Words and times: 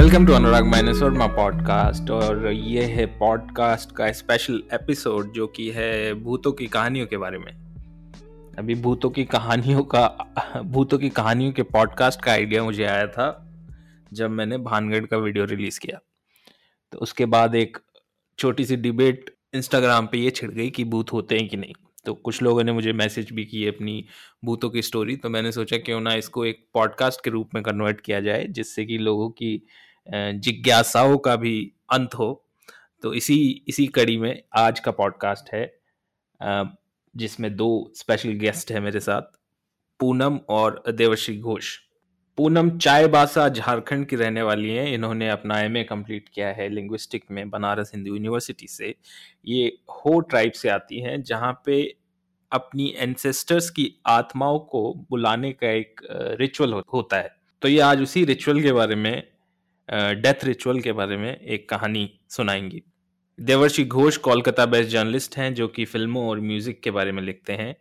Welcome 0.00 0.26
to 0.26 0.32
Anurag 0.32 0.64
माइनसवर्मा 0.64 1.26
podcast 1.26 2.10
और 2.10 2.52
ये 2.52 2.82
है 2.82 3.04
पॉडकास्ट 3.06 3.92
का 3.96 4.12
स्पेशल 4.12 4.62
एपिसोड 4.72 5.32
जो 5.32 5.46
कि 5.46 5.70
है 5.70 6.14
भूतों 6.14 6.52
की 6.52 6.66
कहानियों 6.66 7.06
के 7.06 7.16
बारे 7.16 7.38
में। 7.38 7.52
अभी 8.58 8.74
भूतों 8.74 9.10
की 9.10 9.24
कहानियों 9.24 9.82
का, 9.84 10.06
भूतों 10.62 10.98
की 10.98 11.08
कहानियों 11.08 11.52
के 11.52 11.62
पॉडकास्ट 11.62 12.22
का 12.22 12.32
आइडिया 12.32 12.62
मुझे 12.62 12.84
आया 12.84 13.06
था, 13.06 13.28
जब 14.12 14.30
मैंने 14.30 14.58
भानगढ़ 14.58 15.06
का 15.06 15.16
वीडियो 15.16 15.44
रिलीज़ 15.44 15.80
किया। 15.80 15.98
तो 16.92 16.98
उसके 16.98 17.26
बाद 17.26 17.54
एक 17.54 17.78
छोटी 18.38 18.64
सी 18.64 18.76
डिबेट 18.76 19.34
इंस्टाग्राम 19.54 20.06
पे 20.06 20.18
ये 20.18 20.30
छिड़ 20.30 20.50
गई 20.50 20.70
कि 20.70 20.84
भूत 20.84 21.12
होते 21.12 21.38
हैं 21.38 21.48
कि 21.48 21.56
नहीं। 21.56 21.74
तो 22.04 22.14
कुछ 22.14 22.42
लोगों 22.42 22.64
ने 22.64 22.72
मुझे 22.72 22.92
मैसेज 22.92 23.32
भी 23.32 23.44
किए 23.44 23.68
अपनी 23.68 24.04
भूतों 24.44 24.70
की 24.70 24.82
स्टोरी 24.82 25.16
तो 25.16 25.28
मैंने 25.28 25.52
सोचा 25.52 25.76
क्यों 25.76 26.00
ना 26.00 26.14
इसको 26.14 26.44
एक 26.44 26.66
पॉडकास्ट 26.74 27.24
के 27.24 27.30
रूप 27.30 27.48
में 27.54 27.62
कन्वर्ट 27.62 28.00
किया 28.00 28.20
जाए, 28.20 28.44
जिससे 28.44 28.84
कि 28.84 28.98
लोगों 28.98 29.30
की 29.30 29.62
जिज्ञासाओं 30.12 31.16
का 31.18 31.34
भी 31.36 31.72
अंत 31.92 32.14
हो। 32.14 32.32
तो 33.02 33.12
इसी 33.14 33.38
इसी 33.68 33.86
कड़ी 33.88 34.16
में 34.18 34.42
आज 34.56 34.80
का 34.80 34.90
पॉडकास्ट 34.90 35.52
है 35.54 35.64
जिसमें 37.14 37.54
दो 37.56 37.70
स्पेशल 37.96 38.32
गेस्ट 38.38 38.72
है 38.72 38.80
मेरे 38.80 39.00
साथ, 39.00 39.22
पूनम 40.00 40.38
और 40.48 40.82
देवश्री 40.88 41.36
घोष। 41.38 41.76
पूनम 42.38 42.70
चायबासा 42.78 43.48
झारखंड 43.48 44.06
की 44.06 44.16
रहने 44.16 44.42
वाली 44.42 44.70
हैं। 44.70 44.86
इन्होंने 44.88 45.28
अपना 45.28 45.60
एम 45.60 45.76
ए 45.76 45.82
कंप्लीट 45.84 46.28
किया 46.28 46.48
है 46.48 46.68
लिंग्विस्टिक 46.68 47.24
में 47.30 47.48
बनारस 47.50 47.90
हिंदू 47.94 48.14
यूनिवर्सिटी 48.14 48.66
से। 48.66 48.94
ये 49.46 49.66
हो 49.88 50.18
ट्राइब 50.20 50.52
से 50.52 50.68
आती 50.68 51.00
हैं, 51.00 51.22
जहाँ 51.22 51.52
पे 51.66 51.82
अपनी 52.52 52.92
एंसेस्टर्स 52.96 53.70
की 53.70 53.92
आत्माओं 54.06 54.58
को 54.60 54.92
बुलाने 55.10 55.52
का 55.52 55.70
एक 55.70 56.00
रिचुअल 56.40 56.72
होता 56.92 57.16
है। 57.16 57.34
तो 57.62 57.68
ये 57.68 57.80
आज 57.80 58.02
उसी 58.02 58.24
रिचुअल 58.24 58.62
के 58.62 58.72
बारे 58.72 58.94
में 58.94 59.22
डेथ 59.92 60.44
रिचुअल 60.44 60.80
के 60.80 60.92
बारे 60.92 61.16
में 61.16 61.36
एक 61.36 61.68
कहानी 61.68 62.10
सुनाएँगी। 62.28 62.82
देवर्षि 63.40 63.84
घोष 63.84 64.16
कोलकाता 64.16 64.66
बेस्ड 64.66 64.90
जर्नलिस्ट 64.90 65.36
हैं 65.36 65.54
जो 65.54 65.68
कि 65.68 65.84
फ़िल्मों 65.84 66.28
और 66.28 66.40
म्यूज़िक 66.40 66.80
के 66.82 66.90
बारे 66.90 67.12
में 67.12 67.22
लिखते 67.22 67.52
हैं। 67.52 67.76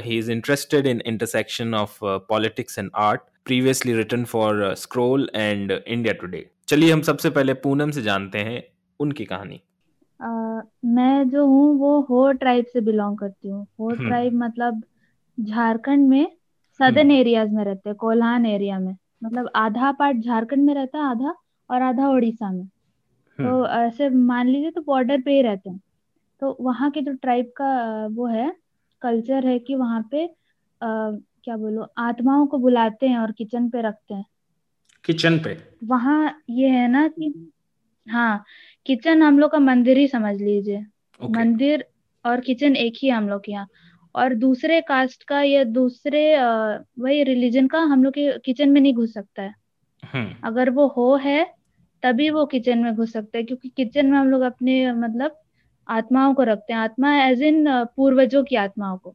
He 0.00 0.18
is 0.18 0.30
interested 0.32 0.86
in 0.86 1.00
intersection 1.06 1.74
of 1.74 1.98
politics 2.02 2.78
and 2.78 2.90
art 2.96 3.20
previously 3.44 3.92
written 3.92 4.24
for 4.24 4.74
Scroll 4.74 5.30
and 5.34 5.72
India 5.72 6.14
Today 6.14 6.50
चलिए 6.68 6.92
हम 6.92 7.02
सबसे 7.02 7.30
पहले 7.30 7.54
पूनम 7.54 7.90
से 7.90 8.02
जानते 8.02 8.38
हैं 8.38 8.62
उनकी 9.00 9.24
कहानी। 9.24 9.60
uh, 10.20 10.66
मैं 10.84 11.28
जो 11.28 11.46
हूँ 11.46 11.78
वो 11.78 12.00
हो 12.00 12.32
ट्राइब 12.32 12.66
से 12.66 12.80
बिलोंग 12.80 13.18
करती 13.18 13.48
हूँ। 13.48 13.66
हो 13.80 13.90
ट्राइब 13.90 14.32
हम्म। 14.32 14.44
मतलब 14.44 14.82
झारखंड 15.40 16.08
में 16.08 16.26
सदर्न 16.78 17.10
एरियाज़ 17.10 17.48
हम्म। 17.48 17.58
में 17.58 17.64
रहते 17.64 17.88
हैं 17.88 17.96
कोल्हान 17.96 18.46
एरिया 18.46 18.78
में। 18.78 18.96
मतलब 19.26 19.50
आधा 19.56 19.92
पार्ट 19.92 20.16
झारखंड 20.16 20.64
में 20.64 20.74
रहता 20.74 20.98
है 20.98 21.04
आधा 21.04 21.34
और 21.70 21.82
आधा 21.82 22.08
उड़ीसा 22.08 22.52
में। 22.52 22.66
तो 22.66 23.64
हम्म। 23.64 23.66
ऐसे 23.66 24.08
मान 24.08 24.48
लीजिए 24.48 24.70
तो 24.70 24.80
बॉर्डर 24.80 25.20
पे 25.20 25.32
ही 25.32 25.42
रहते 25.42 25.70
हैं। 25.70 25.80
तो 26.40 26.56
वहाँ 26.60 26.90
के 26.90 27.02
जो 27.02 27.12
ट्राइब 27.12 27.46
का 27.46 28.06
वो 28.06 28.26
है 28.26 28.56
कल्चर 29.02 29.46
है 29.46 29.58
कि 29.58 29.74
वहाँ 29.74 30.08
पे 30.10 30.26
आ, 30.82 31.10
क्या 31.44 31.56
बोलो 31.56 31.86
आत्माओं 31.98 32.46
को 32.46 32.58
बुलाते 32.58 33.08
हैं 33.08 33.18
और 33.18 33.32
किचन 33.32 33.70
पे 33.70 33.82
रखते 33.82 34.14
हैं। 34.14 34.26
किचन 35.04 35.38
पे? 35.38 35.58
वहाँ 35.84 36.42
ये 36.50 36.68
है 36.68 36.88
ना 36.88 37.08
कि 37.08 37.52
हाँ 38.08 38.44
किचन 38.86 39.22
हम 39.22 39.38
लोग 39.38 39.50
का 39.50 39.58
मंदिर 39.58 39.98
ही 39.98 40.08
समझ 40.08 40.36
लीजिए। 40.36 40.86
Okay. 41.22 41.36
मंदिर 41.36 41.84
और 42.26 42.40
किचन 42.40 42.76
एक 42.76 42.94
ही 43.02 43.08
हम 43.08 43.28
लोग 43.28 43.44
के 43.44 43.52
यहाँ। 43.52 43.66
और 44.16 44.34
दूसरे 44.34 44.80
कास्ट 44.80 45.24
का 45.24 45.42
या 45.42 45.64
दूसरे 45.64 46.36
वही 46.98 47.22
रिलीजन 47.22 47.66
का 47.66 47.78
हम 47.78 48.04
लोग 48.04 48.12
के 48.12 48.38
किचन 48.38 48.68
में 48.68 48.80
नहीं 48.80 48.94
घुस 48.94 49.14
सकता 49.14 49.42
है। 49.42 49.54
हम्म। 50.04 50.34
अगर 50.44 50.70
वो 50.70 50.86
हो 50.86 51.16
है 51.16 51.54
तभी 52.02 52.30
वो 52.30 52.46
किचन 52.46 52.78
में 52.78 52.94
घुस 52.94 53.12
सकते 53.12 53.38
हैं 53.38 53.46
क्योंकि 53.46 53.68
किचन 53.68 54.06
में 54.06 54.18
हम 54.18 54.28
लोग 54.28 54.42
अपने 54.42 54.92
मतलब 54.92 55.40
आत्माओं 55.88 56.34
को 56.34 56.42
रखते 56.42 56.72
हैं। 56.72 56.80
आत्मा 56.80 57.24
एज 57.24 57.42
इन 57.42 57.66
पूर्वजों 57.68 58.44
की 58.44 58.56
आत्माओं 58.56 58.98
को। 58.98 59.14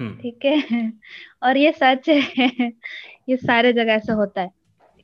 हम्म। 0.00 0.16
ठीक 0.16 0.38
है? 0.44 0.92
और 1.42 1.56
ये 1.56 1.72
सच 1.72 2.08
है। 2.08 2.48
ये 3.28 3.36
सारे 3.36 3.72
जगह 3.72 3.92
ऐसा 3.92 4.12
होता 4.12 4.42
है। 4.42 4.50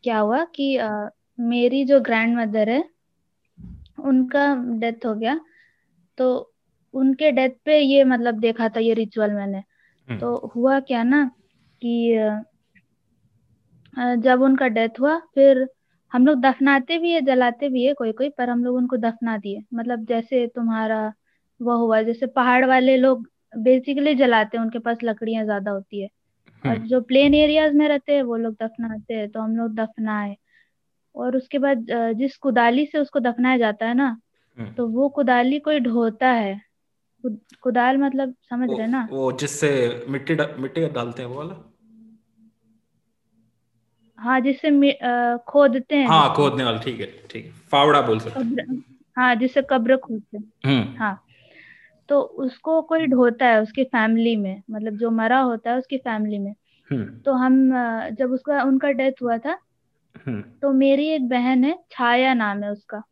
क्या 0.03 0.19
हुआ 0.19 0.45
कि 0.45 0.77
आ, 0.77 1.07
मेरी 1.41 1.85
जो 1.85 2.01
ग्रैंड 2.01 2.37
मदर 2.37 2.69
है 2.69 2.85
उनका 4.01 4.65
डेथ 4.69 5.07
हो 5.07 5.15
गया। 5.15 5.41
तो 6.19 6.50
उनके 6.95 7.31
डेथ 7.33 7.51
पे 7.65 7.79
ये 7.79 8.05
मतलब 8.05 8.39
देखा 8.41 8.69
था 8.69 8.81
ये 8.81 8.95
रिचुअल 8.95 9.31
मैंने 9.31 9.59
हम्म। 9.59 10.19
तो 10.21 10.53
हुआ 10.57 10.79
क्या 10.81 11.03
ना 11.03 11.25
कि 11.83 11.93
जब 14.21 14.43
उनका 14.43 14.67
डेथ 14.69 15.01
हुआ 15.01 15.19
फिर 15.35 15.67
हम 16.13 16.27
लोग 16.27 16.41
दफनाते 16.41 16.99
भी 16.99 17.13
है 17.13 17.21
जलाते 17.21 17.69
भी 17.69 17.85
है 17.85 17.93
कोई 17.95 18.13
कोई 18.13 18.29
पर 18.29 18.51
हम 18.51 18.65
लोग 18.65 18.77
उनको 18.77 18.97
दफना 18.97 19.37
दिए 19.39 19.63
मतलब 19.75 20.05
जैसे 20.07 20.47
तुम्हारा 20.47 21.07
वो 21.61 21.77
हुआ 21.77 22.01
जैसे 22.03 22.27
पहाड़ 22.27 22.65
वाले 22.65 22.97
लोग 22.97 23.27
बेसिकली 23.59 24.15
जलाते 24.15 24.57
हैं 24.57 24.65
उनके 24.65 24.79
पास 24.79 24.99
लकड़ियाँ 25.05 25.45
ज़्यादा 25.45 25.71
होती 25.71 26.03
है 26.03 26.09
और 26.65 26.77
हम्म। 26.77 26.87
जो 26.87 27.01
प्लेन 27.03 27.35
एरियाज़ 27.35 27.75
में 27.75 27.89
रहते 27.89 28.15
हैं 28.15 28.23
वो 28.23 28.37
लोग 28.37 28.55
दफनाते 28.55 29.15
हैं 29.15 29.29
तो 29.31 29.41
हम 29.41 29.57
लोग 29.57 29.75
दफनाए 29.75 30.37
और 31.15 31.37
उसके 31.37 31.59
बाद 31.59 31.87
जिस 32.17 32.37
कुदाली 32.37 32.87
से 32.87 32.99
उसको 32.99 33.21
दफनाया 33.21 33.59
जाता 33.59 33.87
है 33.87 33.95
ना 33.95 34.17
हम्म। 34.59 34.73
तो 34.75 34.87
वो 34.89 35.09
कुदाली 35.09 35.59
कोई 35.59 35.81
ढोता 35.81 36.31
है 36.33 36.61
कुदाल 37.25 37.97
मतलब 37.99 38.35
समझ 38.51 38.69
रहे 38.71 38.87
ना? 38.87 39.07
वो 39.11 39.33
जिससे 39.33 39.71
मिट्टी 40.09 40.35
मिट्टी 40.59 40.87
डालते 40.89 41.23
हैं 41.23 41.29
वो 41.29 41.37
वाला? 41.37 41.55
हाँ 44.19 44.41
जिससे 44.41 44.71
खोदते 45.49 45.97
हैं। 45.97 46.07
हाँ 46.07 46.35
खोदने 46.35 46.65
वाला 46.65 46.79
ठीक 46.79 47.01
है 47.01 47.07
ठीक 47.31 47.45
है। 47.45 47.51
फावड़ा 47.71 48.01
बोल 48.01 48.19
सकते 48.19 48.63
हाँ। 49.17 49.35
जिससे 49.35 49.63
कब्र 49.71 49.97
खोदते 49.97 50.37
हैं। 50.39 50.53
हम्म। 50.67 50.97
हाँ। 50.99 51.23
तो 52.09 52.21
उसको 52.21 52.81
कोई 52.83 53.07
ढोता 53.07 53.47
है 53.47 53.61
उसकी 53.63 53.85
फैमिली 53.85 54.35
में 54.37 54.63
मतलब 54.71 54.97
जो 54.97 55.11
मरा 55.11 55.39
होता 55.41 55.71
है 55.71 55.79
उसकी 55.79 55.99
फैमिली 55.99 56.39
में। 56.39 56.55
हम्म। 56.91 57.19
तो 57.19 57.33
हम 57.33 57.55
जब 58.13 58.33
उसका 58.33 58.63
उनका 58.63 58.91
डेथ 58.91 59.23
हुआ 59.23 59.37
था 59.39 59.59
हम्म। 60.27 60.43
तो 60.63 60.73
मेरी 60.73 61.07
एक 61.09 61.29
बहन 61.29 61.65
है 61.65 61.79
छाया 61.91 62.35
नाम 62.35 62.63
है 62.63 62.71
उसका। 62.71 63.03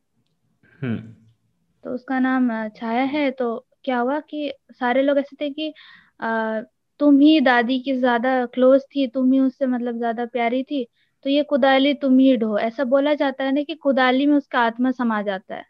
तो 1.84 1.90
उसका 1.90 2.18
नाम 2.18 2.50
छाया 2.68 3.02
है 3.02 3.30
तो 3.30 3.67
क्या 3.88 3.98
हुआ 3.98 4.18
कि 4.20 4.52
सारे 4.72 5.02
लोग 5.02 5.18
ऐसे 5.18 5.36
थे 5.40 5.50
कि 5.50 5.72
आ, 6.20 6.60
तुम 7.00 7.18
ही 7.20 7.40
दादी 7.40 7.78
की 7.80 7.92
ज़्यादा 7.94 8.44
क्लोज 8.46 8.82
थी 8.96 9.06
तुम 9.06 9.32
ही 9.32 9.40
उससे 9.40 9.66
मतलब 9.66 9.96
ज़्यादा 9.98 10.24
प्यारी 10.26 10.62
थी 10.62 10.86
तो 11.24 11.30
ये 11.30 11.42
कुदाली 11.42 11.92
तुम 11.94 12.18
ही 12.18 12.36
ढो। 12.36 12.58
ऐसा 12.58 12.84
बोला 12.84 13.14
जाता 13.14 13.44
है 13.44 13.52
ना 13.52 13.62
कि 13.62 13.74
कुदाली 13.74 14.26
में 14.26 14.36
उसका 14.36 14.60
आत्मा 14.60 14.90
समा 14.90 15.20
जाता 15.22 15.54
है। 15.54 15.64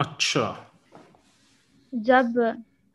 अच्छा। 0.00 0.44
जब 1.92 2.38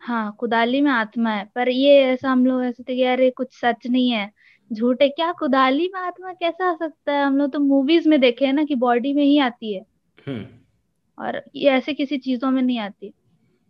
हाँ 0.01 0.35
कुदाली 0.39 0.81
में 0.81 0.91
आत्मा 0.91 1.31
है 1.31 1.45
पर 1.55 1.69
ये 1.69 1.95
ऐसा 2.03 2.29
हम 2.31 2.45
लोग 2.45 2.63
ऐसे 2.63 2.83
थे 2.83 2.95
कि 2.95 3.01
यार 3.01 3.21
ये 3.21 3.29
कुछ 3.31 3.53
सच 3.55 3.87
नहीं 3.87 4.09
है 4.11 4.29
झूठ 4.71 5.01
है। 5.01 5.09
क्या 5.09 5.31
कुदाली 5.31 5.89
में 5.93 5.99
आत्मा 6.01 6.33
कैसा 6.33 6.69
आ 6.71 6.75
सकता 6.75 7.11
है? 7.13 7.23
हम 7.23 7.37
लोग 7.37 7.51
तो 7.51 7.59
मूवीज़ 7.59 8.09
में 8.09 8.19
देखे 8.19 8.45
हैं 8.45 8.53
ना 8.53 8.63
कि 8.63 8.75
बॉडी 8.75 9.13
में 9.13 9.23
ही 9.23 9.37
आती 9.39 9.73
है। 9.73 9.81
हम्म। 10.17 10.45
और 11.17 11.43
ये 11.55 11.69
ऐसे 11.69 11.93
किसी 11.93 12.17
चीज़ों 12.17 12.51
में 12.51 12.61
नहीं 12.61 12.79
आती। 12.79 13.13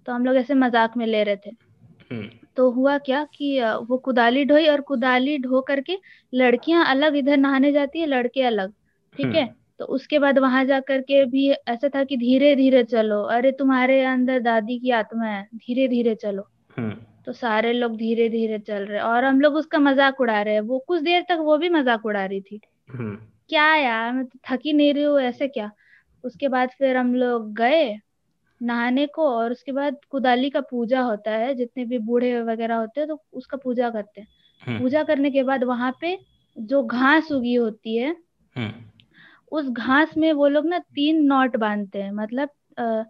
तो 0.07 0.12
हम 0.12 0.25
लोग 0.25 0.35
ऐसे 0.35 0.53
मज़ाक 0.56 0.97
में 0.97 1.06
ले 1.06 1.23
रहे 1.23 1.35
थे। 1.35 1.50
हम्म। 2.12 2.29
तो 2.57 2.69
हुआ 2.72 2.97
क्या 3.00 3.23
कि 3.35 3.59
वो 3.88 3.97
कुदाली 3.97 4.45
ढोई 4.45 4.67
और 4.67 4.81
कुदाली 4.81 5.38
ढो 5.38 5.62
करके 5.62 5.97
लड़कियाँ 6.34 6.85
अलग 6.85 7.16
इधर 7.16 7.38
नहाने 7.38 7.72
जाती 7.72 8.00
है 8.00 8.06
लड़के 8.07 8.41
अलग 8.44 8.73
ठीक 9.16 9.25
है? 9.28 9.41
हम्म। 9.41 9.53
तो 9.79 9.85
उसके 9.88 10.19
बाद 10.19 10.39
वहाँ 10.39 10.63
जा 10.66 10.79
करके 10.79 11.23
भी 11.25 11.50
ऐसा 11.51 11.89
था 11.89 12.03
कि 12.03 12.17
धीरे 12.17 12.56
धीरे 12.56 12.84
चलो 12.84 13.22
अरे 13.28 13.51
तुम्हारे 13.51 14.03
अंदर 14.06 14.39
दादी 14.39 14.78
की 14.79 14.91
आत्मा 14.94 15.25
है 15.25 15.44
धीरे 15.56 15.88
धीरे 15.88 16.16
चलो। 16.16 16.47
हम्म। 16.78 16.95
तो 17.25 17.33
सारे 17.33 17.71
लोग 17.74 17.95
धीरे 17.97 18.27
धीरे 18.30 18.59
चल 18.59 18.86
रहे 18.86 19.00
और 19.00 19.25
हम 19.25 19.42
लोग 19.42 19.56
उसका 19.56 19.80
मज़ाक 19.80 20.21
उड़ा 20.21 20.42
रहे 20.42 20.54
हैं। 20.54 20.62
वो 20.62 20.80
कुछ 20.80 21.01
देर 21.01 21.25
तक 21.30 21.38
वो 21.39 21.57
भी 21.57 21.69
मज़ाक 21.69 22.06
उड़ा 22.06 22.25
रही 22.25 22.42
थी। 22.42 22.59
क्या 22.89 23.74
यार 23.75 24.12
मैं 24.13 24.25
तो 24.25 24.39
थकी 24.47 24.74
नहीं 24.74 24.94
रही 24.94 25.04
हूँ 25.04 25.19
ऐसे 25.21 25.47
क्या? 25.47 25.71
उसके 26.24 26.47
बाद 26.47 26.69
फिर 26.77 26.97
हम 26.97 27.13
लोग 27.15 27.54
गए 27.54 27.83
नहाने 28.62 29.06
को 29.08 29.28
और 29.30 29.52
उसके 29.52 29.72
बाद 29.72 29.98
कुदाली 30.10 30.50
का 30.50 30.62
पूजा 30.62 31.02
होता 31.02 31.31
है 31.31 31.54
जितने 31.56 31.86
भी 31.86 31.98
बूढ़े 32.00 32.42
वगैरह 32.42 32.75
होते 32.75 33.00
हैं 33.02 33.08
तो 33.10 33.22
उसका 33.34 33.58
पूजा 33.58 33.90
करते 33.90 34.22
हैं। 34.22 34.28
हम्म। 34.63 34.80
पूजा 34.80 35.04
करने 35.04 35.31
के 35.31 35.44
बाद 35.44 35.63
वहाँ 35.63 35.92
पे 36.02 36.18
जो 36.58 36.84
घास 36.84 37.31
उगी 37.31 37.54
होती 37.56 37.96
है 37.98 38.16
हम्म। 38.56 38.72
उस 39.52 39.69
घास 39.69 40.18
में 40.18 40.31
वो 40.34 40.48
लोग 40.48 40.66
ना 40.66 40.80
तीन 40.80 41.24
नॉट 41.25 41.56
बांधते 41.58 42.02
हैं 42.02 42.12
मतलब 42.12 42.50
आ, 42.80 43.04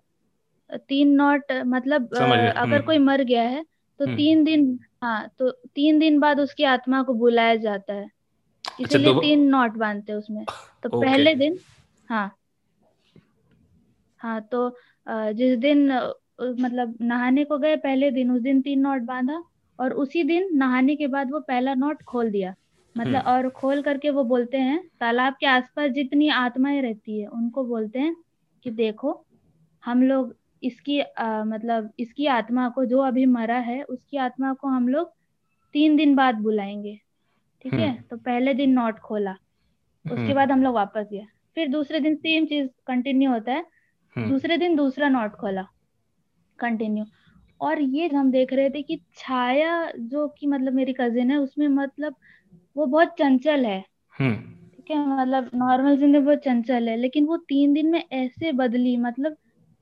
तीन 0.88 1.12
नॉट 1.16 1.52
मतलब 1.52 2.10
आ, 2.16 2.26
अगर 2.26 2.76
हम्म। 2.76 2.86
कोई 2.86 2.98
मर 2.98 3.22
गया 3.22 3.44
है 3.44 3.66
तो 4.00 4.06
तीन 4.06 4.44
दिन 4.44 4.80
हाँ 5.04 5.30
तो 5.40 5.52
तीन 5.76 6.00
दिन 6.00 6.20
बाद 6.20 6.40
उसकी 6.40 6.64
आत्मा 6.64 7.02
को 7.04 7.14
बुलाया 7.14 7.56
जाता 7.56 7.94
है। 7.94 8.04
अच्छा, 8.04 8.84
इसीलिए 8.84 9.14
तो... 9.14 9.20
तीन 9.20 9.48
नॉट 9.48 9.72
बांधते 9.72 10.12
हैं 10.12 10.20
उसमें। 10.20 10.46
तो 10.84 11.02
पहले 11.02 11.36
दिन 11.36 11.58
हाँ। 12.10 12.32
हाँ 14.20 14.42
तो 14.42 14.70
जिस 15.08 15.58
दिन 15.58 15.92
मतलब 16.42 16.98
नहाने 17.02 17.44
को 17.44 17.58
गए 17.58 17.76
पहले 17.76 18.12
दिन 18.12 18.32
उस 18.32 18.42
दिन 18.42 18.62
तीन 18.62 18.80
नोट 18.80 19.02
बांधा 19.02 19.44
और 19.80 19.94
उसी 19.94 20.24
दिन 20.24 20.50
नहाने 20.54 20.96
के 20.96 21.08
बाद 21.08 21.32
वो 21.32 21.40
पहला 21.40 21.74
नोट 21.74 22.02
खोल 22.04 22.32
दिया 22.32 22.56
मतलब 22.98 23.16
हम्म। 23.16 23.30
और 23.30 23.50
खोल 23.50 23.82
करके 23.82 24.10
वो 24.10 24.24
बोलते 24.24 24.58
हैं 24.58 24.80
तालाब 25.00 25.36
के 25.40 25.46
आसपास 25.46 25.92
जितनी 25.92 26.30
आत्माएँ 26.30 26.82
रहती 26.82 27.20
है 27.20 27.28
उनको 27.28 27.64
बोलते 27.64 28.00
हैं 28.00 28.16
कि 28.66 28.72
देखो 28.72 29.26
हम 29.84 30.04
लोग 30.04 30.36
इसकी 30.64 31.00
आ, 31.00 31.44
मतलब 31.44 31.92
इसकी 32.00 32.26
आत्मा 32.28 32.70
को 32.70 32.86
जो 32.86 33.00
अभी 33.00 33.26
मरा 33.26 33.58
है 33.60 33.82
उसकी 33.84 34.18
आत्मा 34.18 34.54
को 34.54 34.68
हम 34.68 34.88
लोग 34.88 35.14
तीन 35.74 35.96
दिन 35.96 36.16
बाद 36.16 36.36
बुलाएँगे 36.36 37.00
ठीक 37.62 37.74
है 37.74 37.90
हम्म। 37.90 38.02
तो 38.10 38.18
पहले 38.18 38.54
दिन 38.54 38.72
नोट 38.72 39.00
खोला 39.00 39.32
उसके 40.06 40.16
हम्म। 40.16 40.34
बाद 40.34 40.52
हम 40.52 40.64
लोग 40.64 40.76
वापस 40.76 41.08
गए 41.12 41.26
फिर 41.56 41.68
दूसरे 41.68 42.00
दिन 42.00 42.16
सेम 42.16 42.46
चीज़ 42.46 42.68
कंटिन्यू 42.88 43.32
होता 43.32 43.52
है। 43.52 43.66
दूसरे 44.16 44.58
दिन 44.58 44.76
दूसरा 44.76 45.10
नोट 45.10 45.36
खोला। 45.36 45.66
कंटिन्यू 46.60 47.06
और 47.62 47.82
ये 47.82 48.08
हम 48.08 48.32
देख 48.32 48.54
रहे 48.54 48.70
थे 48.70 48.82
कि 48.82 49.00
छाया 49.18 49.92
जो 49.92 50.28
कि 50.40 50.48
मतलब 50.48 50.74
मेरी 50.74 50.94
कजिन 50.94 51.32
है 51.32 51.38
उसमें 51.38 51.68
मतलब 51.68 52.16
वो 52.76 52.86
बहुत 52.86 53.16
चंचल 53.20 53.66
है। 53.66 53.84
हम्म। 54.16 54.36
ठीक 54.76 54.92
है 54.92 54.98
मतलब 55.10 55.50
नॉर्मल 55.56 55.98
ज़िंदगी 55.98 56.20
बहुत 56.20 56.40
चंचल 56.40 56.90
है 56.90 56.96
लेकिन 56.98 57.26
वो 57.26 57.38
तीन 57.38 57.74
दिन 57.74 57.92
में 57.92 58.04
ऐसे 58.04 58.52
बदली 58.52 58.96
मतलब 58.98 59.36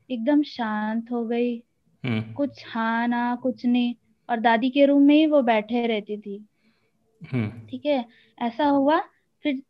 एकदम 0.09 0.41
शांत 0.43 1.11
हो 1.11 1.23
गई। 1.25 1.55
हम्म। 2.03 2.33
कुछ 2.33 2.63
हाँ 2.67 3.07
ना 3.07 3.35
कुछ 3.35 3.65
नहीं। 3.65 3.93
और 4.29 4.39
दादी 4.39 4.69
के 4.69 4.85
रूम 4.85 5.01
में 5.01 5.15
ही 5.15 5.25
वो 5.25 5.41
बैठे 5.41 5.85
रहती 5.87 6.17
थी। 6.17 6.37
हम्म। 7.21 7.67
ठीक 7.69 7.85
है 7.85 8.03
ऐसा 8.37 8.65
हुआ। 8.65 8.99
फिर 9.45 9.61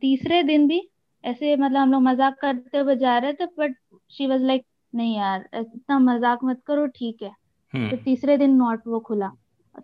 तीसरे 0.00 0.42
दिन 0.42 0.66
भी 0.68 0.80
ऐसे 1.24 1.54
मतलब 1.56 1.76
हम 1.76 1.92
लोग 1.92 2.02
मज़ाक 2.02 2.36
करते 2.40 2.78
हुए 2.78 2.96
जा 2.96 3.16
रहे 3.18 3.32
थे 3.32 3.46
बट 3.58 3.74
शी 4.14 4.26
वाज 4.26 4.42
लाइक 4.42 4.64
नहीं 4.92 5.16
यार 5.16 5.48
इतना 5.54 5.98
मज़ाक 5.98 6.44
मत 6.44 6.60
करो 6.66 6.86
ठीक 6.96 7.22
है 7.22 7.30
हम्म। 7.74 7.96
तीसरे 7.96 8.36
दिन 8.38 8.54
नोट 8.56 8.86
वो 8.86 8.98
खुला 9.00 9.30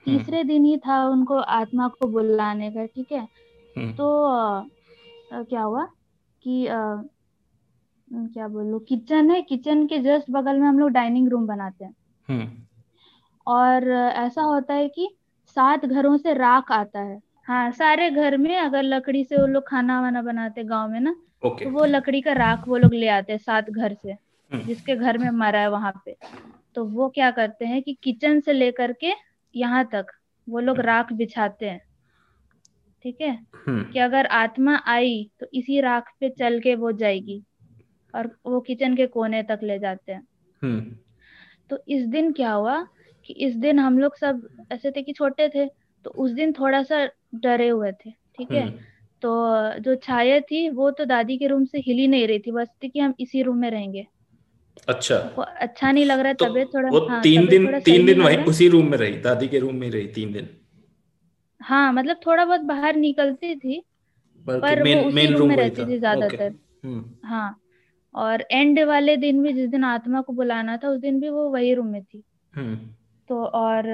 तीसरे 0.05 0.43
दिन 0.45 0.65
ही 0.65 0.77
था 0.79 1.05
उनको 1.09 1.39
आत्मा 1.59 1.87
को 1.89 2.07
बुलाने 2.09 2.71
का 2.71 2.85
ठीक 2.87 3.13
है 3.13 3.21
हम्म। 3.77 3.93
तो 3.93 4.09
अ, 4.25 4.65
अ, 5.33 5.43
क्या 5.43 5.63
हुआ 5.63 5.85
कि 6.45 6.67
अम, 6.67 7.09
क्या 8.11 8.49
बोलूँ 8.49 8.81
किचन 8.81 9.31
है 9.31 9.41
किचन 9.43 9.87
के 9.87 9.99
जस्ट 9.99 10.31
बगल 10.31 10.59
में 10.61 10.67
हम 10.69 10.79
लोग 10.79 10.91
डाइनिंग 10.91 11.29
रूम 11.29 11.47
बनाते 11.47 11.85
हैं 11.85 11.95
हम्म। 12.29 12.49
और 13.47 13.89
ऐसा 13.93 14.43
होता 14.43 14.75
है 14.75 14.89
कि 14.89 15.09
सात 15.57 15.85
घरों 15.87 16.17
से 16.17 16.35
राख 16.35 16.73
आता 16.73 17.01
है 17.01 17.21
हाँ 17.47 17.71
सारे 17.73 18.11
घर 18.11 18.37
में 18.37 18.57
अगर 18.57 18.83
लकड़ी 18.83 19.25
से 19.25 19.37
वो 19.37 19.47
लोग 19.47 19.69
खाना 19.69 20.01
वाना 20.01 20.23
बनाते 20.23 20.65
गाँव 20.65 20.91
में 20.91 21.01
ना 21.01 21.15
ओके 21.43 21.65
तो 21.65 21.71
वो 21.71 21.85
लकड़ी 21.85 22.21
का 22.21 22.33
राख 22.33 22.69
वो 22.69 22.77
लोग 22.77 22.95
ले 22.95 23.09
आते 23.09 23.33
हैं 23.33 23.39
सात 23.39 23.71
घर 23.71 23.95
से 23.95 24.11
हम्म। 24.11 24.63
जिसके 24.63 24.97
घर 24.97 25.19
में 25.19 25.31
मरा 25.33 25.61
है 25.61 25.71
वहाँ 25.71 25.93
पे 26.05 26.17
तो 26.75 26.85
वो 26.87 27.09
क्या 27.09 27.31
करते 27.31 27.65
हैं 27.65 27.83
कि 27.83 27.97
किचन 28.03 28.41
से 28.41 28.53
लेकर 28.53 28.93
के 29.01 29.13
यहाँ 29.55 29.85
तक 29.93 30.07
वो 30.49 30.61
लोग 30.61 30.81
राख 30.81 31.13
बिछाते 31.13 31.67
हैं 31.67 31.81
ठीक 33.05 33.21
है 33.21 33.33
हम्म। 33.57 33.83
कि 33.85 33.99
अगर 33.99 34.27
आत्मा 34.27 34.77
आई 34.87 35.31
तो 35.41 35.47
इसी 35.55 35.81
राख 35.81 36.13
पे 36.21 36.29
चल 36.31 36.61
के 36.61 36.75
वो 36.75 36.93
जाएगी 36.95 37.43
और 38.15 38.31
वो 38.47 38.61
किचन 38.61 38.97
के 38.97 39.07
कोने 39.07 39.43
तक 39.43 39.61
ले 39.63 39.79
जाते 39.79 40.13
हैं 40.13 40.27
हम्म। 40.63 40.97
तो 41.71 41.79
इस 41.89 42.07
दिन 42.07 42.33
क्या 42.33 42.53
हुआ 42.53 42.83
कि 43.25 43.35
इस 43.39 43.55
दिन 43.57 43.79
हम 43.79 43.99
लोग 43.99 44.17
सब 44.17 44.49
ऐसे 44.73 44.91
थे 44.91 45.03
कि 45.03 45.13
छोटे 45.13 45.49
थे 45.49 45.67
तो 46.05 46.11
उस 46.17 46.31
दिन 46.31 46.53
थोड़ा 46.53 46.83
सा 46.83 47.05
डरे 47.35 47.69
हुए 47.69 47.93
थे 47.95 48.11
ठीक 48.11 48.53
है 48.53 48.63
हम्म। 48.63 48.79
तो 49.23 49.31
जो 49.81 49.95
छाया 49.95 50.39
थी 50.41 50.69
वो 50.71 50.91
तो 50.91 51.05
दादी 51.05 51.37
के 51.39 51.47
रूम 51.47 51.65
से 51.65 51.79
हिली 51.79 52.07
नहीं 52.07 52.27
रही 52.29 52.39
थी 52.39 52.51
बस 52.51 52.69
थी 52.83 52.89
कि 52.89 53.01
हम 53.01 53.15
इसी 53.21 53.43
रूम 53.43 53.57
में 53.57 53.71
रहेंगे। 53.71 54.07
अच्छा। 54.89 55.17
वो 55.37 55.43
अच्छा 55.43 55.93
नहीं 55.93 56.05
लग 56.05 56.21
रहा 56.21 56.33
तो 56.33 56.45
तबीयत 56.45 56.69
थोड़ा 56.75 56.91
वो 56.91 57.07
हाँ 57.09 57.21
तीन 57.23 57.47
तबीयत 57.47 57.63
दिन 57.63 57.81
तीन 57.81 58.07
दिन 58.07 58.23
वहीं 58.23 58.39
उसी 58.39 58.69
रूम 58.69 58.91
में 58.91 58.99
रही 58.99 59.17
दादी 59.21 59.49
के 59.49 59.59
रूम 59.59 59.75
में 59.75 59.91
रही 59.91 60.07
तीन 60.07 60.33
दिन। 60.33 60.49
हाँ 61.61 61.93
मतलब 61.93 62.21
थोड़ा 62.27 62.45
बहुत 62.45 62.61
बाहर 62.61 62.97
निकलती 62.97 63.55
थी 63.57 63.83
पर 64.47 64.79
वो 64.79 64.85
मेन 64.85 64.99
उसी 64.99 65.15
मेन 65.15 65.29
रूम 65.29 65.39
रूम 65.39 65.49
में 65.49 65.57
रहती 65.57 65.83
था। 65.83 65.97
ज़्यादातर। 65.99 66.55
हम्म। 66.85 67.05
हाँ 67.25 67.61
और 68.15 68.45
एंड 68.51 68.81
वाले 68.81 69.17
दिन 69.17 69.43
भी 69.43 69.53
जिस 69.53 69.69
दिन 69.71 69.85
आत्मा 69.85 70.21
को 70.21 70.33
बुलाना 70.33 70.77
था 70.77 70.89
उस 70.89 71.01
दिन 71.01 71.21
भी 71.21 71.29
वो 71.29 71.49
वही 71.49 71.75
रूम 71.75 71.87
में 71.87 72.03
थी। 72.05 72.23
हम्म। 72.55 72.77
तो 73.29 73.45
और 73.45 73.89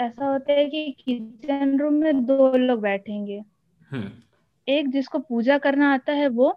ऐसा 0.00 0.26
होता 0.26 0.52
है 0.52 0.64
कि 0.64 0.96
किचन 0.98 1.78
रूम 1.78 1.94
में 1.94 2.24
दो 2.26 2.56
लोग 2.56 2.80
बैठेंगे। 2.80 3.42
हम्म। 3.90 4.10
एक 4.68 4.90
जिसको 4.90 5.18
पूजा 5.18 5.58
करना 5.58 5.92
आता 5.94 6.12
है 6.12 6.28
वो 6.28 6.48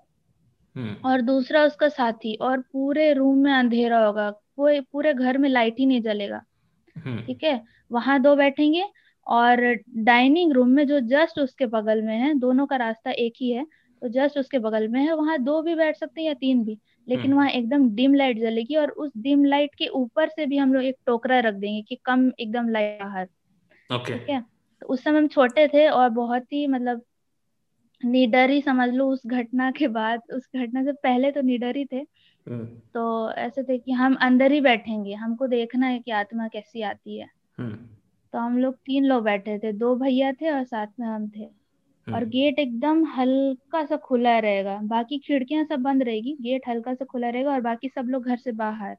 हम्म। 0.75 1.09
और 1.09 1.21
दूसरा 1.21 1.63
उसका 1.63 1.87
साथी 1.89 2.35
और 2.41 2.59
पूरे 2.73 3.11
रूम 3.13 3.37
में 3.37 3.51
अंधेरा 3.53 4.05
होगा 4.05 4.29
कोई 4.55 4.79
पूरे 4.81 5.13
घर 5.13 5.37
में 5.37 5.49
लाइट 5.49 5.75
ही 5.79 5.85
नहीं 5.85 6.01
जलेगा। 6.01 6.43
हम्म। 6.95 7.21
ठीक 7.21 7.43
है? 7.43 7.61
वहाँ 7.91 8.19
दो 8.21 8.35
बैठेंगे 8.35 8.83
और 9.27 9.61
डाइनिंग 9.97 10.51
रूम 10.51 10.69
में 10.69 10.85
जो 10.87 10.99
जस्ट 10.99 11.39
उसके 11.39 11.65
बगल 11.65 12.01
में 12.01 12.15
है 12.17 12.33
दोनों 12.33 12.65
का 12.65 12.75
रास्ता 12.75 13.11
एक 13.11 13.33
ही 13.41 13.51
है 13.51 13.65
तो 14.01 14.07
जस्ट 14.07 14.37
उसके 14.37 14.59
बगल 14.59 14.87
में 14.87 14.99
है 15.01 15.13
वहाँ 15.13 15.37
दो 15.39 15.61
भी 15.61 15.75
बैठ 15.75 15.97
सकते 15.97 16.21
हैं 16.21 16.27
या 16.27 16.33
तीन 16.33 16.63
भी 16.63 16.77
लेकिन 17.07 17.25
हम्म। 17.25 17.35
वहाँ 17.35 17.49
एकदम 17.49 17.89
डिम 17.89 18.13
लाइट 18.13 18.39
जलेगी 18.39 18.75
और 18.75 18.89
उस 18.89 19.11
डिम 19.17 19.45
लाइट 19.45 19.75
के 19.75 19.87
ऊपर 19.87 20.29
से 20.29 20.45
भी 20.45 20.57
हम 20.57 20.73
लोग 20.73 20.83
एक 20.83 20.95
टोकरा 21.05 21.39
रख 21.39 21.53
देंगे 21.53 21.81
कि 21.81 21.97
कम 22.05 22.31
एकदम 22.39 22.69
लाइट 22.69 23.03
बाहर। 23.03 23.25
ठीक 24.05 24.29
है? 24.29 24.41
तो 24.81 24.87
उस 24.87 25.03
समय 25.03 25.17
हम 25.17 25.27
छोटे 25.27 25.67
थे 25.67 25.87
और 25.87 26.09
बहुत 26.09 26.53
ही 26.53 26.67
मतलब 26.67 27.01
निडर 28.05 28.49
ही 28.49 28.61
समझ 28.61 28.89
लो 28.89 29.07
उस 29.07 29.21
घटना 29.27 29.71
के 29.71 29.87
बाद 29.87 30.21
उस 30.33 30.49
घटना 30.55 30.83
से 30.83 30.91
पहले 30.91 31.31
तो 31.31 31.41
निडर 31.41 31.75
ही 31.77 31.85
थे। 31.85 32.05
हम्म। 32.47 32.65
तो 32.65 33.31
ऐसे 33.31 33.63
थे 33.63 33.77
कि 33.77 33.91
हम 33.91 34.15
अंदर 34.15 34.51
ही 34.51 34.61
बैठेंगे 34.61 35.13
हमको 35.13 35.47
देखना 35.47 35.87
है 35.87 35.99
कि 35.99 36.11
आत्मा 36.11 36.47
कैसी 36.47 36.81
आती 36.81 37.17
है। 37.17 37.27
हम्म। 37.57 37.77
तो 38.33 38.39
हम 38.39 38.57
लोग 38.57 38.75
तीन 38.75 39.05
लोग 39.05 39.23
बैठे 39.23 39.59
थे 39.59 39.71
दो 39.73 39.95
भैया 39.95 40.31
थे 40.33 40.49
और 40.49 40.63
साथ 40.63 40.87
में 40.99 41.07
हम 41.07 41.27
थे। 41.29 41.43
और 41.43 42.13
हम्म। 42.13 42.25
गेट 42.25 42.59
एकदम 42.59 43.05
हल्का 43.05 43.85
सा 43.85 43.95
खुला 43.95 44.39
रहेगा 44.39 44.79
बाकी 44.83 45.17
खिड़कियाँ 45.17 45.65
सब 45.65 45.79
बंद 45.79 46.03
रहेगी 46.03 46.37
गेट 46.41 46.61
हल्का 46.67 46.93
सा 46.93 47.05
खुला 47.05 47.29
रहेगा 47.29 47.51
और 47.51 47.61
बाकी 47.61 47.89
सब 47.89 48.05
लोग 48.05 48.23
घर 48.23 48.37
से 48.37 48.51
बाहर। 48.51 48.97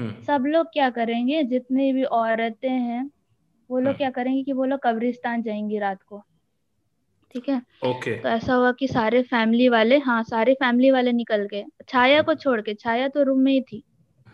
सब 0.00 0.44
लोग 0.46 0.66
क्या 0.66 0.90
करेंगे 0.90 1.42
जितनी 1.42 1.92
भी 1.92 2.02
औरतें 2.04 2.70
हैं 2.70 3.10
वो 3.70 3.78
लोग। 3.78 3.96
क्या 3.96 4.10
करेंगे 4.10 4.42
कि 4.42 4.52
वो 4.52 4.64
लोग 4.64 4.80
कब्रिस्तान 4.82 5.42
जाएँगी 5.42 5.78
रात 5.78 6.02
को। 6.02 6.22
ठीक 7.36 7.48
है? 7.48 7.60
ओके। 7.84 8.14
तो 8.20 8.28
ऐसा 8.28 8.54
हुआ 8.54 8.72
कि 8.72 8.88
सारे 8.88 9.22
फैमिली 9.22 9.68
वाले 9.68 9.98
हाँ 9.98 10.22
सारे 10.22 10.54
फैमिली 10.54 10.90
वाले 10.90 11.12
निकल 11.12 11.42
गए। 11.44 11.64
छाया 11.88 12.22
को 12.22 12.34
छोड़ 12.34 12.60
के 12.60 12.74
छाया 12.74 13.08
तो 13.08 13.22
रूम 13.22 13.38
में 13.38 13.52
ही 13.52 13.60
थी। 13.60 13.82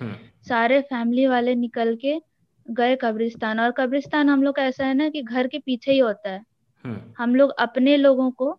हम्म। 0.01 0.15
सारे 0.49 0.81
फैमिली 0.81 1.27
वाले 1.27 1.55
निकल 1.55 1.97
के 1.97 2.19
गए 2.67 2.97
कब्रिस्तान 2.97 3.61
और 3.61 3.71
कब्रिस्तान 3.71 4.29
हम 4.29 4.43
लोग 4.43 4.55
का 4.57 4.63
ऐसा 4.63 4.87
है 4.87 4.95
ना 4.95 5.09
कि 5.09 5.23
घर 5.23 5.47
के 5.47 5.59
पीछे 5.59 5.93
ही 5.93 5.99
होता 5.99 6.31
है। 6.31 6.43
हम्म। 6.85 7.13
हम 7.19 7.35
लोग 7.35 7.51
अपने 7.59 7.97
लोगों 7.97 8.31
को 8.31 8.51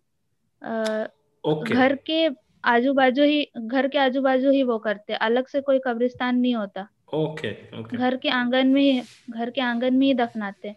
ओके। 1.44 1.74
घर 1.74 1.94
के 1.94 2.28
आजू 2.64 2.92
बाजू 2.94 3.22
ही 3.22 3.50
घर 3.58 3.88
के 3.88 3.98
आजू 3.98 4.20
बाजू 4.22 4.50
ही 4.50 4.62
वो 4.62 4.78
करते 4.78 5.14
अलग 5.14 5.46
से 5.46 5.60
कोई 5.60 5.80
कब्रिस्तान 5.86 6.36
नहीं 6.36 6.54
होता। 6.54 6.88
Okay 7.14 7.52
okay. 7.80 7.96
घर 7.96 8.16
के 8.16 8.28
आँगन 8.28 8.66
में 8.66 9.02
घर 9.30 9.50
के 9.50 9.60
आँगन 9.60 9.94
में 9.94 10.06
ही 10.06 10.14
दफनाते 10.14 10.74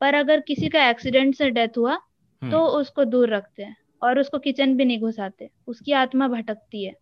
पर 0.00 0.14
अगर 0.14 0.40
किसी 0.40 0.68
का 0.68 0.88
एक्सीडेंट 0.90 1.34
से 1.34 1.50
डेथ 1.50 1.78
हुआ 1.78 1.98
तो 2.42 2.46
हम्म 2.46 2.78
उसको 2.80 3.04
दूर 3.04 3.34
रखते 3.34 3.62
हैं 3.62 3.76
और 4.02 4.18
उसको 4.18 4.38
किचन 4.38 4.76
भी 4.76 4.84
नहीं 4.84 5.00
घुसाते। 5.00 5.50
उसकी 5.66 5.92
आत्मा 5.92 6.28
भटकती 6.28 6.84
है। 6.84 6.94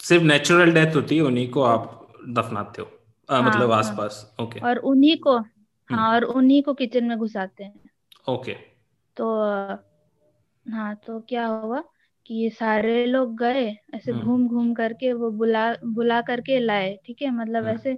सिर्फ़ 0.00 0.24
नेचुरल 0.24 0.72
डेथ 0.74 0.94
होती 0.96 1.16
है 1.16 1.22
उन्हीं 1.22 1.48
को 1.50 1.62
आप 1.62 2.08
दफनाते 2.28 2.82
हो। 2.82 2.88
आ, 3.28 3.34
हाँ 3.36 3.42
मतलब 3.50 3.70
हाँ। 3.70 3.78
आसपास 3.78 4.34
ओके 4.40 4.60
और 4.60 4.76
उन्हीं 4.76 5.16
को 5.16 5.36
हम्म। 5.36 5.94
हाँ 5.96 6.14
और 6.14 6.24
उन्हीं 6.24 6.62
को 6.62 6.74
किचन 6.74 7.04
में 7.04 7.16
घुसाते 7.18 7.64
हैं। 7.64 7.90
ओके 8.28 8.52
तो 9.16 9.26
हाँ 10.66 10.94
तो 11.06 11.18
क्या 11.20 11.46
हुआ 11.46 11.82
कि 12.26 12.34
ये 12.34 12.50
सारे 12.50 13.04
लोग 13.06 13.36
गए 13.38 13.66
ऐसे 13.94 14.12
हम्म। 14.12 14.22
घूम 14.22 14.46
घूम 14.48 14.72
करके 14.74 15.12
वो 15.12 15.30
बुला 15.30 15.72
बुला 15.84 16.20
करके 16.20 16.58
लाए 16.58 16.98
ठीक 17.06 17.22
है? 17.22 17.30
मतलब 17.30 17.66
ऐसे 17.66 17.92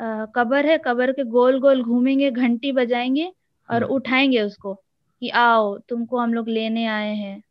अ, 0.00 0.26
कबर 0.36 0.66
है 0.66 0.78
कबर 0.78 1.12
के 1.12 1.24
गोल 1.24 1.58
गोल 1.60 1.82
घूमेंगे 1.82 2.30
घंटी 2.30 2.72
बजाएँगे 2.72 3.32
और 3.68 3.82
उठाएँगे 3.84 4.42
उसको। 4.42 4.72
कि 5.20 5.28
आओ 5.28 5.78
तुमको 5.78 6.18
हम 6.18 6.34
लोग 6.34 6.48
लेने 6.48 6.86
आए 6.86 7.14
हैं। 7.14 7.42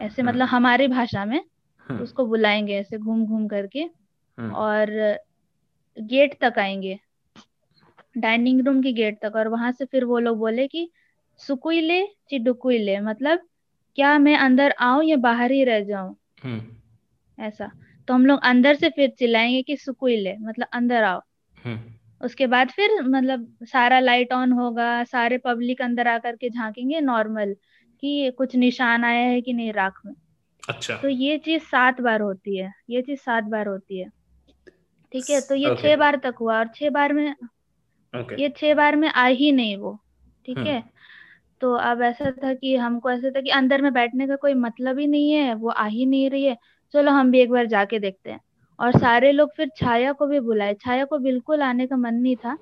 ऐसे 0.00 0.22
मतलब 0.22 0.42
हम्म। 0.42 0.56
हमारी 0.56 0.88
भाषा 0.88 1.24
में 1.24 1.44
हम्म। 1.88 2.00
उसको 2.00 2.26
बुलाएँगे 2.26 2.74
ऐसे 2.74 2.98
घूम 2.98 3.26
घूम 3.26 3.48
करके 3.48 3.80
हम्म। 4.38 4.52
और 4.52 4.86
गेट 6.00 6.38
तक 6.44 6.58
आएँगे। 6.58 7.00
डाइनिंग 8.18 8.66
रूम 8.66 8.82
की 8.82 8.92
गेट 8.92 9.18
तक 9.22 9.36
और 9.36 9.48
वहाँ 9.48 9.72
से 9.72 9.84
फिर 9.84 10.04
वो 10.04 10.18
लोग 10.18 10.38
बोले 10.38 10.68
कि 10.68 10.90
सुकुइले 11.38 12.06
चिडुकुइले 12.28 13.00
मतलब 13.00 13.48
क्या 13.96 14.18
मैं 14.18 14.36
अंदर 14.36 14.74
आऊँ 14.80 15.04
या 15.04 15.16
बाहर 15.16 15.50
ही 15.50 15.64
रह 15.64 15.80
जाऊँ? 15.80 16.16
ऐसा। 17.38 17.70
तो 18.08 18.14
हम 18.14 18.26
लोग 18.26 18.40
अंदर 18.42 18.74
से 18.74 18.90
फिर 18.90 19.10
चिल्लाएँगे 19.10 19.62
कि 19.62 19.76
सुकुई 19.76 20.16
ले 20.16 20.36
मतलब 20.36 20.66
अंदर 20.72 21.02
आओ। 21.02 21.20
उसके 22.20 22.46
बाद 22.46 22.70
फिर 22.70 23.02
मतलब 23.02 23.46
सारा 23.62 23.98
लाइट 24.00 24.32
ऑन 24.32 24.52
होगा 24.52 25.04
सारे 25.04 25.38
पब्लिक 25.38 25.82
अंदर 25.82 26.08
आकर 26.08 26.36
के 26.36 26.50
झांकेंगे 26.50 27.00
नॉर्मल 27.00 27.54
कि 28.02 28.30
कुछ 28.30 28.56
निशान 28.56 29.04
आया 29.04 29.26
है 29.26 29.40
कि 29.40 29.52
नहीं 29.52 29.72
राख 29.72 30.00
में। 30.06 30.14
अच्छा। 30.62 30.96
तो 30.96 31.08
ये 31.08 31.38
चीज़ 31.38 31.62
सात 31.62 32.00
बार 32.00 32.20
होती 32.20 32.56
है 32.58 32.72
ये 32.90 33.02
चीज़ 33.02 33.20
सात 33.20 33.44
बार 33.44 33.68
होती 33.68 33.98
है। 33.98 34.08
ठीक 35.12 35.30
है 35.30 35.40
तो 35.40 35.54
ये 35.54 35.70
ओके 35.70 35.82
छह 35.82 35.96
बार 35.96 36.16
तक 36.16 36.34
हुआ 36.40 36.58
और 36.58 36.68
छह 36.74 36.90
बार 36.90 37.12
में 37.12 37.34
ओके 38.14 38.42
ये 38.42 38.48
छह 38.48 38.74
बार 38.74 38.96
में 38.96 39.08
आ 39.08 39.26
ही 39.26 39.52
नहीं 39.52 39.76
वो 39.76 39.98
ठीक 40.46 40.58
हम्म। 40.58 40.68
है? 40.68 40.82
तो 41.60 41.72
अब 41.74 42.02
ऐसा 42.02 42.30
था 42.44 42.52
कि 42.54 42.76
हमको 42.76 43.10
ऐसा 43.10 43.30
था 43.30 43.40
कि 43.40 43.50
अंदर 43.50 43.82
में 43.82 43.92
बैठने 43.92 44.26
का 44.26 44.36
कोई 44.36 44.54
मतलब 44.54 44.98
ही 44.98 45.06
नहीं 45.06 45.32
है 45.32 45.54
वो 45.54 45.70
आ 45.70 45.86
ही 45.86 46.06
नहीं 46.06 46.30
रही 46.30 46.44
है। 46.44 46.56
चलो 46.94 47.10
हम 47.12 47.30
भी 47.30 47.40
एक 47.40 47.50
बार 47.50 47.66
जाके 47.66 47.98
देखते 47.98 48.30
हैं। 48.30 48.40
और 48.80 48.92
सारे 48.92 49.32
लोग 49.32 49.50
फिर 49.56 49.70
छाया 49.76 50.12
को 50.12 50.26
भी 50.26 50.40
बुलाए। 50.40 50.74
छाया 50.74 51.04
को 51.04 51.18
बिल्कुल 51.18 51.62
आने 51.62 51.86
का 51.86 51.96
मन 51.96 52.14
नहीं 52.14 52.36
था 52.36 52.56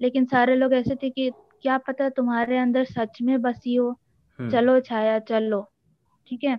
लेकिन 0.00 0.26
सारे 0.26 0.56
लोग 0.56 0.74
ऐसे 0.74 0.96
थे 0.96 1.10
कि 1.10 1.30
क्या 1.62 1.78
पता 1.78 2.08
तुम्हारे 2.10 2.58
अंदर 2.58 2.84
सच 2.86 3.18
में 3.22 3.40
बसी 3.42 3.74
हो। 3.74 3.94
हम्म, 4.38 4.50
चलो 4.50 4.80
छाया 4.80 5.18
चलो। 5.20 5.62
ठीक 6.26 6.44
है? 6.44 6.58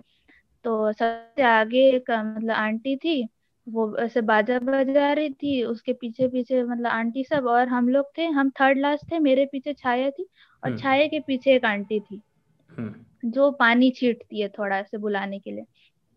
तो 0.64 0.92
सबसे 0.92 1.42
आगे 1.42 1.80
एक 1.90 2.10
मतलब 2.10 2.50
आंटी 2.50 2.96
थी 2.96 3.22
वो 3.66 3.96
ऐसे 3.98 4.20
बाजा 4.22 4.58
बजा 4.60 5.12
रही 5.12 5.30
थी 5.34 5.62
उसके 5.64 5.92
पीछे 5.92 6.28
पीछे 6.28 6.62
मतलब 6.64 6.86
आंटी 6.86 7.24
सब 7.24 7.46
और 7.46 7.68
हम 7.68 7.88
लोग 7.88 8.06
थे 8.18 8.26
हम 8.30 8.50
थर्ड 8.50 8.78
लास्ट 8.78 9.10
थे 9.12 9.18
मेरे 9.20 9.46
पीछे 9.46 9.74
छाया 9.74 10.10
थी 10.10 10.28
और 10.62 10.70
हम्म, 10.70 10.78
छाया 10.78 11.06
के 11.06 11.20
पीछे 11.20 11.54
एक 11.56 11.64
आंटी 11.64 12.00
थी। 12.00 12.22
हम्म, 12.70 12.94
जो 13.24 13.50
पानी 13.52 13.90
छीटती 13.90 14.40
है 14.40 14.48
थोड़ा 14.48 14.78
ऐसे 14.78 14.98
बुलाने 14.98 15.38
के 15.38 15.50
लिए 15.50 15.64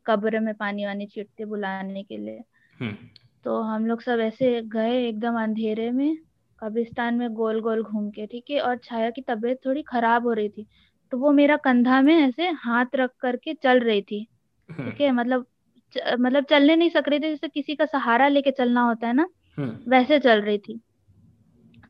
कब्र 0.06 0.40
में 0.40 0.54
पानी 0.56 0.86
वानी 0.86 1.08
छींटते 1.08 1.46
बुलाने 1.46 2.04
के 2.04 2.18
लिए। 2.18 2.44
तो 3.46 3.62
हम 3.62 3.86
लोग 3.86 4.02
सब 4.02 4.20
ऐसे 4.20 4.62
गए 4.68 5.08
एकदम 5.10 5.42
अंधेरे 5.44 5.90
में 5.92 6.18
कब्रिस्तान 6.62 7.16
में 7.16 7.30
गोल 7.34 7.62
गोल 7.62 7.84
घूम 7.84 8.10
के 8.12 8.26
ठीक 8.28 8.50
है? 8.50 8.60
और 8.62 8.78
छाया 8.78 9.10
की 9.10 9.22
तबीयत 9.22 9.60
थोड़ी 9.66 9.84
खराब 9.84 10.28
हो 10.28 10.34
रही 10.34 10.50
थी। 10.50 10.68
तो 11.12 11.18
वो 11.18 11.32
मेरा 11.32 11.58
कंधा 11.58 12.02
में 12.02 12.16
ऐसे 12.18 12.50
हाथ 12.50 12.96
रख 12.96 13.12
करके 13.22 13.54
चल 13.54 13.80
रही 13.80 14.02
थी 14.02 14.28
हम्म, 14.70 14.92
ठीक 14.92 15.02
है? 15.02 15.12
मतलब 15.12 15.46
च- 15.96 16.16
मतलब 16.20 16.46
चलने 16.46 16.76
नहीं 16.76 16.90
सक 16.90 17.04
रही 17.08 17.20
थी 17.20 17.30
जैसे 17.30 17.48
किसी 17.50 17.76
का 17.76 17.86
सहारा 17.86 18.28
लेके 18.28 18.52
चलना 18.52 18.82
होता 18.82 19.08
है 19.08 19.14
ना 19.14 19.28
हम्म, 19.58 19.78
वैसे 19.92 20.20
चल 20.20 20.42
रही 20.42 20.58
थी। 20.58 20.82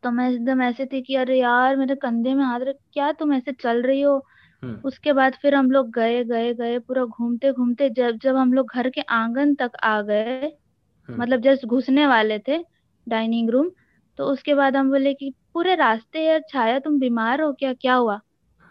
तो 0.03 0.11
मैं 0.11 0.29
एकदम 0.31 0.61
ऐसे 0.61 0.85
थी 0.85 1.01
कि 1.01 1.15
अरे 1.15 1.39
यार 1.39 1.75
मेरे 1.75 1.95
कंधे 1.95 2.33
में 2.33 2.43
हाथ 2.45 2.59
रख 2.59 2.75
क्या 2.93 3.11
तुम 3.11 3.33
ऐसे 3.33 3.53
चल 3.53 3.81
रही 3.83 4.01
हो? 4.01 4.15
हम्म, 4.63 4.81
उसके 4.85 5.13
बाद 5.13 5.35
फिर 5.41 5.55
हम 5.55 5.71
लोग 5.71 5.89
गए 5.91 6.23
गए 6.23 6.53
गए 6.53 6.79
पूरा 6.79 7.05
घूमते 7.05 7.51
घूमते 7.53 7.89
जब 7.89 8.17
जब 8.17 8.35
हम 8.35 8.53
लोग 8.53 8.71
घर 8.75 8.89
के 8.89 9.01
आँगन 9.01 9.55
तक 9.55 9.75
आ 9.83 10.01
गए 10.01 10.39
हम्म, 10.41 10.62
मतलब 11.09 11.39
जस्ट 11.39 11.65
घुसने 11.65 12.07
वाले 12.07 12.39
थे 12.39 12.65
डाइनिंग 13.09 13.49
रूम 13.49 13.71
तो 14.17 14.25
उसके 14.25 14.53
बाद 14.53 14.75
हम 14.75 14.89
बोले 14.89 15.13
कि 15.13 15.33
पूरे 15.53 15.75
रास्ते 15.75 16.25
यार 16.25 16.43
छाया 16.49 16.79
तुम 16.79 16.99
बीमार 16.99 17.41
हो 17.41 17.53
क्या? 17.53 17.73
क्या 17.73 17.93
हुआ? 17.93 18.21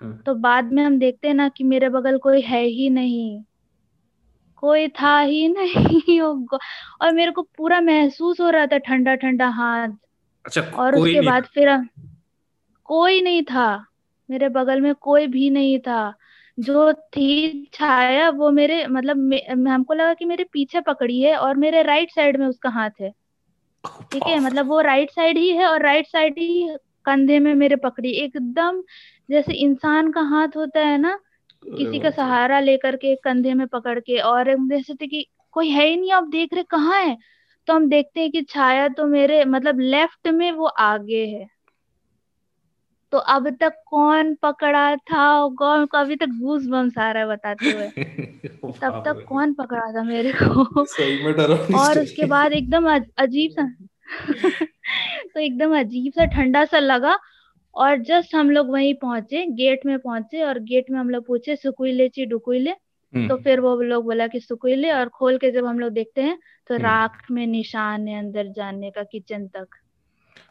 हम्म, 0.00 0.18
तो 0.26 0.34
बाद 0.34 0.72
में 0.72 0.84
हम 0.84 0.98
देखते 0.98 1.28
हैं 1.28 1.34
ना 1.34 1.48
कि 1.48 1.64
मेरे 1.64 1.88
बगल 1.88 2.18
कोई 2.18 2.40
है 2.40 2.64
ही 2.64 2.90
नहीं। 2.90 3.42
कोई 4.56 4.88
था 4.88 5.20
ही 5.20 5.48
नहीं 5.48 6.20
और 7.00 7.12
मेरे 7.12 7.32
को 7.32 7.42
पूरा 7.42 7.80
महसूस 7.80 8.40
हो 8.40 8.50
रहा 8.50 8.66
था 8.66 8.78
ठंडा 8.78 9.14
ठंडा 9.14 9.48
हाथ। 9.48 9.88
अच्छा 10.44 10.60
और 10.60 10.96
उसके 10.96 11.20
बाद 11.20 11.44
फिर 11.44 11.88
कोई 12.84 13.22
नहीं 13.22 13.42
था। 13.42 13.86
मेरे 14.30 14.48
बगल 14.48 14.80
में 14.80 14.94
कोई 14.94 15.26
भी 15.26 15.50
नहीं 15.50 15.78
था। 15.78 16.14
जो 16.62 16.92
थी 16.92 17.66
छाया 17.74 18.28
वो 18.30 18.50
मेरे 18.50 18.86
मतलब 18.86 19.16
मे, 19.16 19.38
हमको 19.70 19.94
लगा 19.94 20.14
कि 20.14 20.24
मेरे 20.24 20.44
पीछे 20.52 20.80
पकड़ी 20.82 21.20
है 21.20 21.36
और 21.36 21.56
मेरे 21.56 21.82
राइट 21.82 22.10
साइड 22.10 22.36
में 22.36 22.46
उसका 22.46 22.70
हाथ 22.70 23.00
है। 23.00 23.12
ठीक 24.12 24.22
है 24.26 24.38
मतलब 24.40 24.68
वो 24.68 24.80
राइट 24.80 25.10
साइड 25.10 25.38
ही 25.38 25.50
है 25.50 25.66
और 25.66 25.82
राइट 25.82 26.06
साइड 26.06 26.38
ही 26.38 26.76
कंधे 27.04 27.38
में 27.38 27.54
मेरे 27.54 27.76
पकड़ी। 27.76 28.10
एकदम 28.14 28.82
जैसे 29.28 29.52
इंसान 29.54 30.10
का 30.12 30.20
हाथ 30.30 30.56
होता 30.56 30.80
है 30.80 30.98
ना 30.98 31.18
किसी 31.72 31.98
का 32.00 32.10
सहारा 32.10 32.60
लेकर 32.60 32.96
के 32.96 33.14
कंधे 33.16 33.54
में 33.54 33.66
पकड़ 33.68 33.98
के 34.00 34.18
और 34.20 34.54
जैसे 34.68 34.94
थे 34.94 35.06
कि 35.06 35.26
कोई 35.52 35.70
है 35.70 35.86
ही 35.86 35.96
नहीं 35.96 36.12
आप 36.12 36.28
देख 36.28 36.54
रहे 36.54 36.62
कहाँ 36.70 37.00
है? 37.02 37.16
तो 37.68 37.74
हम 37.74 37.88
देखते 37.88 38.20
हैं 38.20 38.30
कि 38.30 38.42
छाया 38.42 38.88
तो 38.88 39.06
मेरे 39.06 39.44
मतलब 39.44 39.80
लेफ़्ट 39.80 40.28
में 40.28 40.50
वो 40.52 40.66
आगे 40.66 41.24
है। 41.26 41.46
तो 43.12 43.18
अब 43.18 43.50
तक 43.50 43.72
कौन 43.86 44.34
पकड़ा 44.34 44.96
था 44.96 45.48
कौन 45.48 45.86
को 45.86 45.98
अभी 45.98 46.16
तक 46.16 46.26
गूज 46.26 46.68
बम्स 46.68 46.98
आ 46.98 47.12
रहा 47.12 47.22
है 47.22 47.28
बताते 47.28 47.70
हुए? 47.70 47.88
तब 48.82 49.02
तक 49.06 49.24
कौन 49.28 49.54
पकड़ा 49.54 49.92
था 49.92 50.02
मेरे 50.02 50.32
को? 50.32 50.84
सही 50.84 51.24
में 51.24 51.34
डरावनी 51.34 51.74
और 51.74 51.98
उसके 51.98 52.26
बाद 52.26 52.52
एकदम 52.52 53.00
अजीब 53.18 53.50
सा 53.50 53.76
तो 55.34 55.40
एकदम 55.40 55.78
अजीब 55.78 56.12
सा 56.12 56.24
ठंडा 56.24 56.64
सा 56.64 56.78
लगा 56.78 57.18
और 57.74 57.96
जस्ट 57.96 58.34
हम 58.34 58.50
लोग 58.50 58.70
वहीं 58.70 58.94
पहुँचे 58.94 59.46
गेट 59.46 59.86
में 59.86 59.98
पहुँचे 59.98 60.42
और 60.42 60.58
गेट 60.58 60.90
में 60.90 61.00
हम 61.00 61.10
लोग 61.10 61.26
पूछे 61.26 61.56
सुकुइले 61.56 62.08
ची 62.08 62.26
डुकुइले? 62.26 62.72
तो 62.72 63.18
हम्म 63.18 63.36
फिर 63.36 63.60
वो 63.60 63.80
लोग 63.82 64.04
बोला 64.04 64.26
कि 64.26 64.40
सुकुइले? 64.40 64.92
और 64.92 65.08
खोल 65.08 65.38
के 65.38 65.50
जब 65.50 65.66
हम 65.66 65.78
लोग 65.78 65.92
देखते 65.92 66.22
हैं 66.22 66.38
तो 66.68 66.74
हम्म। 66.74 66.84
राख 66.84 67.30
में 67.30 67.46
निशान 67.46 68.08
है 68.08 68.18
अंदर 68.18 68.46
जाने 68.46 68.90
का 68.90 69.02
किचन 69.02 69.46
तक। 69.46 69.66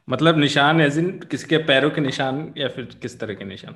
मतलब 0.10 0.38
निशान 0.38 0.82
एज 0.82 0.98
इन 0.98 1.10
किसके 1.32 1.58
पैरों 1.58 1.90
के 1.90 2.02
निशान 2.02 2.54
या 2.58 2.68
फिर 2.68 2.86
किस 3.02 3.20
तरह 3.20 3.34
के 3.34 3.46
निशान? 3.46 3.76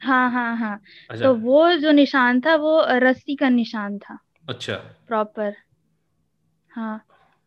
हाँ 0.00 0.30
हाँ 0.30 0.56
हाँ। 0.56 0.80
अच्छा। 1.10 1.24
तो 1.24 1.34
वो 1.34 1.72
जो 1.72 1.92
निशान 1.92 2.40
था 2.40 2.54
वो 2.54 2.84
रस्सी 2.88 3.36
का 3.36 3.48
निशान 3.48 3.98
था। 3.98 4.18
अच्छा। 4.48 4.74
प्रॉपर 5.08 5.54
हाँ। 6.70 7.04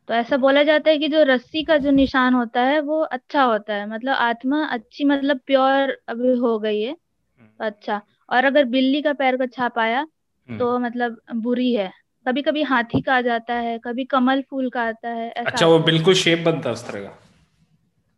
तो 0.10 0.14
ऐसा 0.14 0.38
बोला 0.38 0.64
जाता 0.64 0.90
है 0.90 0.98
कि 0.98 1.08
जो 1.08 1.24
रस्सी 1.24 1.64
का 1.64 1.78
जो 1.78 1.92
निशान 1.92 2.34
होता 2.34 2.62
है 2.62 2.80
वो 2.82 3.02
अच्छा 3.02 3.44
होता 3.44 3.74
है। 3.74 3.90
मतलब 3.90 4.14
आत्मा 4.14 4.64
अच्छी 4.66 5.04
मतलब 5.06 5.40
प्योर 5.46 5.98
अभी 6.10 6.38
हो 6.38 6.58
गई 6.60 6.82
है। 6.82 6.94
तो 6.94 7.66
अच्छा। 7.66 8.02
और 8.30 8.46
अगर 8.46 8.66
बिल्ली 8.66 9.02
का 9.02 9.14
पैर 9.14 9.38
का 9.38 9.46
छाप 9.46 9.80
आया 9.80 10.00
हम्म। 10.00 10.60
तो 10.60 10.78
मतलब 10.80 11.18
बुरी 11.36 11.74
है। 11.74 11.92
कभी 12.28 12.42
कभी 12.42 12.64
हाथी 12.64 13.02
का 13.02 13.16
आ 13.16 13.22
जाता 13.22 13.54
है 13.54 13.78
कभी 13.80 14.04
कमल 14.06 14.42
फूल 14.50 14.70
का 14.70 14.82
आता 14.82 15.10
है 15.10 15.30
ऐसा 15.30 15.50
अच्छा 15.50 15.66
वो 15.68 15.80
बिल्कुल 15.80 16.14
शेप 16.14 16.40
बनता 16.46 16.70
है 16.70 16.74
उस 16.74 16.88
तरह 16.88 17.02
का। 17.02 17.18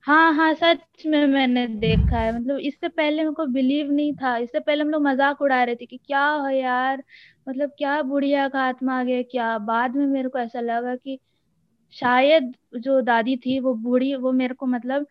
हाँ 0.10 0.34
हाँ 0.34 0.54
सच 0.54 1.06
में 1.06 1.26
मैंने 1.28 1.68
देखा 1.68 2.20
है। 2.20 2.40
मतलब 2.40 2.58
इससे 2.60 2.88
पहले 2.88 3.16
मेरे 3.18 3.32
को 3.32 3.46
बिलीव 3.46 3.92
नहीं 3.92 4.14
था। 4.14 4.38
इससे 4.38 4.60
पहले 4.60 4.82
हम 4.84 4.90
लोग 4.90 5.02
मज़ाक 5.02 5.42
उड़ा 5.42 5.64
रहे 5.64 5.76
थे 5.76 5.86
कि 5.86 5.98
क्या 5.98 6.26
है 6.48 6.60
यार? 6.60 7.04
मतलब 7.50 7.70
क्या 7.78 8.02
बुढ़िया 8.02 8.48
का 8.50 8.62
आत्मा 8.62 9.00
आ 9.00 9.04
गया 9.04 9.22
क्या? 9.22 9.58
बाद 9.58 9.96
में 9.96 10.06
मेरे 10.08 10.30
को 10.30 10.40
ऐसा 10.40 10.60
लगा 10.60 10.96
कि 10.96 11.20
शायद 11.92 12.56
जो 12.76 13.02
दादी 13.02 13.38
थी 13.38 13.60
वो 13.60 13.74
बूढ़ी 13.74 14.16
वो 14.16 14.32
मेरे 14.32 14.54
को 14.54 14.66
मतलब 14.66 15.06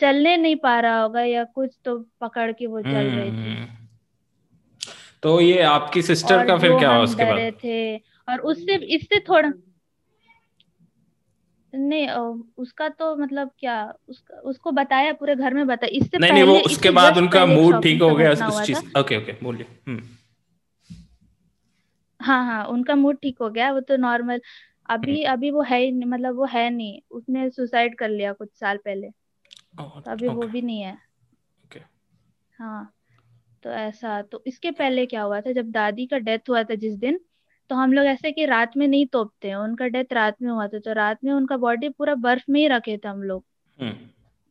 चलने 0.00 0.36
नहीं 0.36 0.56
पा 0.56 0.80
रहा 0.80 1.00
होगा 1.02 1.22
या 1.22 1.44
कुछ 1.44 1.76
तो 1.84 1.98
पकड़ 2.20 2.52
के 2.52 2.66
वो 2.66 2.80
चल 2.80 2.90
रही 2.90 3.30
थी। 3.30 3.54
हम्म 3.54 3.66
तो 5.22 5.40
ये 5.40 5.62
आपकी 5.62 6.02
सिस्टर 6.02 6.46
का 6.46 6.56
फिर 6.58 6.78
क्या 6.78 6.90
हुआ 6.90 7.02
उसके 7.02 7.24
बाद? 7.24 7.52
थे। 7.64 7.96
और 8.28 8.40
उससे 8.40 8.76
इससे 8.76 9.20
थोड़ा 9.20 9.52
नहीं 11.72 12.08
उसका 12.58 12.88
तो 12.90 13.14
मतलब 13.16 13.50
क्या 13.58 13.74
उसका 14.08 14.36
उसको 14.50 14.70
बताया 14.72 15.12
पूरे 15.12 15.34
घर 15.36 15.54
में 15.54 15.66
बताया 15.66 15.96
इससे 15.96 16.18
नहीं 16.18 16.30
पहले 16.30 16.42
नहीं 16.42 16.54
वो 16.54 16.60
उसके 16.66 16.90
बाद 16.90 17.18
उनका 17.18 17.44
मूड 17.46 17.82
ठीक 17.82 18.02
हो 18.02 18.14
गया 18.16 18.30
उस 18.32 18.60
चीज़ 18.62 18.98
ओके 18.98 19.16
ओके 19.16 19.32
बोलिए। 19.42 19.66
हम्म। 19.86 20.02
हाँ 22.20 22.44
हाँ 22.46 22.64
उनका 22.66 22.94
मूड 22.94 23.18
ठीक 23.22 23.38
हो 23.40 23.50
गया 23.50 23.70
वो 23.72 23.80
तो 23.80 23.96
नॉर्मल 23.96 24.34
हम्म। 24.34 24.94
अभी 24.94 25.22
अभी 25.24 25.50
वो 25.50 25.62
है 25.62 25.80
ही 25.80 25.90
नहीं 25.92 26.08
मतलब 26.10 26.36
वो 26.36 26.44
है 26.46 26.68
नहीं 26.70 27.00
उसने 27.10 27.48
सुसाइड 27.50 27.98
कर 27.98 28.08
लिया 28.08 28.32
कुछ 28.32 28.48
साल 28.54 28.76
पहले। 28.84 29.10
तो 30.00 30.10
अभी 30.10 30.28
वो 30.28 30.46
भी 30.46 30.62
नहीं 30.62 30.80
है। 30.80 30.96
हाँ 32.58 32.92
तो 33.62 33.70
ऐसा 33.70 34.20
तो 34.22 34.42
इसके 34.46 34.70
पहले 34.70 35.04
क्या 35.06 35.22
हुआ 35.22 35.40
था 35.40 35.52
जब 35.52 35.70
दादी 35.70 36.06
का 36.06 36.18
डेथ 36.18 36.48
हुआ 36.48 36.62
था 36.62 36.74
जिस 36.74 36.94
दिन 36.94 37.18
तो 37.70 37.76
हम 37.76 37.92
लोग 37.92 38.06
ऐसे 38.06 38.32
कि 38.32 38.46
रात 38.46 38.76
में 38.76 38.88
नहीं 38.88 39.06
तोपते 39.06 39.48
हैं 39.48 39.56
उनका 39.56 39.86
डेथ 39.86 40.12
रात 40.12 40.42
में 40.42 40.50
हुआ 40.50 40.66
था 40.68 40.78
तो 40.78 40.92
रात 40.92 41.18
में 41.24 41.32
उनका 41.32 41.56
बॉडी 41.56 41.88
पूरा 41.88 42.14
बर्फ़ 42.14 42.44
में 42.50 42.60
ही 42.60 42.68
रखे 42.68 42.96
थे 42.96 43.08
हम 43.08 43.22
लोग। 43.22 43.44
हम्म। 43.80 43.92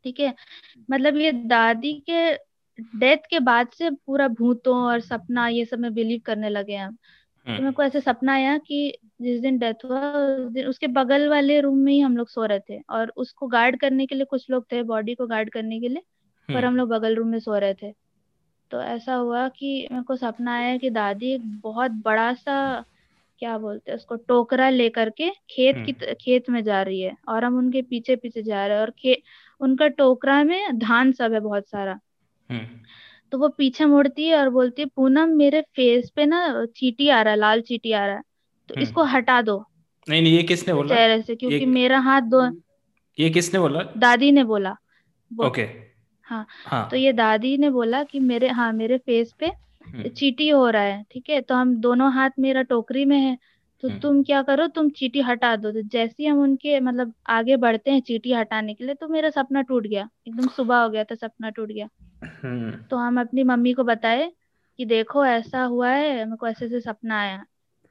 ठीक 0.04 0.20
है? 0.20 0.34
मतलब 0.92 1.18
ये 1.18 1.32
दादी 1.32 1.94
के 2.10 2.34
डेथ 3.00 3.18
के 3.30 3.40
बाद 3.40 3.68
से 3.68 3.90
पूरा 3.90 4.28
भूतों 4.28 4.78
और 4.78 5.00
सपना 5.00 5.48
ये 5.48 5.66
सब 5.66 5.80
में 5.80 5.94
बिलीव 5.94 6.22
करने 6.26 6.50
लगे 6.50 6.74
हैं। 6.74 6.86
हम 6.86 6.96
तो 7.46 7.52
मेरे 7.52 7.64
हम्म। 7.64 7.72
को 7.72 7.84
ऐसे 7.84 8.02
सपना 8.02 8.34
आया 8.34 8.58
कि 8.58 8.98
जिस 9.22 9.42
दिन 9.42 9.58
डेथ 9.58 9.86
हुआ 9.86 10.00
उस 10.12 10.52
दिन 10.52 10.68
उसके 10.68 10.88
बगल 10.88 11.28
वाले 11.28 11.60
रूम 11.62 11.78
में 11.78 11.94
ही 11.94 12.00
हम 12.00 12.18
लोग 12.18 12.30
सो 12.30 12.46
रहे 12.46 12.60
थे 12.60 12.82
और 12.90 13.14
उसको 13.18 13.48
गार्ड 13.48 13.80
करने 13.80 14.06
के 14.06 14.16
लिए 14.16 14.26
कुछ 14.26 14.50
लोग 14.50 14.66
थे 14.72 14.84
बॉडी 14.84 15.16
को 15.16 15.28
गार्ड 15.28 15.50
करने 15.50 15.80
के 15.80 15.88
लिए 15.88 16.02
पर 16.50 16.56
हम्म। 16.56 16.68
हम 16.68 16.78
लोग 16.78 16.90
बगल 16.90 17.16
रूम 17.16 17.28
में 17.28 17.40
सो 17.40 17.58
रहे 17.58 17.74
थे। 17.74 17.94
तो 18.72 18.82
ऐसा 18.82 19.14
हुआ 19.14 19.48
कि 19.50 19.88
मेरे 19.92 20.04
को 20.04 20.16
सपना 20.16 20.56
आया 20.56 20.78
कि 20.78 20.90
दादी 20.90 21.34
एक 21.34 21.62
बहुत 21.62 21.92
बड़ा 21.92 22.34
सा 22.34 22.84
क्या 23.40 23.58
बोलते 23.58 23.92
हैं 23.92 23.98
उसको 23.98 24.16
टोकरा 24.16 24.70
लेकर 24.70 25.10
के 25.10 25.30
खेत 25.30 25.76
की 25.86 25.92
हम्म। 25.92 26.14
खेत 26.22 26.50
में 26.50 26.64
जा 26.64 26.82
रही 26.82 27.02
है 27.02 27.16
और 27.28 27.46
हम 27.46 27.58
उनके 27.58 27.82
पीछे 27.82 28.16
पीछे 28.16 28.44
जा 28.44 28.68
रहे 28.68 28.76
हैं 28.76 28.82
और 28.82 28.94
खे 29.00 29.22
उनका 29.60 29.88
टोकरा 29.88 30.44
में 30.44 30.78
धान 30.78 31.12
सब 31.12 31.34
है 31.34 31.40
बहुत 31.40 31.70
सारा। 31.70 32.00
हम्म। 32.50 32.68
तो 33.32 33.38
वो 33.38 33.50
पीछे 33.50 33.86
मुड़ती 33.86 34.28
है 34.28 34.38
और 34.38 34.50
बोलती 34.50 34.82
है 34.82 34.88
पूनम 34.96 35.30
मेरे 35.30 35.62
फेस 35.62 36.10
पे 36.10 36.26
ना 36.26 36.66
चीटी 36.66 37.10
आ 37.10 37.22
रहा 37.22 37.34
है 37.34 37.40
लाल 37.40 37.62
चीटी 37.62 37.92
आ 37.92 38.06
रहा 38.06 38.16
है। 38.16 38.22
तो 38.70 38.74
हम्म। 38.74 38.84
इसको 38.84 39.04
हटा 39.04 39.42
दो। 39.42 39.66
नहीं 40.10 40.22
नहीं 40.22 40.34
ये 40.34 40.44
किसने 40.44 40.74
बोला? 40.74 40.96
चेहरे 40.96 41.22
से 41.22 41.34
ये 41.34 41.36
क्योंकि 41.36 41.66
मेरा 41.66 42.00
हाथ 42.00 42.22
दो 42.22 42.62
ये 43.20 43.30
किसने 43.30 43.60
बोला? 43.60 43.84
दादी 43.98 44.32
ने 44.32 44.44
बोला। 44.44 44.76
ओके। 45.44 45.62
हाँ। 46.22 46.46
हाँ। 46.66 46.90
तो 46.90 46.98
ये 46.98 47.14
दादी 47.14 47.58
ने 47.58 47.70
बोला 47.70 48.04
कि 48.04 48.20
मेरे 48.20 48.48
हाँ 48.48 48.74
मेरे 48.74 48.98
फेस 48.98 49.34
पे 49.40 49.52
चीटी 50.10 50.50
हो 50.50 50.70
रहा 50.70 50.82
है 50.82 51.04
ठीक 51.12 51.30
है? 51.30 51.42
तो 51.42 51.56
हम 51.56 51.76
दोनों 51.82 52.12
हाथ 52.14 52.30
मेरा 52.40 52.62
टोकरी 52.64 53.06
में 53.06 53.18
है 53.20 53.38
तो 53.84 53.88
हम्म। 53.88 54.00
तुम 54.00 54.22
क्या 54.24 54.42
करो 54.42 54.68
तुम 54.68 54.90
चीटी 54.90 55.22
हटा 55.22 55.56
दो। 55.56 55.72
तो 55.72 55.82
जैसे 55.84 56.16
ही 56.20 56.26
हम 56.26 56.40
उनके 56.42 56.80
मतलब 56.80 57.14
आगे 57.30 57.56
बढ़ते 57.58 57.92
हैं 57.92 58.02
चीटी 58.02 58.34
हटाने 58.34 58.74
के 58.74 58.86
लिए 58.86 58.96
तो 58.96 59.08
मेरा 59.08 59.30
सपना 59.30 59.62
टूट 59.62 59.88
गया 59.88 60.08
एकदम 60.28 60.48
सुबह 60.48 60.78
हो 60.78 60.90
गया 60.90 61.04
था 61.04 61.16
सपना 61.16 61.50
टूट 61.50 61.72
गया। 61.72 61.90
हम्म। 62.44 62.72
तो 62.90 62.98
हम 62.98 63.20
अपनी 63.22 63.44
मम्मी 63.44 63.74
को 63.74 63.84
बताए 63.84 64.32
कि 64.80 64.86
देखो 64.86 65.26
ऐसा 65.26 65.64
हुआ 65.64 65.90
है 65.90 66.14
मेरे 66.16 66.36
को 66.36 66.48
ऐसे 66.48 66.66
ऐसे 66.66 66.80
सपना 66.82 67.20
आया। 67.22 67.44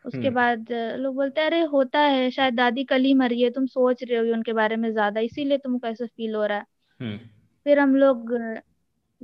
उसके 0.04 0.18
हम्म। 0.18 0.34
बाद 0.34 0.66
लोग 1.00 1.14
बोलते 1.14 1.40
हैं 1.40 1.46
अरे 1.48 1.60
होता 1.64 2.00
है 2.00 2.30
शायद 2.30 2.54
दादी 2.54 2.84
कल 2.84 3.02
ही 3.02 3.12
मरी 3.14 3.40
है 3.42 3.50
तुम 3.50 3.66
सोच 3.66 4.02
रहे 4.04 4.18
हो 4.18 4.32
उनके 4.34 4.52
बारे 4.52 4.76
में 4.76 4.90
ज़्यादा 4.92 5.20
इसीलिए 5.20 5.58
तुमको 5.58 5.86
ऐसा 5.86 6.06
फील 6.06 6.34
हो 6.34 6.44
रहा 6.46 6.58
है। 6.58 6.64
हम्म। 7.00 7.18
फिर 7.66 7.78
हम 7.78 7.94
लोग 7.96 8.32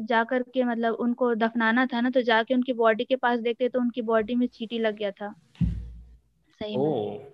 अ, 0.00 0.04
जा 0.04 0.24
कर 0.24 0.42
के 0.42 0.64
मतलब 0.64 0.94
उनको 0.94 1.34
दफनाना 1.34 1.86
था 1.86 2.00
ना 2.00 2.10
तो 2.10 2.22
जाके 2.22 2.54
उनकी 2.54 2.72
बॉडी 2.72 3.04
के 3.04 3.16
पास 3.16 3.40
देखते 3.40 3.68
तो 3.68 3.80
उनकी 3.80 4.02
बॉडी 4.02 4.34
में 4.34 4.46
चींटी 4.46 4.78
लग 4.78 4.96
गया 4.96 5.10
था। 5.10 5.34
सही 6.60 6.76
में। 6.76 7.30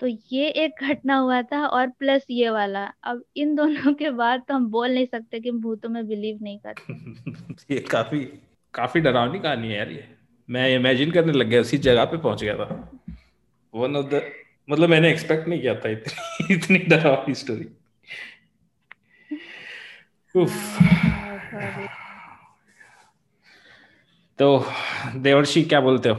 तो 0.00 0.06
ये 0.06 0.48
एक 0.48 0.72
घटना 0.82 1.16
हुआ 1.16 1.42
था 1.42 1.66
और 1.66 1.86
प्लस 1.86 2.26
ये 2.30 2.50
वाला। 2.50 2.92
अब 3.02 3.24
इन 3.36 3.54
दोनों 3.54 3.94
के 3.94 4.10
बाद 4.10 4.42
तो 4.48 4.54
हम 4.54 4.66
बोल 4.66 4.90
नहीं 4.90 5.06
सकते 5.06 5.40
कि 5.40 5.50
भूतों 5.50 5.88
में 5.88 6.06
बिलीव 6.06 6.38
नहीं 6.42 6.58
करते। 6.58 6.92
ये 7.74 7.80
काफ़ी 7.80 8.20
काफ़ी 8.74 9.00
डरावनी 9.00 9.38
कहानी 9.38 9.68
है 9.68 9.76
यार 9.76 9.90
ये। 9.90 10.08
मैं 10.50 10.76
इमेजिन 10.76 11.10
करने 11.10 11.32
लग 11.32 11.46
गया 11.46 11.60
उसी 11.60 11.78
जगह 11.78 12.04
पे 12.04 12.16
पहुँच 12.16 12.42
गया 12.42 12.54
था। 12.54 13.00
वन 13.74 13.96
ऑफ़ 13.96 14.06
द 14.06 14.32
मतलब 14.70 14.88
मैंने 14.88 15.10
एक्सपेक्ट 15.10 15.48
नहीं 15.48 15.60
किया 15.60 15.74
था 15.74 15.88
इतनी 15.88 16.54
इतनी 16.54 16.78
डरावनी 16.78 17.34
स्टोरी 17.34 17.66
उफ 20.42 20.78
तो 24.38 24.66
देवर्षि 25.16 25.62
क्या 25.62 25.80
बोलते 25.80 26.08
हो? 26.08 26.14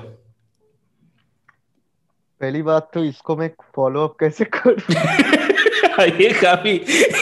पहली 2.41 2.61
बात 2.61 2.91
तो 2.93 3.03
इसको 3.03 3.37
मैं 3.37 3.51
फॉलो 3.75 4.03
अप 4.03 4.17
कैसे 4.19 4.45
करूँ? 4.45 4.75
ये 6.05 6.33
काफ़ी 6.41 6.71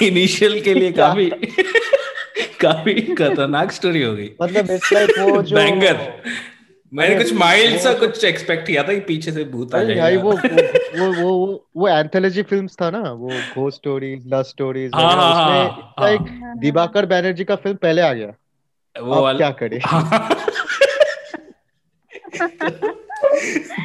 इनिशियल 0.08 0.62
के 0.62 0.74
लिए 0.74 0.92
काफ़ी 0.92 1.30
काफ़ी 2.62 3.16
खतरनाक 3.16 3.72
स्टोरी 3.72 4.04
हो 4.04 4.14
गई। 4.14 4.32
मतलब 4.42 4.72
इट्स 4.72 4.94
लाइक 4.94 5.10
वो 5.20 5.42
जो 5.42 5.56
बैंगर 5.56 6.24
मैंने 6.96 7.16
कुछ 7.16 7.34
माइल्ड 7.34 7.80
सा 7.80 7.94
कुछ 7.94 8.24
एक्सपेक्ट 8.25 8.68
किया 8.68 8.84
था 8.84 8.94
कि 8.94 9.00
पीछे 9.08 9.32
से 9.32 9.44
भूत 9.44 9.75
आ 9.75 9.80
अरे 9.80 9.96
भाई 9.96 10.18
वो 10.18 10.32
वो 10.32 10.40
वो 11.00 11.14
वो 11.22 11.66
वो 11.78 11.88
एंथोलॉजी 11.88 12.44
फिल्म्स 12.44 12.78
था 12.82 12.92
ना 12.92 13.12
वो 13.12 13.30
घोस्ट 13.56 13.78
स्टोरीज 13.78 14.24
लव 14.28 14.44
स्टोरीज 14.44 14.92
हाँ 14.96 15.16
हाँ 15.16 15.32
उसमें 15.32 15.60
हाँ 15.60 15.94
लाइक 16.02 16.22
हाँ, 16.22 16.60
दिवाकर 16.60 17.06
बैनर्जी 17.06 17.44
का 17.44 17.56
फ़िल्म 17.56 17.78
पहले 17.78 18.02
आ 18.02 18.14
गया। 18.14 18.34
वो 18.96 19.14
अब 19.14 19.24
वाला। 19.24 19.38
क्या 19.38 19.50
करे? 19.62 19.80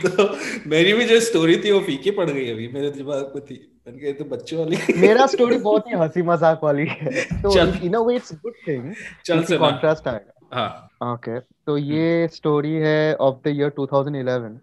तो 0.07 0.39
मेरी 0.67 0.93
भी 0.93 1.05
जो 1.05 1.21
स्टोरी 1.21 1.57
थी 1.57 1.71
वो 1.71 1.81
फीकी 1.81 2.11
पड़ 2.11 2.31
गई 2.31 2.51
अभी 2.51 2.69
मेरे 2.69 2.91
दिमाग 2.91 3.33
में 3.35 3.45
थी। 3.45 3.81
मैंने 3.87 4.01
कहा 4.01 4.13
तो 4.13 4.25
बच्चों 4.25 4.59
वाली। 4.59 5.01
मेरा 5.01 5.27
स्टोरी 5.27 5.59
बहुत 5.59 5.89
ही 5.89 5.93
हँसी 5.93 6.23
मज़ाक 6.23 6.61
वाली 6.65 6.87
है। 6.87 7.25
तो 7.43 7.59
in 7.59 7.95
a 7.95 7.99
way 7.99 8.17
it's 8.17 8.35
good 8.35 8.55
thing 8.69 8.95
चल 9.25 9.45
सुना। 9.45 9.59
कॉन्ट्रास्ट 9.59 10.09
आएगा। 10.09 10.40
हाँ। 10.53 11.13
ओके। 11.15 11.39
तो 11.41 11.77
हम्म। 11.77 11.85
ये 11.85 12.29
स्टोरी 12.29 12.73
है 12.75 13.15
ऑफ़ 13.17 13.37
द 13.45 13.49
ईयर 13.49 13.73
2011 13.81 14.59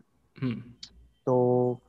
तो 1.25 1.79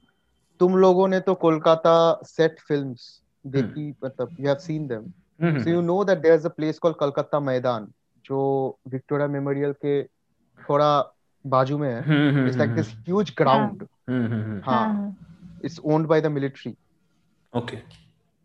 तुम 0.61 0.77
लोगों 0.77 1.09
ने 1.09 1.21
तो 1.21 1.35
कोलकाता 1.35 1.95
सेट 2.25 2.61
फिल्म्स 2.61 3.23
हम्म। 3.45 3.53
देखी 3.53 3.95
मतलब 4.05 4.37
you 4.41 4.47
have 4.47 4.57
seen 4.59 4.87
them 4.87 5.61
so 5.63 5.71
you 5.71 5.81
know 5.81 6.03
that 6.05 6.19
there 6.19 6.35
is 6.35 6.47
a 6.47 6.51
place 6.51 6.79
called 6.79 6.97
Calcutta 6.97 7.41
Maidan 7.41 7.89
जो 8.25 8.41
विक्टोरिया 8.89 9.29
मेमोरियल 9.29 9.73
के 9.73 10.03
थोड़ा 10.59 10.91
बाजू 11.47 11.79
में 11.79 11.89
है। 11.89 12.47
It's 12.47 12.57
like 12.57 12.75
this 12.75 12.89
huge 12.99 13.33
ground 13.39 13.87
हाँ। 14.65 15.17
It's 15.65 15.79
owned 15.85 16.07
by 16.07 16.21
the 16.21 16.27
military 16.27 16.75
okay. 17.53 17.77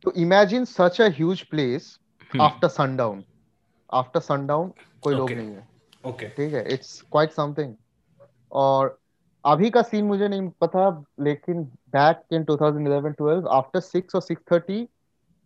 तो 0.03 0.11
imagine 0.11 0.65
such 0.65 1.01
a 1.01 1.07
huge 1.07 1.41
place 1.41 1.99
after 2.41 2.67
sundown 2.67 3.23
after 3.93 4.19
sundown 4.19 4.71
कोई 5.03 5.15
लोग 5.15 5.31
नहीं 5.31 5.49
है. 5.49 5.67
ओके 6.07 6.29
ठीक 6.29 6.53
है, 6.53 6.65
it's 6.65 7.01
quite 7.15 7.35
something. 7.39 7.71
और 8.51 8.99
अभी 9.45 9.69
का 9.69 9.81
सीन 9.81 10.05
मुझे 10.05 10.27
नहीं 10.27 10.49
पता 10.61 11.03
लेकिन 11.19 11.63
बैक 11.63 12.21
इन 12.33 12.43
2011-12 12.43 13.47
आफ्टर 13.47 13.79
6 13.79 14.15
और 14.15 14.21
6:30 14.21 14.87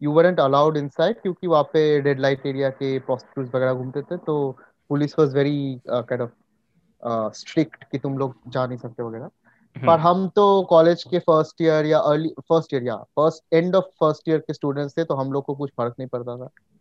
यू 0.02 0.12
weren't 0.12 0.40
allowed 0.40 0.78
inside 0.78 1.22
क्योंकि 1.22 1.48
वहाँ 1.48 1.64
पे 1.64 2.00
रेड 2.02 2.20
लाइट 2.20 2.46
एरिया 2.46 2.70
के 2.70 3.00
prostitutes 3.00 3.56
वगैरह 3.56 3.74
घूमते 3.74 4.02
थे 4.02 4.18
तो 4.18 4.52
police 4.90 5.20
was 5.20 5.36
very 5.36 5.82
kind 5.90 6.22
of 6.22 6.32
strict 7.34 7.84
कि 7.84 8.00
तुम 8.00 8.18
लोग 8.18 8.36
जा 8.48 8.66
नहीं 8.68 8.78
सकते 8.78 9.04
वगैरह 9.04 9.30
पर 9.76 10.00
हम 10.00 10.28
तो 10.30 10.64
कॉलेज 10.64 11.04
के 11.04 11.20
फ़र्स्ट 11.20 11.62
ईयर 11.62 11.86
या 11.86 12.00
अर्ली 12.00 12.30
फ़र्स्ट 12.30 12.74
ईयर 12.74 12.84
या 12.84 12.96
first 12.96 13.54
end 13.54 13.76
of 13.76 13.86
first 13.86 14.30
year 14.30 14.40
के 14.40 14.54
स्टूडेंट्स 14.54 14.98
थे 14.98 15.04
तो 15.04 15.16
हम 15.16 15.34
लोग 15.34 15.46
को 15.46 15.56
कुछ 15.56 15.72
फ़र्क 15.78 15.96
नहीं 16.00 16.10
पड़ता 16.10 16.38
था 16.38 16.44
हम्म 16.44 16.77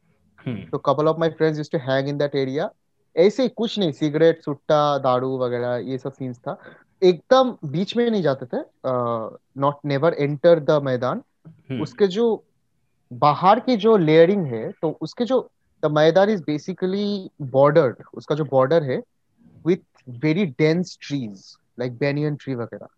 तो 0.46 0.78
couple 0.78 1.08
of 1.08 1.18
my 1.20 1.30
friends 1.30 1.58
used 1.58 1.72
to 1.72 1.78
hang 1.82 2.08
in 2.08 2.18
that 2.18 2.34
area 2.36 2.70
ऐसे 3.16 3.42
ही 3.42 3.48
कुछ 3.48 3.78
नहीं 3.78 3.92
सिगरेट 3.92 4.42
सुट्टा 4.44 4.98
दारू 4.98 5.36
वगैरह 5.38 5.76
ये 5.90 5.98
सब 5.98 6.12
सीन्स 6.12 6.38
था। 6.38 6.58
एकदम 7.02 7.56
बीच 7.70 7.96
में 7.96 8.10
नहीं 8.10 8.22
जाते 8.22 8.46
थे 8.46 8.62
नॉट 9.60 9.78
नेवर 9.84 10.14
एंटर 10.14 10.60
द 10.60 10.80
मैदान। 10.84 11.22
हम्म 11.46 11.82
उसके 11.82 12.06
जो 12.08 12.44
बाहर 13.10 13.60
की 13.60 13.76
जो 13.76 13.96
लेयरिंग 13.96 14.46
है 14.46 14.70
तो 14.82 14.90
उसके 15.02 15.24
जो 15.24 15.40
द 15.82 15.90
मैदान 15.92 16.30
इज़ 16.30 16.42
बेसिकली 16.46 17.30
बॉर्डर्ड 17.42 18.02
उसका 18.14 18.34
जो 18.34 18.44
बॉर्डर 18.50 18.90
है 18.90 19.02
with 19.66 19.78
very 20.24 20.46
dense 20.58 20.98
trees 21.02 21.54
like 21.80 21.98
banyan 21.98 22.36
tree 22.36 22.54
वगैरह। 22.54 22.88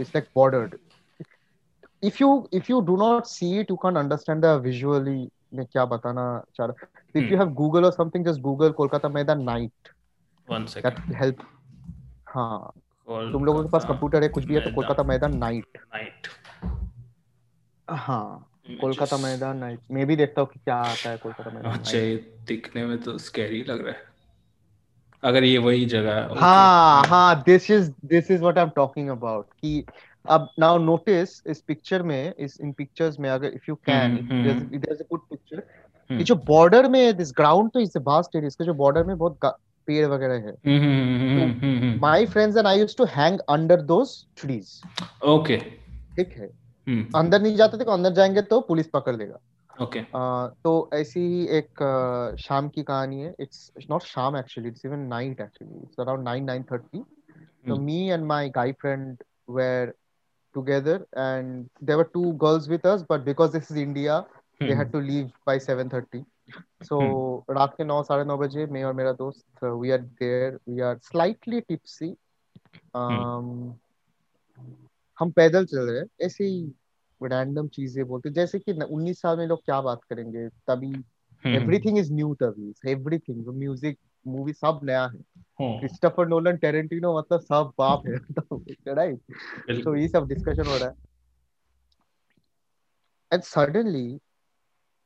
It's 0.00 0.12
like 0.14 0.28
bordered 0.36 0.74
if 2.02 2.18
you 2.20 2.28
if 2.58 2.68
you 2.70 2.76
do 2.84 2.94
not 3.00 3.26
see 3.30 3.48
it 3.62 3.72
you 3.72 3.76
can't 3.82 4.00
understand 4.02 4.46
the 4.46 4.52
visually 4.66 5.20
मैं 5.52 5.66
क्या 5.66 5.84
बताना 5.84 6.22
चाह 6.56 6.66
रहा 6.66 6.88
you 7.14 7.22
Hmm. 7.22 7.40
have 7.40 7.54
google 7.54 7.84
or 7.84 7.92
something 7.92 8.24
just 8.24 8.42
google 8.42 8.72
kolkata 8.72 9.10
Maidan 9.14 9.44
night. 9.48 9.90
One 10.48 10.66
second 10.66 11.14
help. 11.14 11.42
हाँ। 12.28 12.72
तुम 13.32 13.44
लोगों 13.44 13.62
के 13.64 13.68
पास 13.70 13.84
कंप्यूटर 13.84 14.22
है 14.22 14.28
कुछ 14.28 14.44
भी 14.44 14.54
है 14.54 14.60
तो 14.60 14.70
कोलकाता 14.70 15.02
मैदान 15.02 15.36
नाइट 15.36 15.78
नाइट 15.94 16.28
हाँ। 17.88 18.48
कोलकाता 18.80 19.16
मैदान 19.16 19.56
नाइट 19.56 19.80
मैं 19.90 20.06
भी 20.06 20.16
देखता 20.16 20.40
हूँ 20.40 20.48
कि 20.48 20.60
क्या 20.64 20.76
आता 20.76 21.10
है 21.10 21.16
कोलकाता 21.16 21.50
मैदान 21.50 21.72
अच्छा 21.72 21.98
ये 21.98 22.16
दिखने 22.46 22.84
में 22.86 22.98
तो 23.02 23.18
स्कैरी 23.18 23.62
लग 23.62 23.86
रहा 23.86 23.94
है। 23.94 24.10
अगर 25.22 25.44
ये 25.44 25.58
वही 25.58 25.84
जगह 25.86 26.14
है. 26.14 26.38
हाँ 26.38 27.04
हाँ 27.04 27.42
this 27.42 27.70
is 27.70 27.90
this 28.04 28.30
is 28.30 28.40
what 28.40 28.58
I 28.58 28.64
am 28.64 28.70
talking 28.70 29.08
about 29.08 29.46
कि 29.60 29.84
अब 30.26 30.48
नाउ 30.58 30.78
नोटिस 30.78 31.42
इस 31.46 31.60
पिक्चर 31.60 32.02
में 32.02 32.34
इस 32.38 32.60
इन 32.60 32.72
पिक्चर्स 32.72 33.18
में 33.20 33.28
अगर 33.30 33.52
if 33.54 33.64
you 33.68 33.74
can. 33.88 34.16
There 34.42 34.92
is 34.92 35.02
a 35.02 35.06
good 35.10 35.20
picture. 35.30 35.62
ये 36.10 36.24
जो 36.24 36.34
बॉर्डर 36.46 36.88
में 36.88 37.16
दिस 37.16 37.32
ग्राउंड 37.36 37.70
तो 37.70 37.80
इज़ 37.80 37.98
वास्ट 37.98 38.36
एरिया 38.36 38.46
इसके 38.48 38.64
जो 38.64 38.74
बॉर्डर 38.74 39.04
में 39.04 39.16
बहुत 39.18 39.38
पेड़ 39.88 40.06
वगैरह 40.06 40.34
है। 40.46 41.98
My 42.00 42.26
friends 42.26 42.56
and 42.56 42.66
I 42.66 42.78
used 42.78 42.96
to 42.98 43.04
hang 43.10 43.38
under 43.50 43.80
those 43.82 44.26
trees 44.40 44.80
okay 45.28 45.56
ठीक 46.16 46.36
है। 46.38 46.48
हम्म। 46.86 47.18
अंदर 47.18 47.42
नहीं 47.42 47.56
जाते 47.56 47.78
थे 47.78 47.90
अंदर 47.92 48.12
जाएँगे 48.12 48.42
तो 48.42 48.60
पुलिस 48.68 48.86
पकड़ 48.94 49.16
लेगा। 49.16 49.38
ओके 49.82 50.00
तो 50.64 50.90
ऐसी 50.94 51.20
ही 51.20 51.46
एक 51.58 51.82
शाम 52.40 52.68
की 52.68 52.82
कहानी 52.82 53.20
है। 53.20 53.34
इट्स 53.40 53.70
नॉट 53.90 54.02
शाम 54.04 54.36
actually 54.36 54.68
it's 54.68 54.84
even 54.86 54.98
night 55.08 55.40
actually 55.40 55.82
it's 55.82 56.00
around 56.00 56.28
9 56.28 56.46
9:30 56.48 57.04
So 57.66 57.74
Hmm. 57.74 57.82
me 57.86 57.96
and 58.14 58.26
my 58.28 58.44
guy 58.54 58.70
friend 58.82 59.20
were 59.56 59.92
together, 60.54 61.06
and 61.14 61.68
there 61.80 61.96
were 61.96 62.10
two 62.12 62.32
girls 62.34 62.68
with 62.68 62.84
us, 62.84 63.02
but 63.02 63.24
because 63.24 63.52
this 63.52 63.70
is 63.70 63.76
India, 63.76 64.24
hmm. 64.60 64.66
they 64.66 64.74
had 64.74 64.92
to 64.92 64.98
leave 64.98 65.30
by 65.46 65.58
7:30. 65.58 66.24
So 66.82 66.98
रात 67.50 67.74
के 67.76 67.84
नौ 67.84 68.02
साढ़े 68.02 68.24
नौ 68.24 68.36
बजे 68.38 68.66
मैं 68.66 68.84
और 68.84 68.92
मेरा 68.94 69.12
दोस्त 69.12 69.64
we 69.82 69.92
are 69.92 70.04
there. 70.20 70.58
We 70.66 70.82
are 70.82 70.98
slightly 71.10 71.62
tipsy. 71.62 72.12
Um, 72.94 73.78
हम 75.18 75.30
पैदल 75.30 75.64
चल 75.66 75.90
रहे 75.90 75.98
हैं 76.00 76.06
ऐसे 76.22 76.44
ही 76.44 76.72
रैंडम 77.22 77.66
चीज़ें 77.68 78.04
बोलते 78.06 78.30
जैसे 78.30 78.58
कि 78.58 78.72
उन्नीस 78.72 79.20
साल 79.20 79.36
में 79.38 79.46
लोग 79.46 79.64
क्या 79.64 79.80
बात 79.80 80.00
करेंगे 80.10 80.48
तभी 80.70 80.92
एवरीथिंग 81.56 81.98
इज़ 81.98 82.12
न्यू 82.12 82.34
तभी 82.42 82.90
एवरीथिंग 82.92 83.46
म्यूज़िक 83.58 83.98
मूवी 84.26 84.52
सब 84.52 84.80
नया 84.84 85.06
है 85.06 85.20
क्रिस्टोफर 85.78 86.26
नोलन 86.28 86.56
टेरेंटिनो 86.56 87.18
मतलब 87.18 87.40
सब 87.40 87.72
बाप 87.78 88.06
है। 88.06 88.16
राइट 88.94 89.84
तो 89.84 89.94
ये 89.96 90.08
सब 90.08 90.26
डिस्कशन 90.28 90.66
हो 90.66 90.76
रहा 90.76 90.88
है। 90.88 90.94
And 93.32 93.42
suddenly 93.42 94.18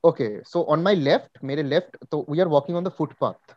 okay 0.04 0.28
so 0.44 0.62
on 0.62 0.82
my 0.82 0.94
left 0.94 1.38
मेरे 1.44 1.62
लेफ़्ट 1.62 1.96
तो 2.10 2.24
we 2.30 2.40
are 2.40 2.48
walking 2.48 2.76
on 2.76 2.84
the 2.84 2.88
footpath 2.98 3.54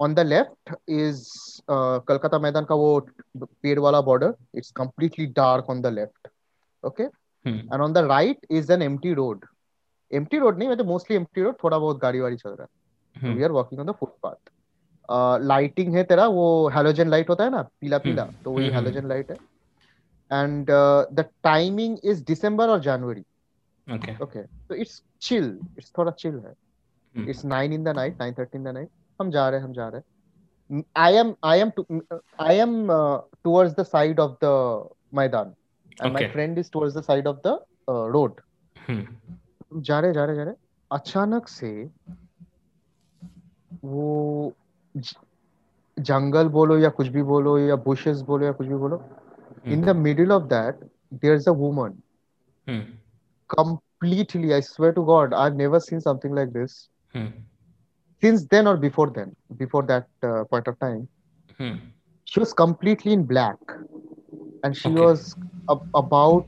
on 0.00 0.14
the 0.14 0.20
left 0.20 0.74
is 0.90 1.26
Calcutta 1.68 2.38
Maidan 2.38 2.64
का 2.64 2.74
वो 2.74 2.88
पेड़ 3.36 3.78
वाला 3.78 4.00
border 4.00 4.34
it's 4.54 4.70
completely 4.72 5.26
dark 5.36 5.70
on 5.70 5.80
the 5.82 5.86
left 5.86 6.28
okay 6.84 7.02
and 7.02 7.80
on 7.80 7.92
the 7.92 7.98
right 8.06 8.46
is 8.50 8.72
an 8.72 8.82
empty 8.82 9.12
road 9.14 9.46
empty 10.10 10.38
road 10.38 10.58
नहीं 10.58 10.68
मतलब 10.68 10.86
mostly 10.86 11.16
empty 11.16 11.42
road 11.42 11.56
थोड़ा 11.64 11.78
बहुत 11.78 11.98
गाड़ी 11.98 12.20
वाड़ी 12.20 12.36
चल 12.36 12.50
रहा 12.50 12.62
है। 12.62 13.34
We 13.36 13.42
are 13.42 13.52
walking 13.52 13.80
on 13.80 13.86
the 13.86 13.94
footpath 14.00 14.50
lighting 15.08 15.94
है 15.94 16.02
तेरा 16.04 16.26
वो 16.28 16.46
हेलोजन 16.74 17.08
लाइट 17.08 17.30
होता 17.30 17.44
है 17.44 17.50
ना 17.50 17.62
पीला 17.80 17.98
पीला 17.98 18.24
तो 18.44 18.50
वही 18.50 18.66
हम्म, 18.66 18.76
हम्म। 18.76 18.86
हेलोजन 18.86 19.08
लाइट 19.08 19.30
है। 19.30 19.36
And 20.30 20.66
the 21.12 21.24
timing 21.44 21.98
is 22.04 22.24
December 22.26 22.68
और 22.68 22.80
जनवरी 22.80 23.24
ओके 23.86 24.16
ओके 24.24 24.42
तो 24.42 24.74
इट्स 24.74 25.02
चिल 25.22 25.58
इट्स 25.78 25.92
थोड़ा 25.98 26.10
चिल 26.12 26.34
है। 26.34 26.54
हम्म, 27.14 27.28
it's 27.30 27.44
nine 27.44 27.72
in 27.72 27.84
the 27.84 27.88
night 27.96 28.20
nine 28.20 28.34
thirty 28.34 28.58
in 28.58 28.64
the 28.64 28.68
night 28.68 28.88
हम 29.20 29.30
जा 29.30 29.48
रहे 29.48 29.60
हैं 29.60 29.66
हम 29.66 29.72
जा 29.72 29.88
रहे 29.88 30.00
हैं। 30.00 30.82
I 30.96 31.14
am 31.14 31.34
I 31.44 31.60
am 31.60 31.70
I 32.40 32.56
am 32.58 32.86
towards 33.44 33.74
the 33.74 33.82
side 33.84 34.20
of 34.20 34.36
the 34.44 34.88
Maidan. 35.14 35.54
And 36.02 36.12
my. 36.12 36.28
Friend 36.28 36.58
is 36.58 36.70
towards 36.72 36.96
the 36.96 37.00
side 37.02 37.26
of 37.26 37.36
the 37.46 37.58
road 37.88 38.40
हम्म, 38.76 39.80
जा 39.80 39.98
रहे 40.00 40.12
जा 40.12 40.24
रहे 40.24 40.36
जा 40.36 40.42
रहे 40.44 40.54
अचानक 40.90 41.48
से 41.48 41.70
वो 43.84 44.52
जंगल 44.96 46.48
बोलो 46.48 46.78
या 46.78 46.88
कुछ 46.88 47.08
भी 47.08 47.22
बोलो 47.22 47.58
या 47.58 47.76
बुशेस 47.76 48.20
बोलो 48.20 48.44
या 48.46 48.52
कुछ 48.52 48.66
भी 48.66 48.74
बोलो 48.74 49.02
in 49.66 49.84
the 49.84 49.96
middle 49.96 50.32
of 50.32 50.42
that 50.44 50.84
there 51.14 51.34
is 51.34 51.48
a 51.48 51.52
woman 51.52 51.94
completely 53.50 54.52
I 54.52 54.62
swear 54.62 54.94
to 54.94 55.04
God 55.04 55.34
I 55.34 55.50
never 55.50 55.78
seen 55.78 56.00
something 56.00 56.34
like 56.34 56.52
this 56.52 56.72
since 58.22 58.42
then 58.42 58.66
और 58.66 58.76
before 58.76 59.10
then 59.10 59.32
before 59.52 59.84
that 59.84 60.04
point 60.24 60.68
of 60.68 60.76
time 60.80 61.04
she 62.26 62.40
was 62.40 62.54
completely 62.58 63.12
in 63.12 63.24
black 63.26 63.72
and 64.64 64.74
she 64.74 64.94
was 64.94 65.34
about 65.70 66.46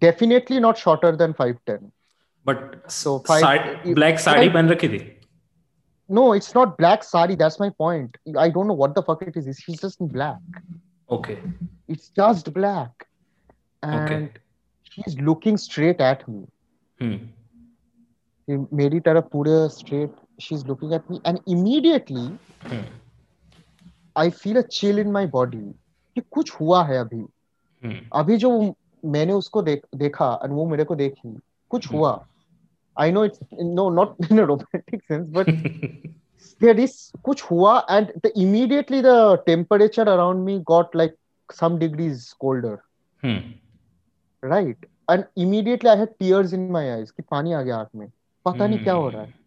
definitely 0.00 0.60
not 0.60 0.76
shorter 0.76 1.16
than 1.16 1.32
5'10 1.40 1.78
but 2.46 2.88
so 2.90 3.18
black 3.28 4.18
sari 4.18 4.48
पहन 4.48 4.68
रखी 4.68 4.88
थी 4.88 4.98
no 6.09 6.21
it's 6.33 6.53
not 6.55 6.77
black 6.77 7.03
sari 7.03 7.35
that's 7.39 7.59
my 7.61 7.69
point 7.83 8.17
i 8.43 8.49
don't 8.57 8.69
know 8.71 8.75
what 8.81 8.93
the 8.97 9.01
fuck 9.07 9.23
it 9.23 9.37
is 9.39 9.47
she's 9.61 9.81
just 9.81 10.03
in 10.05 10.11
black 10.13 10.61
okay 11.09 11.35
it's 11.95 12.09
just 12.19 12.51
black 12.53 13.05
and 13.83 13.95
Okay. 13.97 14.21
she's 14.91 15.17
looking 15.29 15.57
straight 15.63 15.99
at 16.01 16.23
me 16.29 16.39
hmm, 16.99 17.17
कि 18.47 18.57
मेरी 18.77 18.99
तरफ 19.07 19.29
पूरे 19.33 19.57
straight 19.75 20.15
she's 20.45 20.63
looking 20.69 20.93
at 20.99 21.09
me 21.11 21.19
and 21.31 21.41
immediately 21.55 22.25
hmm, 22.63 22.83
I 24.15 24.29
feel 24.39 24.57
a 24.57 24.65
chill 24.77 25.03
in 25.05 25.11
my 25.17 25.25
body 25.35 25.63
कि 26.15 26.21
कुछ 26.31 26.51
हुआ 26.59 26.83
है 26.85 26.97
अभी 26.99 27.19
हम्म, 27.19 27.99
अभी 28.21 28.37
जो 28.45 28.51
मैंने 29.17 29.33
उसको 29.33 29.61
देख 29.61 29.85
देखा 29.95 30.29
और 30.35 30.51
वो 30.51 30.65
मेरे 30.69 30.83
को 30.83 30.95
देखी 30.95 31.37
कुछ 31.71 31.87
हम्म। 31.87 31.97
हुआ 31.97 32.11
I 32.96 33.10
know 33.10 33.22
it's 33.22 33.40
no 33.60 33.88
not 33.88 34.16
in 34.30 34.38
a 34.38 34.46
romantic 34.46 35.02
sense 35.08 35.28
but 35.30 35.48
there 36.60 36.78
is 36.78 36.94
कुछ 37.24 37.42
हुआ 37.50 37.74
and 37.88 38.12
the, 38.22 38.32
immediately 38.36 39.00
the 39.00 39.36
temperature 39.46 40.02
around 40.14 40.44
me 40.44 40.58
got 40.60 40.94
like 40.94 41.14
some 41.50 41.78
degrees 41.78 42.32
colder 42.40 42.78
hmm, 43.24 43.54
right 44.42 44.76
and 45.08 45.26
immediately 45.36 45.90
I 45.90 45.96
had 45.96 46.18
tears 46.18 46.52
in 46.52 46.70
my 46.70 46.84
eyes 46.94 47.10
कि 47.10 47.22
पानी 47.30 47.52
आ 47.52 47.62
गया 47.62 47.76
आँख 47.76 47.88
में 47.96 48.08
पता 48.44 48.66
नहीं 48.66 48.78
क्या 48.84 48.94
हो 48.94 49.08
रहा 49.08 49.22
है 49.22 49.40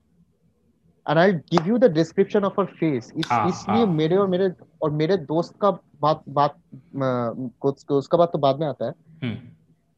and 1.08 1.20
I'll 1.20 1.40
give 1.52 1.68
you 1.68 1.78
the 1.78 1.88
description 1.90 2.44
of 2.44 2.56
her 2.60 2.68
face 2.80 3.12
इस, 3.16 3.28
हाँ, 3.32 3.48
इसलिए 3.50 3.86
हाँ। 3.86 3.94
मेरे 3.94 4.16
और 4.18 4.28
मेरे 4.28 4.50
और 4.82 4.92
मेरे 4.92 5.18
दोस्त 5.32 5.54
का 5.62 5.72
बात 6.02 6.24
बात 6.30 6.56
अ, 6.96 7.94
उसका 7.94 8.18
बात 8.18 8.32
तो 8.34 8.38
बाद 8.38 8.60
में 8.60 8.68
आता 8.68 8.86
है 8.86 8.94
हम्म, 9.24 9.38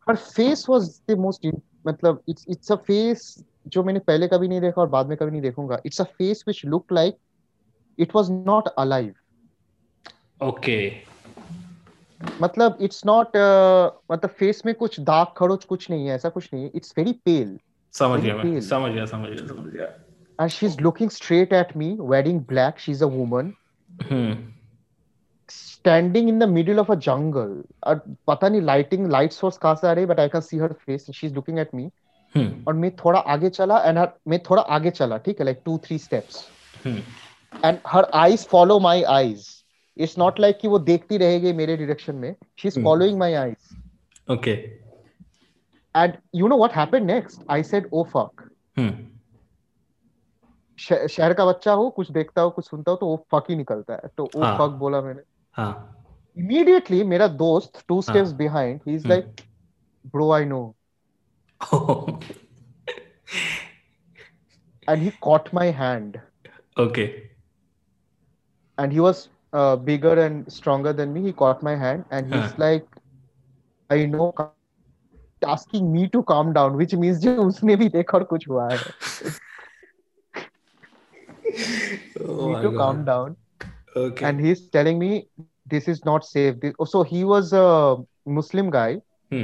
her 0.08 0.16
face 0.18 0.68
was 0.68 1.02
the 1.08 1.16
most 1.16 1.46
मतलब 1.88 2.22
इट्स 2.30 2.46
इट्स 2.50 2.72
अ 2.72 2.76
फेस 2.76 3.44
जो 3.68 3.84
मैंने 3.84 4.00
पहले 4.00 4.28
कभी 4.28 4.48
नहीं 4.48 4.62
देखा 4.62 4.82
और 4.82 4.88
बाद 4.90 5.08
में 5.08 5.18
कभी 5.18 5.32
नहीं 5.32 5.42
देखूँगा। 5.42 5.80
It's 5.86 6.02
a 6.02 6.04
face 6.04 6.44
which 6.48 6.66
look 6.66 6.92
like 6.92 7.18
it 8.00 8.16
was 8.16 8.32
not 8.32 8.68
alive 8.68 9.14
okay 10.42 10.78
मतलब 12.42 12.78
इट्स 12.82 13.06
नॉट 13.06 13.28
uh, 13.28 14.12
मतलब 14.12 14.30
फेस 14.30 14.62
में 14.66 14.74
कुछ 14.76 15.00
दाग 15.00 15.28
खड़ोच 15.38 15.66
कुछ 15.66 15.90
नहीं 15.90 16.08
है 16.08 16.16
ऐसा 16.16 16.30
कुछ 16.30 16.50
नहीं 16.54 16.64
है। 16.64 16.72
इट्स 16.76 16.94
वेरी 16.98 17.14
पेल 17.14 17.60
समझ 17.94 18.20
गया 18.22 18.60
समझ 18.60 18.92
गया 18.92 19.06
समझ 19.06 19.30
गया 19.30 19.48
समझ 19.48 19.74
गया। 19.74 19.86
And 20.42 20.50
she 20.50 20.66
is 20.66 20.80
looking 20.82 21.10
straight 21.10 21.54
at 21.54 21.78
me 21.78 21.98
wearing 22.02 22.42
black 22.42 22.80
she 22.80 22.92
is 22.92 23.04
a 23.04 23.08
woman 23.08 23.54
standing 25.50 26.30
in 26.30 26.40
the 26.40 26.48
middle 26.48 26.80
of 26.80 26.90
a 26.90 26.96
jungle 27.08 27.52
और 27.88 28.02
पता 28.28 28.50
नहीं 28.50 28.62
lighting 28.62 29.08
light 29.16 29.34
source 29.34 29.58
कहाँ 29.58 29.76
से 29.76 29.88
आ 29.88 29.92
रही 29.92 30.06
है 30.06 30.10
but 30.10 30.20
I 30.20 30.28
can 30.36 30.42
see 30.48 30.60
her 30.64 30.70
face 30.86 31.08
and 31.08 31.16
she's 31.20 31.34
looking 31.38 31.60
at 31.66 31.74
me 31.74 31.90
हम्म, 32.36 32.64
और 32.68 32.74
मैं 32.74 32.96
थोड़ा 32.96 33.20
आगे 33.20 33.50
चला 33.50 33.78
and 33.90 33.98
her, 33.98 34.08
मैं 34.28 34.40
थोड़ा 34.50 34.62
आगे 34.78 34.90
चला 34.92 35.18
ठीक 35.28 35.40
है 35.42 35.46
like 35.46 35.64
two 35.66 35.78
three 35.88 35.98
steps 35.98 36.42
hmm, 36.86 37.02
and 37.64 37.80
her 37.94 38.04
eyes 38.24 38.44
follow 38.56 38.80
my 38.80 38.98
eyes 39.20 39.46
it's 39.98 40.18
not 40.24 40.40
like 40.40 40.60
कि 40.62 40.68
वो 40.68 40.80
देखती 40.90 41.18
रहेगी 41.18 41.54
मेरे 41.54 41.78
direction 41.78 42.22
में 42.22 42.36
she's 42.62 42.78
Hmm. 42.78 42.84
following 42.88 43.18
my 43.24 43.32
eyes 43.44 43.74
okay 44.32 44.56
and 45.96 46.18
you 46.34 46.48
know 46.50 46.58
what 46.58 46.72
happened 46.72 47.08
next 47.08 47.44
I 47.50 47.62
said 47.62 47.88
oh 47.92 48.04
fuck 48.16 48.44
hmm, 48.78 48.92
श- 50.80 51.08
शहर 51.10 51.34
का 51.34 51.46
बच्चा 51.46 51.74
हो 51.74 51.90
कुछ 51.90 52.12
देखता 52.12 52.42
हो 52.42 52.50
कुछ 52.50 52.66
सुनता 52.70 52.92
हो 52.92 52.98
तो 52.98 53.06
वो 53.08 53.26
फक 53.32 53.50
ही 53.50 53.56
निकलता 53.56 53.94
है 53.94 54.10
तो 54.18 54.24
ओ 54.36 54.44
हाँ। 54.44 54.58
फक 54.58 54.76
बोला 54.80 55.02
मैंने 55.02 55.22
हाँ। 55.58 55.94
इमीडिएटली 56.38 57.04
मेरा 57.04 57.28
दोस्त 57.38 57.84
two 57.88 58.02
steps 58.02 58.32
behind 58.42 58.80
he 58.88 58.96
is 58.96 59.08
like 59.08 59.42
bro 60.14 60.32
I 60.32 60.46
know 60.46 60.60
and 64.88 65.02
he 65.02 65.10
caught 65.22 65.50
my 65.54 65.72
hand 65.80 66.18
okay 66.80 67.04
and 68.78 68.92
he 68.92 69.00
was 69.00 69.28
bigger 69.86 70.20
and 70.20 70.48
stronger 70.50 70.94
than 70.94 71.10
me 71.10 71.22
he 71.22 71.32
caught 71.42 71.64
my 71.64 71.76
hand 71.76 72.04
and 72.14 72.34
he. 72.34 72.40
Is 72.40 72.54
like 72.60 72.86
I 73.90 74.06
know 74.08 74.30
asking 75.42 75.90
me 75.92 76.06
to 76.14 76.22
calm 76.30 76.52
down 76.54 76.76
which 76.76 76.96
means 76.96 77.18
जो 77.18 77.36
उसने 77.44 77.76
भी 77.76 77.90
देखा 77.90 78.18
और 78.18 78.24
कुछ 78.24 78.48
हुआ 78.50 78.70
है। 78.72 78.78
To 82.18 82.78
calm 82.78 83.04
down 83.06 83.36
okay 83.98 84.26
and 84.26 84.46
he's 84.46 84.62
telling 84.78 85.00
me 85.00 85.28
this 85.74 85.88
is 85.88 86.04
not 86.06 86.26
safe 86.26 86.56
oh, 86.80 86.86
so 86.86 87.04
he 87.04 87.24
was 87.24 87.54
a 87.54 87.98
muslim 88.26 88.70
guy 88.70 89.02
hmm. 89.32 89.44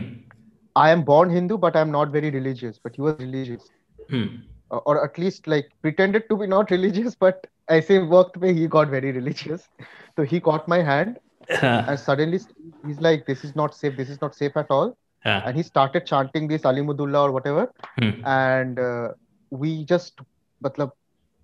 i 0.76 0.90
am 0.90 1.04
born 1.12 1.30
hindu 1.30 1.58
but 1.58 1.76
i'm 1.76 1.92
not 1.92 2.10
very 2.18 2.32
religious 2.40 2.80
but 2.84 2.96
he 2.96 3.02
was 3.02 3.16
religious 3.20 3.70
hmm. 4.10 4.26
Uh, 4.72 4.78
or 4.90 5.04
at 5.06 5.18
least 5.22 5.46
like 5.46 5.70
pretended 5.82 6.28
to 6.30 6.36
be 6.38 6.48
not 6.48 6.72
religious 6.76 7.16
but 7.24 7.46
i 7.70 7.80
say 7.80 8.00
worked 8.00 8.38
way 8.38 8.54
he 8.54 8.68
got 8.76 8.90
very 8.90 9.12
religious 9.12 9.68
so 10.16 10.24
he 10.24 10.40
caught 10.40 10.68
my 10.68 10.82
hand 10.82 11.20
and 11.62 12.00
suddenly 12.00 12.40
he's 12.86 13.02
like 13.08 13.26
this 13.26 13.44
is 13.44 13.56
not 13.56 13.76
safe 13.76 13.96
this 13.98 14.10
is 14.10 14.20
not 14.22 14.34
safe 14.34 14.56
at 14.56 14.66
all 14.70 14.96
yeah. 15.26 15.42
and 15.46 15.58
he 15.58 15.64
started 15.64 16.06
chanting 16.06 16.48
this 16.48 16.64
alimudullah 16.64 17.24
or 17.28 17.32
whatever 17.32 17.72
hmm. 18.00 18.26
and 18.26 18.80
uh, 18.80 19.10
we 19.50 19.86
just 19.86 20.22
matlab, 20.64 20.92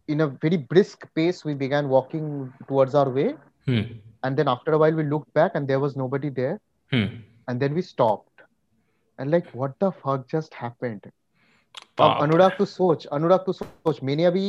in 0.09 0.21
a 0.21 0.27
very 0.43 0.57
brisk 0.71 1.05
pace 1.15 1.43
we 1.45 1.53
began 1.55 1.89
walking 1.89 2.27
towards 2.67 2.95
our 2.95 3.09
way 3.11 3.27
hmm, 3.67 3.83
and 4.23 4.39
then 4.39 4.47
after 4.47 4.73
a 4.73 4.77
while 4.77 4.95
we 4.95 5.05
looked 5.05 5.31
back 5.33 5.55
and 5.55 5.67
there 5.67 5.79
was 5.79 5.95
nobody 5.97 6.29
there 6.39 6.57
hmm, 6.91 7.21
and 7.47 7.65
then 7.65 7.73
we 7.73 7.83
stopped 7.83 8.45
and 9.19 9.31
like 9.31 9.49
what 9.53 9.77
the 9.79 9.91
fuck 10.03 10.27
just 10.35 10.59
happened 10.65 11.09
अब 12.01 12.21
अनुराग 12.23 12.51
तू 12.57 12.65
सोच 12.65 13.05
अनुराग 13.13 13.39
तू 13.45 13.53
सोच 13.53 13.99
मैंने 14.03 14.23
अभी 14.25 14.43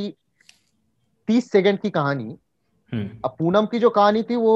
तीस 1.28 1.50
second 1.50 1.78
की 1.80 1.90
कहानी 1.90 2.36
हम्म, 2.92 3.08
अब 3.24 3.34
पूनम 3.38 3.66
की 3.72 3.78
जो 3.78 3.90
कहानी 3.90 4.22
थी 4.30 4.36
वो 4.36 4.54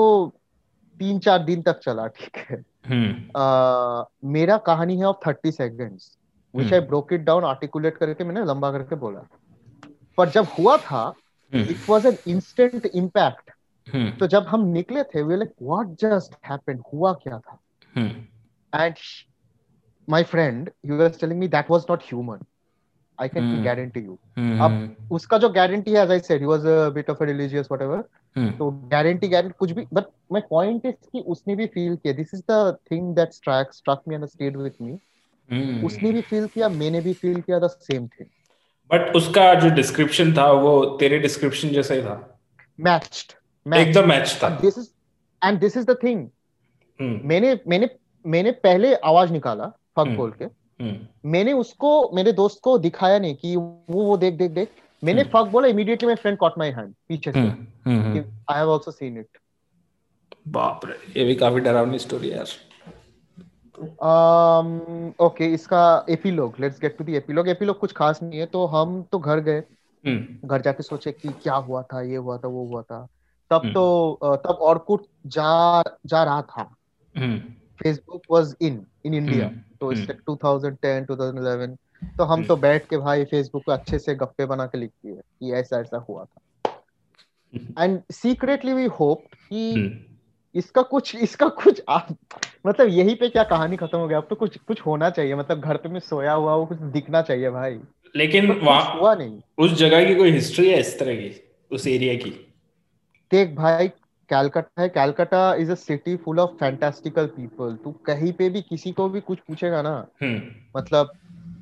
तीन 1.00 1.18
चार 1.18 1.38
दिन 1.44 1.62
तक 1.62 1.78
चला 1.84 2.06
ठीक 2.18 2.36
है 2.36 2.56
हम्म, 2.88 3.12
अह, 3.36 4.04
मेरा 4.32 4.56
कहानी 4.66 4.96
है 4.98 5.04
of 5.06 5.16
thirty 5.26 5.52
seconds 5.52 6.16
which 6.54 6.64
hmm. 6.64 6.74
I 6.74 6.80
broke 6.88 7.12
it 7.12 7.20
down 7.24 7.44
articulate 7.44 7.96
करके 7.96 8.24
मैंने 8.24 8.44
लंबा 8.44 8.70
करके 8.72 8.94
बोला 8.96 9.20
पर 10.18 10.28
जब 10.30 10.46
हुआ 10.58 10.76
था 10.78 11.02
it 11.52 11.88
was 11.88 12.06
an 12.06 12.16
instant 12.28 12.86
impact 12.86 13.50
तो 14.18 14.26
जब 14.26 14.46
हम 14.48 14.66
निकले 14.68 15.02
थे 15.04 15.22
we 15.22 15.36
like 15.36 15.52
what 15.62 15.86
just 16.00 16.34
happened 16.46 16.82
हुआ 16.92 17.12
क्या 17.22 17.38
था? 17.38 17.58
And 18.72 18.94
my 20.08 20.22
friend 20.24 20.70
he 20.86 20.90
was 20.92 21.20
telling 21.20 21.40
me 21.40 21.48
that 21.48 21.70
was 21.70 21.84
not 21.90 22.02
human 22.02 22.44
I 23.18 23.28
can. 23.28 23.62
Guarantee 23.64 24.00
you 24.00 24.18
अब 24.64 25.10
उसका 25.12 25.38
जो 25.38 25.48
गारंटी 25.50 25.92
है 25.92 26.02
as 26.02 26.10
I 26.10 26.20
said 26.20 26.40
he 26.40 26.46
was 26.46 26.66
a 26.66 26.88
bit 26.90 27.10
of 27.10 27.22
a 27.22 27.26
religious 27.26 27.68
whatever 27.70 28.02
तो 28.58 28.70
guarantee 28.90 29.28
guarantee 29.28 29.54
कुछ 29.58 29.70
भी 29.70 29.86
बट 29.94 30.04
माय 30.32 30.42
पॉइंट 30.50 30.86
इज़ 30.86 30.94
कि 31.12 31.20
उसने 31.20 31.56
भी 31.56 31.66
फील 31.66 31.96
किया. 31.96 32.12
This 32.14 32.34
is 32.34 32.42
the 32.50 32.76
thing 32.90 33.14
that 33.16 33.32
strike 33.32 33.72
struck 33.74 34.02
me 34.08 34.14
and 34.14 34.26
stayed 34.26 34.56
with 34.56 34.72
me. 34.80 34.98
उसने 35.84 36.12
भी 36.12 36.20
फील 36.22 36.46
किया 36.46 36.68
मैंने 36.70 37.00
भी 37.00 37.12
फील 37.14 37.40
किया 37.40 37.58
द 37.58 37.68
सेम 37.70 38.06
थिंग 38.08 38.28
बट 38.94 39.16
उसका 39.16 39.54
जो 39.54 39.68
डिस्क्रिप्शन 39.74 40.32
था 40.36 40.50
वो 40.52 40.84
तेरे 41.00 41.18
डिस्क्रिप्शन 41.18 41.68
जैसा 41.68 41.94
ही 41.94 42.02
था। 42.02 42.40
मैच्ड 42.80 43.74
एकदम 43.74 44.08
मैच 44.08 44.38
था। 44.42 44.48
This 44.60 44.78
is 44.78 44.88
and 45.44 45.58
this 45.60 45.76
is 45.76 45.86
the 45.86 45.98
thing 46.02 46.28
मैंने 47.00 47.58
मैंने 47.68 47.88
मैंने 48.26 48.50
पहले 48.50 48.94
आवाज़ 48.94 49.32
निकाला 49.32 49.66
फक 49.66 50.00
हम्म। 50.00 50.16
बोल 50.16 50.30
के। 50.30 50.44
हम्म, 50.44 51.30
मैंने 51.30 51.52
उसको 51.52 52.10
मेरे 52.14 52.32
दोस्त 52.32 52.58
को 52.62 52.76
दिखाया 52.78 53.18
नहीं 53.18 53.34
कि 53.34 53.56
वो 53.56 53.84
वो 53.88 54.16
देख 54.16 54.34
देख 54.34 54.50
देख। 54.50 54.68
मैंने 55.04 55.22
हम्म। 55.22 55.30
फक 55.30 55.50
बोला 55.50 55.68
immediately 55.68 56.06
my 56.06 56.16
friend 56.16 56.38
caught 56.38 56.58
my 56.58 56.70
hand 56.70 56.94
पीछे 57.08 57.32
से। 57.32 57.40
I 57.40 58.58
have 58.58 58.72
also 58.72 58.90
seen 58.90 59.18
it 59.18 59.38
बाप 60.48 60.80
रे 60.86 61.20
ये 61.20 61.26
भी 61.26 61.34
काफ़ी 61.34 61.60
डरावनी 61.60 61.98
स्टोरी 61.98 62.28
है 62.28 62.36
यार। 62.36 62.46
Um 63.78 64.80
okay 65.22 65.42
इसका 65.42 66.06
epilogue 66.10 66.54
let's 66.60 66.80
get 66.80 66.98
to 66.98 67.04
the 67.04 67.08
epilogue 67.08 67.48
epilogue 67.48 67.78
कुछ 67.78 67.92
खास 67.92 68.22
नहीं 68.22 68.40
है 68.40 68.46
तो 68.46 68.66
हम 68.66 69.02
तो 69.02 69.18
घर 69.18 69.40
गए। 69.40 69.58
हम्म। 70.06 70.48
घर 70.48 70.60
जाके 70.60 70.82
सोचे 70.82 71.12
कि 71.12 71.28
क्या 71.28 71.54
हुआ 71.54 71.82
था 71.82 72.02
ये 72.02 72.16
हुआ 72.16 72.38
था 72.38 72.48
वो 72.48 72.66
हुआ 72.66 72.82
था। 72.82 73.08
तब 73.50 73.60
हम्म। 73.62 73.74
तो 73.74 74.12
अ, 74.22 74.36
तब 74.36 74.50
ऑर्कुट 74.50 75.02
जा 75.26 75.82
जा 76.06 76.24
रहा 76.24 76.42
था। 76.42 76.76
हम्म। 77.18 77.38
Facebook 77.82 78.22
was 78.30 78.56
in 78.60 78.86
in 79.04 79.14
India 79.14 79.46
हम्म, 79.46 79.58
तो 79.80 79.86
हम्म। 79.90 80.04
2010 80.04 81.06
2011 81.06 81.76
तो 82.18 82.24
हम 82.24 82.32
हम्म। 82.32 82.44
तो 82.44 82.56
बैठ 82.56 82.86
के 82.86 82.96
भाई 82.96 83.24
फेसबुक 83.24 83.62
पे 83.66 83.72
अच्छे 83.72 83.98
से 83.98 84.14
गप्पे 84.14 84.46
बना 84.46 84.66
के 84.66 84.78
लिखती 84.78 85.08
है 85.08 85.14
कि 85.14 85.52
ऐसा 85.52 85.80
ऐसा 85.80 85.98
हुआ 86.08 86.24
था। 86.24 86.40
एंड 87.84 88.02
सीक्रेटली 88.12 88.72
वी 88.72 88.84
होप 88.84 89.24
कि 89.48 89.74
हम्म। 89.74 90.13
इसका 90.54 90.82
कुछ 90.82 91.14
इसका 91.16 91.48
कुछ 91.48 91.82
आ, 91.88 91.98
मतलब 92.66 92.88
यही 92.88 93.14
पे 93.14 93.28
क्या 93.28 93.42
कहानी 93.44 93.76
खत्म 93.76 93.98
हो 93.98 94.08
गया? 94.08 94.18
अब 94.18 94.26
तो 94.30 94.36
कुछ 94.36 94.56
कुछ 94.58 94.80
होना 94.80 95.10
चाहिए 95.10 95.34
मतलब 95.34 95.60
घर 95.60 95.76
पे 95.76 95.88
मैं 95.88 96.00
सोया 96.00 96.32
हुआ 96.32 96.54
वो 96.54 96.66
कुछ 96.66 96.78
दिखना 96.78 97.22
चाहिए 97.22 97.50
भाई। 97.50 97.78
लेकिन 98.16 98.48
पर 98.48 98.54
कुछ 98.54 99.00
हुआ 99.00 99.14
नहीं। 99.14 99.40
उस 99.58 99.72
जगह 99.72 100.04
की 100.04 100.14
कोई 100.14 100.30
हिस्ट्री 100.30 100.68
है 100.70 100.78
इस 100.80 100.98
तरह 100.98 101.16
की 101.16 101.30
उस 101.70 101.86
एरिया 101.86 102.14
की? 102.14 102.30
देख 103.30 103.54
भाई 103.54 103.88
कैलकाटा 104.30 104.82
है 104.82 104.88
Calcutta 104.88 105.54
is 105.54 105.70
a 105.70 105.74
city 105.74 106.16
full 106.16 106.40
of 106.40 106.50
fantastical 106.50 107.26
people 107.26 107.74
तू 107.84 107.92
कहीं 108.06 108.32
पे 108.32 108.48
भी 108.50 108.62
किसी 108.62 108.92
को 108.92 109.08
भी 109.08 109.20
कुछ 109.20 109.38
पूछेगा 109.38 109.82
ना 109.82 109.96
हम्म। 110.22 110.42
मतलब 110.76 111.10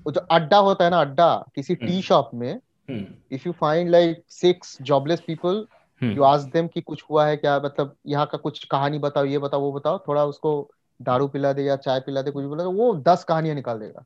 वो 0.07 0.13
जो 0.13 0.21
अड्डा 0.31 0.59
होता 0.59 0.85
है 0.85 0.91
ना 0.91 1.01
अड्डा 1.01 1.35
किसी 1.55 1.75
हम्म। 1.75 1.87
टी 1.87 2.03
शॉप 2.03 2.31
में 2.35 2.53
हम्म। 2.91 3.05
If 3.33 3.43
you 3.47 3.53
find 3.53 3.91
like 3.91 4.23
six 4.31 4.77
jobless 4.83 5.21
people 5.21 5.67
you 6.03 6.23
ask 6.23 6.53
them 6.53 6.67
कि 6.67 6.81
कुछ 6.81 7.05
हुआ 7.11 7.27
है 7.27 7.37
क्या? 7.37 7.61
मतलब 7.61 7.97
यहाँ 8.07 8.27
का 8.27 8.39
कुछ 8.39 8.65
कहानी 8.65 8.99
बताओ 8.99 9.25
ये 9.25 9.39
बताओ 9.39 9.61
वो 9.61 9.73
बताओ। 9.73 9.99
थोड़ा 10.09 10.25
उसको 10.25 10.71
दारू 11.03 11.29
पिला 11.29 11.53
दे 11.53 11.63
या 11.63 11.77
चाय 11.77 12.01
पिला 12.01 12.23
दे 12.23 12.31
कुछ 12.31 12.45
बोला 12.45 12.65
तो 12.65 12.71
वो 12.71 12.95
दस 12.95 13.25
कहानियाँ 13.25 13.55
निकाल 13.55 13.79
देगा। 13.79 14.05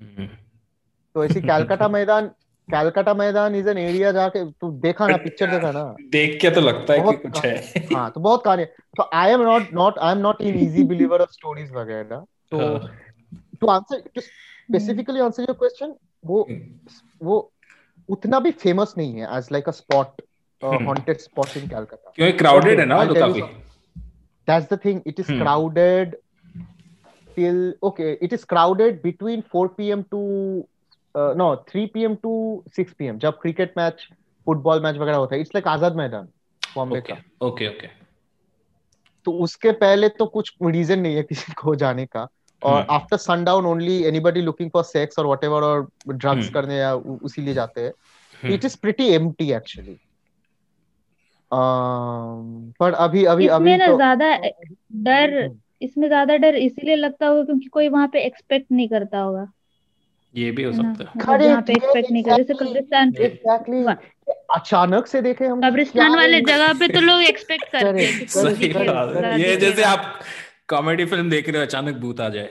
हम्म। 0.00 0.28
तो 1.14 1.24
ऐसी 1.24 1.40
कैलकाटा 1.40 1.88
मैदान 1.88 2.26
कैलकाटा 2.70 3.14
मैदान 3.14 3.54
इज़ 3.54 3.68
एन 3.68 3.78
एरिया 3.78 4.12
जाके 4.12 4.44
तू 4.50 4.70
देखा 4.70 5.08
ना 5.08 5.16
पिक्चर 5.16 5.50
देखा 5.50 5.70
ना। 5.72 5.84
देख 6.00 6.40
के 6.40 6.50
तो 6.50 6.60
लगता 6.60 6.92
है 6.92 7.00
कि 7.00 7.16
कुछ 7.16 7.44
है। 7.44 7.84
हाँ 7.94 8.10
तो 8.10 8.20
बहुत 8.20 8.44
कहानी 8.44 8.64
तो 8.64 9.10
I 9.14 9.30
am 9.30 9.42
not 9.42 9.62
not 9.74 9.98
I 9.98 10.12
am 10.12 10.18
not 10.18 10.42
in 10.42 10.54
easy 10.54 10.84
believer 10.84 11.20
of 11.20 11.30
stories 11.30 11.72
वगैरह। 11.72 12.16
तो। 12.50 12.78
To 13.60 13.66
answer 13.66 14.02
to 14.14 14.20
specifically 14.20 15.20
answer 15.20 15.42
your 15.42 15.56
question 15.56 15.94
वो 16.26 16.48
वो 17.22 17.52
उतना 18.08 18.40
भी 18.40 18.50
फ़ेमस 18.50 18.94
नहीं 18.98 19.14
है 19.14 19.38
एज 19.38 19.48
लाइक 19.52 19.68
अ 19.68 19.72
स्पॉट 19.72 20.22
हम्म। 20.64 20.84
हॉन्टेड 20.86 21.18
स्पॉट 21.20 21.56
इन 21.56 21.68
कैलकाटा 21.68 22.12
क्योंकि 22.16 22.36
क्राउडेड 22.38 22.80
है 22.80 22.86
ना 22.86 22.96
वो 22.96 23.14
तो 23.14 23.20
काफ़ी 23.20 23.42
that's 24.48 24.66
the 24.70 24.76
thing 24.80 24.98
it 25.10 25.20
is 25.22 25.28
Hmm. 25.28 25.38
crowded 25.42 26.14
till 27.36 27.60
okay 27.82 28.08
it 28.26 28.32
is 28.32 28.42
crowded 28.44 28.98
between 29.02 29.42
4 29.54 29.62
p.m 29.78 30.02
to 30.14 30.20
uh, 31.14 31.32
no 31.34 31.46
3 31.70 31.84
p.m 31.94 32.16
to 32.26 32.32
6 32.76 32.92
p.m 32.98 33.18
जब 33.18 33.38
क्रिकेट 33.42 33.72
मैच 33.78 34.06
फुटबॉल 34.46 34.82
मैच 34.82 34.96
वगैरह 34.96 35.16
होता 35.16 35.34
है 35.34 35.40
इट्स 35.40 35.54
लाइक 35.54 35.68
आज़ाद 35.68 35.96
मैदान 35.96 36.28
बॉम्बे 36.62 37.00
का 37.00 37.16
ओके 37.46 37.68
ओके 37.68 37.88
तो 39.26 39.32
उसके 39.44 39.72
पहले 39.82 40.08
तो 40.08 40.26
कुछ 40.26 40.52
रीजन 40.62 40.98
नहीं 40.98 41.16
है 41.16 41.22
किसी 41.22 41.52
को 41.52 41.74
जाने 41.74 42.06
का 42.06 42.26
और। 42.62 42.86
After 42.90 43.16
sundown 43.16 43.66
only 43.66 44.02
anybody 44.04 44.40
looking 44.40 44.70
for 44.70 44.84
sex 44.84 45.18
और 45.18 45.26
व्हाटएवर 45.26 45.62
और 45.62 45.88
ड्रग्स। 46.08 46.48
करने 46.48 46.76
या 46.76 46.94
उसी 46.94 47.42
लिए 47.42 47.54
जाते 47.54 47.80
हैं। 47.80 47.92
It 48.54 48.64
is 48.64 48.76
pretty 48.82 49.08
empty 49.14 49.52
actually 49.52 49.96
पर 52.80 52.92
अभी 52.92 53.24
अभी 53.24 53.44
इसमें 53.44 53.56
अभी 53.56 53.76
ना 53.76 53.86
तो 53.86 53.96
ज़्यादा 53.96 54.36
डर 54.36 55.42
हम्म। 55.44 55.58
इसमें 55.82 56.06
ज़्यादा 56.08 56.36
डर 56.36 56.54
इसीलिए 56.56 56.96
लगता 56.96 57.26
होगा 57.26 57.42
क्योंकि 57.44 57.66
कोई 57.68 57.88
वहाँ 57.88 58.08
पे 58.08 58.20
एक्सपेक्ट 58.20 58.72
नहीं 58.72 58.88
करता 58.88 59.18
होगा। 59.18 59.46
ये 60.34 60.50
भी 60.50 60.62
हो 60.62 60.70
है 60.72 60.82
ना? 60.82 60.92
सकता 60.92 61.04
है। 61.04 61.10
मतलब 61.18 61.42
जहाँ 61.42 61.62
पे 61.62 61.72
एक्सपेक्ट 61.72 62.10
नहीं 62.10 62.22
कर 62.24 62.36
जैसे 62.36 62.54
कब्रिस्तान 62.54 63.12
एग्जैक्टली 63.20 63.84
अचानक 64.54 65.06
से 65.06 65.20
देखे 65.22 65.46
हम 65.46 65.60
कब्रिस्तान 65.62 66.14
वाले 66.16 66.40
जगह 66.40 66.72
पे 66.72 66.88
तो 66.88 67.00
लोग 67.00 67.22
एक्सपेक्ट 67.22 67.64
करते 67.72 68.04
हैं। 68.04 68.18
कि 68.18 68.24
कुछ 68.24 68.28
सही 68.28 68.72
बात 68.72 69.14
है। 69.16 69.40
ये 69.40 69.56
जैसे 69.56 69.82
आप 69.82 70.20
कॉमेडी 70.68 71.04
फ़िल्म 71.04 71.30
देख 71.30 71.48
रहे 71.48 71.58
हो 71.58 71.66
अचानक 71.66 71.96
भूत 71.96 72.20
आ 72.20 72.28
जाए। 72.28 72.50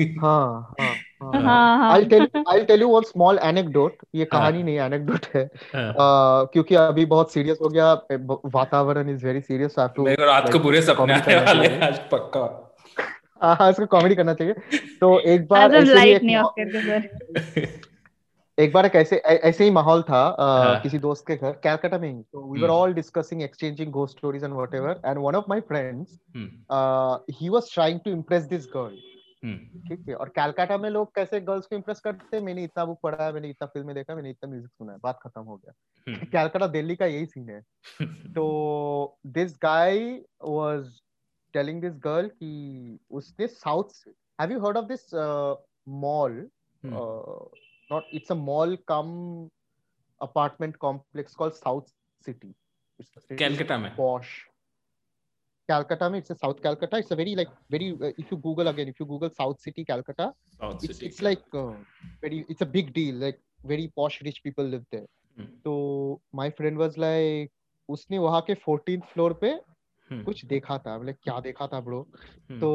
हाँ 0.00 0.74
हाँ 0.80 0.94
हाँ। 1.22 1.42
हाँ 1.42 1.78
हाँ। 1.78 1.90
I'll 1.94 2.08
tell 2.08 2.26
I'll 2.52 2.66
tell 2.66 2.80
you 2.80 2.88
one 2.88 3.04
small 3.04 3.38
anecdote 3.48 4.04
ये 4.14 4.22
हाँ। 4.22 4.40
कहानी 4.40 4.62
नहीं 4.62 4.78
एनेक्डोट 4.80 5.26
है। 5.34 5.44
हाँ। 5.74 5.92
uh, 5.92 6.52
क्योंकि 6.52 6.74
अभी 6.74 7.04
बहुत 7.06 7.32
सीरियस 7.32 7.58
हो 7.62 7.68
गया 7.68 7.92
वातावरण 8.54 9.10
इज़ 9.10 9.26
वेरी 9.26 9.40
सीरियस 9.40 9.78
आई 9.78 9.88
टू 9.96 10.06
रात 10.20 10.52
को 10.52 10.58
बुरे 10.58 10.82
सपने 10.82 11.14
आने 11.14 11.36
वाले 11.36 11.68
आज 11.86 11.98
पक्का। 12.12 12.44
हाँ 13.42 13.70
इसको 13.70 13.86
कॉमेडी 13.86 14.14
करना 14.14 14.34
चाहिए। 14.34 14.54
तो 15.00 15.18
एक 15.20 15.46
बार 15.48 15.74
ऐसे 15.74 16.00
ही 16.00 17.68
एक 18.58 18.72
बार 18.72 18.86
एक 18.86 18.94
ऐसे 18.96 19.16
ऐसे 19.16 19.64
ही 19.64 19.70
माहौल 19.70 20.02
था 20.02 20.18
हाँ। 20.40 20.80
किसी 20.80 20.98
दोस्त 20.98 21.24
के 21.26 21.36
घर 21.36 21.52
कैलकाटा 21.62 21.98
में 21.98 22.08
ही। 22.08 22.22
तो 22.22 22.42
we 22.52 22.60
were. 22.62 22.68
All 22.68 22.92
discussing 22.94 23.42
exchanging 23.42 23.92
ghost 23.92 24.16
stories 24.18 24.44
and 24.44 24.52
whatever 24.54 25.00
and 25.06 25.18
one 25.18 25.34
of 25.34 25.44
my 25.48 25.60
friends 25.60 26.18
he 27.40 27.48
was 27.48 27.72
trying 27.74 28.00
to 28.04 28.10
impress 28.10 28.42
this 28.42 28.66
girl 28.76 28.96
ठीक 29.44 30.04
है 30.08 30.14
और 30.14 30.28
कैलकाटा 30.28 30.78
में 30.78 30.90
लोग 30.90 31.14
कैसे 31.14 31.40
गर्ल्स 31.40 31.66
को 31.66 31.76
इम्प्रेस 31.76 32.00
करते 32.00 32.36
हैं? 32.36 32.44
मैंने 32.44 32.64
इतना 32.64 32.84
बुक 32.84 33.00
पढ़ा 33.02 33.26
है 33.26 33.32
मैंने 33.32 33.48
इतना 33.48 33.66
फ़िल्म 33.66 33.92
देखा 33.92 34.14
मैंने 34.14 34.30
इतना 34.30 34.50
म्यूज़िक 34.50 34.70
सुना 34.70 34.92
है 34.92 34.98
बात 35.02 35.18
खत्म 35.22 35.42
हो 35.42 35.56
गया। 35.56 35.72
हम्म। 36.08 36.26
कैलकाटा 36.32 36.66
दिल्ली 36.66 36.96
का 36.96 37.06
यही 37.06 37.26
सीन 37.26 37.50
है। 37.50 37.60
तो 38.34 39.18
this 39.26 39.56
guy 39.62 40.24
was 40.44 41.00
telling 41.52 41.80
this 41.80 41.92
girl 41.94 42.28
कि 42.28 42.98
उसने 43.10 43.46
south 43.46 44.08
have 44.40 44.52
you 44.52 44.66
heard 44.66 44.76
of 44.76 44.84
this 44.84 45.14
mall 45.88 46.48
mall? 48.36 48.76
come 48.76 49.50
apartment 50.20 50.78
complex 50.78 51.34
called 51.34 51.54
South 51.54 51.92
City. 52.24 52.54
It's 52.98 53.10
a 53.16 53.20
very 53.20 53.38
Calcutta 53.38 53.78
में? 53.78 53.96
Posh. 53.96 54.49
Calcutta, 55.70 56.10
mein, 56.10 56.22
it's 56.24 56.30
a 56.30 56.36
South 56.36 56.62
Calcutta. 56.62 56.98
It's 56.98 57.10
a 57.10 57.16
very 57.16 57.34
like 57.40 57.54
very. 57.70 57.90
Uh, 57.92 58.12
if 58.18 58.30
you 58.30 58.38
Google 58.48 58.68
again, 58.68 58.88
if 58.88 59.00
you 59.00 59.06
Google 59.06 59.30
South 59.38 59.60
City 59.60 59.84
Calcutta, 59.84 60.32
south 60.60 60.74
it's 60.74 60.98
city 60.98 61.06
it's 61.06 61.22
like 61.22 61.42
uh, 61.54 61.72
very. 62.22 62.44
It's 62.48 62.62
a 62.62 62.70
big 62.76 62.92
deal. 62.92 63.24
Like 63.24 63.40
very 63.64 63.88
posh 63.96 64.20
rich 64.28 64.42
people 64.42 64.70
live 64.74 64.84
there. 64.96 65.08
तो 65.64 66.20
my 66.34 66.50
friend 66.50 66.84
was 66.84 66.98
like 67.06 67.52
उसने 67.88 68.18
वहाँ 68.18 68.40
के 68.50 68.54
14th 68.68 69.06
floor 69.12 69.32
पे 69.44 69.58
कुछ 70.24 70.44
देखा 70.44 70.76
था 70.78 70.98
मतलब 70.98 71.16
क्या 71.22 71.38
देखा 71.40 71.66
था 71.66 71.80
ब्रो 71.80 72.06
तो 72.60 72.70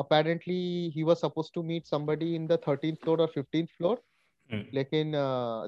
apparently 0.00 0.58
he 0.96 1.04
was 1.04 1.20
supposed 1.20 1.52
to 1.54 1.62
meet 1.62 1.86
somebody 1.86 2.34
in 2.36 2.46
the 2.46 2.58
13th 2.66 3.00
floor 3.04 3.20
or 3.20 3.28
15th 3.38 3.70
floor 3.78 3.96
लेकिन 4.74 5.12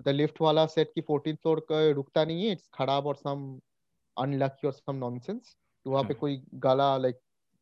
द 0.04 0.08
लिफ्ट 0.08 0.40
वाला 0.40 0.66
सेट 0.66 0.92
की 0.94 1.02
14th 1.10 1.40
फ्लोर 1.42 1.60
का 1.70 1.80
रुकता 1.90 2.24
नहीं 2.24 2.44
है 2.44 2.52
इट्स 2.52 2.68
खराब 2.74 3.06
और 3.06 3.16
सम 3.16 3.48
अनलकी 4.16 4.66
और 4.66 4.72
सम 4.72 4.96
नॉनसेंस 4.96 5.56
तो 5.88 5.92
वहाँ 5.92 6.04
पे 6.04 6.12
Hmm. 6.14 6.20
कोई 6.20 6.40
गाला 6.62 6.96
लाइक 6.96 7.16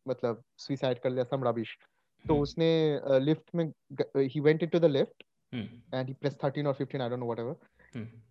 मतलब 0.06 0.42
सुसाइड 0.58 0.98
कर 1.00 1.10
लिया 1.10 1.24
सम 1.24 1.44
रबिश 1.44 1.76
तो 2.24 2.32
Hmm. 2.32 2.42
उसने 2.42 3.20
लिफ्ट 3.24 3.54
में 3.54 3.64
ही 4.16 4.40
went 4.40 4.62
into 4.62 4.78
the 4.78 4.84
lift. 4.84 5.22
And 5.52 6.08
he 6.08 6.14
press 6.14 6.36
13 6.44 6.66
और 6.66 6.74
15 6.74 7.02
I 7.02 7.08
don't 7.08 7.20
know 7.20 7.26
whatever. 7.26 7.56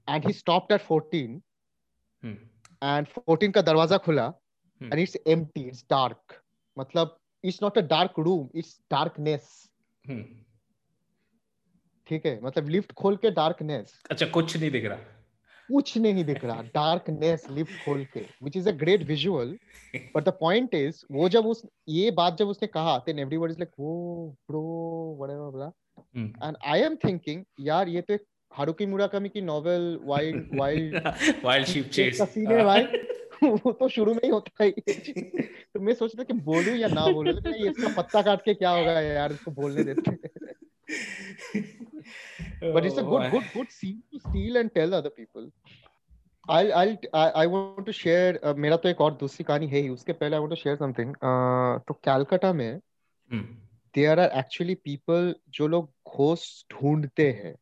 And 0.10 0.26
he 0.26 0.34
stopped 0.34 0.74
at 0.74 0.82
14 0.82 1.40
Hmm. 2.24 2.36
And 2.82 3.08
14 3.20 3.52
का 3.52 3.62
दरवाज़ा 3.62 3.98
खुला. 4.08 4.26
And 4.82 5.00
it's 5.00 5.18
empty 5.28 5.62
it's 5.68 5.86
dark 5.90 6.40
मतलब 6.78 7.18
it's 7.44 7.64
not 7.64 7.78
a 7.78 7.82
dark 7.96 8.20
room 8.20 8.50
it's 8.56 8.80
darkness. 8.92 9.52
ठीक 12.08 12.26
है 12.26 12.40
मतलब 12.42 12.70
लिफ्ट 12.70 12.92
खोल 12.94 13.16
के 13.18 13.30
डार्कनेस 13.38 14.00
अच्छा 14.12 14.26
कुछ 14.34 14.58
नहीं 14.58 14.72
दिख 14.72 14.86
रहा 14.86 15.14
कुछ 15.70 15.98
नहीं 15.98 16.24
दिख 16.26 16.44
रहा 16.46 16.62
डार्कनेस 16.76 17.46
लिफ्ट 17.52 17.84
खोल 17.86 18.04
के 18.14 18.26
which 18.44 18.58
is 18.58 18.70
a 18.70 18.72
great 18.84 19.04
visual 19.08 19.58
but 20.16 20.24
the 20.24 20.30
point 20.40 20.74
is 20.76 21.02
वो 21.12 21.30
जब 21.30 21.46
उस 21.48 21.62
ये 21.90 22.12
बात 22.20 22.38
जब 22.38 22.48
उसने 22.48 22.68
कहा 22.68 22.98
देन 23.06 23.20
एवरीबॉडी 23.20 23.54
इज़ 23.54 23.60
लाइक 23.60 23.72
वो 23.80 24.28
ब्रो 24.50 24.64
व्हाटएवर 25.20 25.52
बोला 25.52 25.72
Hmm. 25.98 26.28
And 26.44 26.56
I 26.68 26.80
am 26.82 26.96
thinking 26.96 27.44
यार 27.60 27.90
ये 27.90 28.02
तो 28.02 28.14
एक 28.14 28.24
हारुकी 28.52 28.86
मुराकामी 28.86 29.30
की 29.30 29.42
novel 29.42 29.84
wild 30.04 30.50
wild 30.60 31.08
wild 31.46 31.68
sheep 31.68 31.90
chase 31.90 32.18
का 32.18 32.26
सीन 32.26 32.52
है 32.52 32.64
भाई. 32.64 32.84
वो 33.44 33.72
तो 33.72 33.88
शुरू 33.90 34.14
में 34.14 34.20
ही 34.24 34.30
होता 34.30 34.64
है 34.64 34.72
तो 34.72 35.80
मैं 35.80 35.94
सोच 35.94 36.16
रहा 36.16 36.24
था 36.24 36.24
कि 36.24 36.40
बोलूँ 36.42 36.76
या 36.78 36.88
ना 36.88 37.06
बोलूँ 37.08 37.34
लेकिन 37.34 37.56
ये 37.56 37.70
इसका 37.70 37.94
पत्ता 37.98 38.22
काट 38.22 38.42
के 38.42 38.54
क्या 38.54 38.70
होगा 38.70 39.00
यार 39.02 39.32
इसको 39.32 39.52
बोलने 39.52 39.84
देते 39.84 40.12
but 42.62 42.86
it's 42.86 42.98
a 42.98 43.04
good 43.04 43.32
good 43.32 43.52
good 43.54 43.72
scene 43.72 44.02
to 44.12 44.20
steal 44.20 44.58
and 44.58 44.74
tell 44.74 44.94
other 44.94 45.10
people 45.10 45.52
I'll 46.50 46.74
I'll 46.74 46.98
I, 47.14 47.30
I 47.44 47.48
want 47.48 47.86
to 47.86 47.94
share 47.94 48.40
uh, 48.44 48.54
मेरा 48.54 48.78
तो 48.78 48.90
एक 48.90 49.02
और 49.02 49.14
दूसरी 49.14 49.44
कहानी 49.44 49.68
है 49.68 49.80
ही 49.80 49.90
उसके 49.90 50.14
पहले 50.14 50.38
I 50.38 50.40
want 50.40 50.56
to 50.56 50.62
share 50.64 50.78
something 50.78 51.10
uh, 51.10 51.80
तो 51.88 51.94
कैलकाटा 51.94 52.54
में 52.54 52.82
Hmm. 53.32 53.46
there 53.94 54.18
are 54.20 54.30
actually 54.40 54.76
people 54.88 55.34
जो 55.50 55.68
लोग 55.68 55.90
घोस्ट 56.16 56.74
ढूंढते 56.74 57.32
हैं 57.32 57.56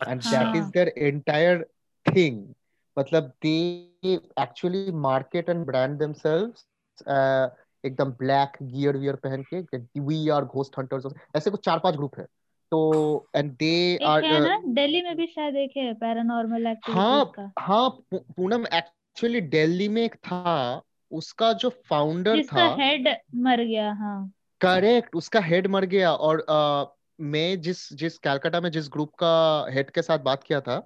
and 0.00 0.22
that 0.22 0.54
is 0.54 0.62
हाँ। 0.62 0.72
their 0.72 0.88
entire 1.10 1.64
thing 2.06 2.54
मतलब 2.98 3.32
they 3.44 4.18
actually 4.36 4.90
market 4.90 5.48
and 5.48 5.66
brand 5.66 6.00
themselves 6.04 6.66
uh, 7.06 7.48
एकदम 7.86 8.10
ब्लैक 8.12 8.52
गियर 8.62 8.96
वियर 8.96 9.16
पहन 9.16 9.44
के 9.54 10.00
वी 10.00 10.28
आर 10.28 10.44
घोस्ट 10.44 10.78
हंटर्स 10.78 11.06
ऐसे 11.36 11.50
कुछ 11.50 11.64
चार 11.64 11.78
पाँच 11.78 11.96
ग्रुप 11.96 12.18
है 12.18 12.26
तो 12.72 13.28
एंड 13.36 13.52
दे 13.52 13.70
एक 13.94 14.04
आर 14.06 14.24
है 14.24 14.40
ना 14.40 14.56
दिल्ली 14.74 15.02
में 15.02 15.16
भी 15.16 15.26
शायद 15.26 15.56
एक 15.56 15.76
है 15.76 15.92
पैरानॉर्मल 15.94 16.66
एक्टिविटीज़ 16.66 16.98
हाँ 16.98 17.24
का। 17.34 17.50
हाँ 17.60 17.88
पूनम 18.14 18.66
एक्चुअली 18.74 19.40
दिल्ली 19.50 19.88
में 19.88 20.02
एक 20.02 20.14
था 20.14 20.82
उसका 21.10 21.52
जो 21.54 21.70
फाउंडर 21.88 22.36
जिसका 22.36 22.66
था 22.66 22.74
हेड 22.82 23.08
मर 23.36 23.64
गया 23.64 23.92
हाँ। 23.92 24.18
करेक्ट 24.60 25.14
उसका 25.16 25.40
हेड 25.40 25.66
मर 25.66 25.84
गया 25.86 26.12
और 26.12 26.40
अ, 26.40 26.94
मैं 27.20 27.60
जिस 27.60 27.92
जिस 27.92 28.18
कलकत्ता 28.18 28.60
में 28.60 28.70
जिस 28.70 28.88
ग्रुप 28.88 29.14
का 29.14 29.30
हेड 29.70 29.90
के 29.90 30.02
साथ 30.02 30.18
बात 30.20 30.42
किया 30.42 30.60
था 30.60 30.76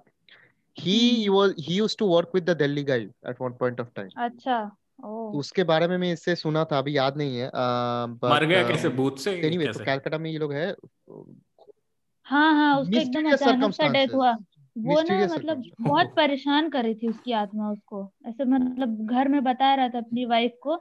he 0.77 1.29
was 1.29 1.53
he 1.59 1.75
used 1.75 1.97
to 1.99 2.07
work 2.07 2.31
with 2.35 2.49
the 2.49 2.57
Delhi 2.57 2.83
guys 2.83 3.09
at 3.29 3.41
one 3.41 3.53
point 3.53 3.81
of 3.81 3.89
time 3.95 4.09
अच्छा 4.17 4.59
तो 5.01 5.39
उसके 5.39 5.63
बारे 5.63 5.87
में 5.87 5.97
मैं 5.97 6.11
इससे 6.13 6.35
सुना 6.35 6.63
था 6.65 6.77
अभी 6.77 6.97
याद 6.97 7.17
नहीं 7.17 7.37
है 7.37 7.47
मर 8.25 8.45
गया 8.45 8.63
बट 8.63 8.71
कैसे 8.71 8.89
भूत 8.89 9.19
से 9.19 9.31
एनीवे 9.39 9.67
तो 9.67 9.73
कैसे? 9.73 9.85
कलकत्ता 9.85 10.17
में 10.17 10.29
ये 10.31 10.37
लोग 10.37 10.53
है 10.53 10.71
हाँ 12.25 12.53
हाँ 12.53 12.79
उसका 12.79 12.99
एकदम 12.99 13.29
अचानक 13.31 13.73
सा 13.73 13.87
डेथ 13.87 14.13
हुआ। 14.15 14.31
वो 14.75 15.01
ना 15.01 15.25
मतलब 15.25 15.63
बहुत 15.79 16.13
परेशान 16.15 16.69
कर 16.69 16.83
रही 16.83 16.95
थी 16.95 17.07
उसकी 17.07 17.31
आत्मा 17.31 17.71
उसको। 17.71 18.11
ऐसे 18.27 18.45
मतलब 18.45 19.05
घर 19.05 19.27
में 19.27 19.43
बता 19.43 19.73
रहा 19.75 19.89
था 19.89 19.97
अपनी 19.97 20.25
वाइफ 20.25 20.53
को 20.61 20.75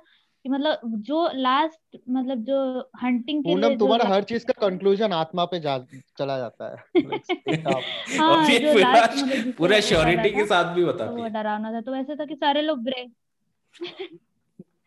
कि 0.45 0.49
मतलब 0.49 0.81
जो 1.01 1.31
लास्ट 1.35 1.99
मतलब 2.09 2.39
जो 2.45 2.91
हंटिंग 3.03 3.45
के 3.45 3.55
लिए 3.55 3.77
तुम्हारा 3.77 4.09
हर 4.09 4.23
चीज़ 4.23 4.47
का 4.47 4.69
कंक्लूजन 4.69 5.13
आत्मा 5.13 5.45
पे 5.45 5.61
जा 5.61 5.79
चला 6.19 6.39
जाता 6.39 6.71
है. 6.71 6.77
हाँ 8.21 8.49
जो 8.49 8.73
पूरा 8.73 8.93
लास्ट 8.93 9.23
मतलब 9.23 9.53
पूरा 9.53 9.81
श्योरिटी 9.81 10.31
के 10.31 10.45
साथ 10.47 10.75
भी 10.75 10.83
तो 10.83 10.93
बताती 10.93 11.15
वो 11.17 11.25
है 11.25 11.31
डरावना 11.31 11.73
था। 11.73 11.81
तो 11.81 11.97
ऐसे 11.97 12.17
था 12.17 12.25
कि 12.25 12.35
सारे 12.35 12.63
लोग 12.63 12.83
ब्रेक 12.85 13.13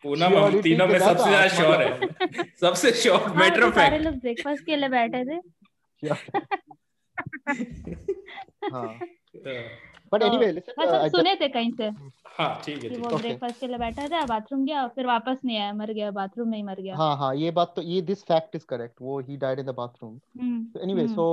पूनम 0.02 0.38
हम 0.38 0.60
तीनों 0.62 0.86
में 0.86 0.98
सबसे 0.98 1.30
ज़्यादा 1.30 1.48
श्योर 1.48 1.82
है। 1.82 2.44
सबसे 2.60 2.92
श्योर 2.92 3.32
मैटर 3.36 3.60
तो 3.60 3.66
ऑफ़ 3.66 3.74
सारे 3.74 3.98
लोग 3.98 4.14
ब्रेकफास्ट 4.14 4.66
के 4.66 4.76
लिए 4.76 4.88
बैठे 4.88 5.24
थे। 5.24 5.38
बट 10.12 10.20
तो 10.20 10.26
एनीवे 10.26 10.50
लिसन 10.52 10.72
बस 10.78 10.88
हम 10.88 11.00
आई 11.00 11.08
सुने 11.10 11.34
थे 11.34 11.48
कहीं 11.48 11.70
से? 11.72 11.86
हाँ 12.38 12.62
ठीक 12.66 12.82
है 12.82 12.96
वो 12.98 13.16
ब्रेकफास्ट 13.18 13.60
के 13.60 13.66
लिए 13.66 13.78
बैठा 13.78 14.08
था 14.08 14.24
बाथरूम 14.26 14.64
गया 14.66 14.86
फिर 14.88 15.06
वापस 15.06 15.40
नहीं 15.44 15.58
आया 15.58 15.72
मर 15.72 15.92
गया 15.92 16.10
बाथरूम 16.10 16.48
में 16.48 16.56
ही 16.58 16.62
मर 16.62 16.80
गया। 16.80 16.96
हाँ 16.96 17.16
हाँ 17.16 17.34
ये 17.36 17.50
बात 17.50 17.72
तो 17.76 17.82
ये 17.82 18.00
दिस 18.02 18.22
फैक्ट 18.24 18.56
इज़ 18.56 18.66
करेक्ट 18.66 19.02
वो 19.02 19.18
he 19.20 19.36
died 19.36 19.58
in 19.58 19.66
the 19.66 19.74
bathroom 19.74 20.20
anyway 20.74 21.06
so 21.08 21.26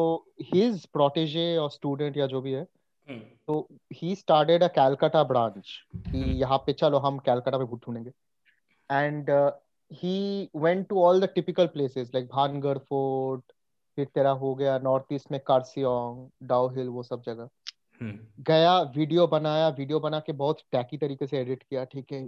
his 0.54 0.86
protege 0.86 1.56
और 1.58 1.70
स्टूडेंट 1.72 2.18
या 2.18 2.28
जो 2.28 2.42
भी 2.42 2.52
है 2.52 2.62
हम्म, 2.62 3.20
तो 3.48 3.68
he 3.94 4.16
started 4.16 4.64
a 4.64 4.68
Calcutta 4.68 5.24
branch 5.24 5.72
कि 5.96 6.18
यहाँ 6.42 6.58
पे 6.58 6.74
चलो 6.74 6.98
हम 6.98 7.18
कैलकाटा 7.20 7.58
में 7.58 7.68
भूत 7.68 7.86
ढूंढेंगे। 7.86 8.12
And 8.90 9.30
he 9.92 10.50
went 10.56 10.88
to 10.88 11.02
all 11.04 11.20
the 11.22 11.30
typical 11.36 11.68
places 11.68 12.12
like 12.16 12.28
Bhangarh 12.28 12.78
fort 12.78 13.53
फिर 13.98 14.06
तेरा 14.06 14.32
हो 14.32 14.54
गया 14.56 14.78
नॉर्थ 14.80 15.14
ईस्ट 15.14 15.32
में 15.32 15.40
कार्सियोंग 15.48 16.48
डाउ 16.48 16.70
हिल 16.70 16.88
वो 16.88 17.04
सब 17.04 17.22
जगह। 17.22 17.50
हम्म, 18.02 18.44
गया 18.44 18.80
वीडियो 18.96 19.28
बनाया 19.28 19.68
वीडियो 19.70 20.00
बना 20.00 20.20
के 20.20 20.32
बहुत 20.32 20.62
टैकी 20.72 20.98
तरीके 20.98 21.28
से 21.28 21.38
एडिट 21.40 21.64
किया 21.64 21.84
ठीक 21.86 22.12
है। 22.12 22.22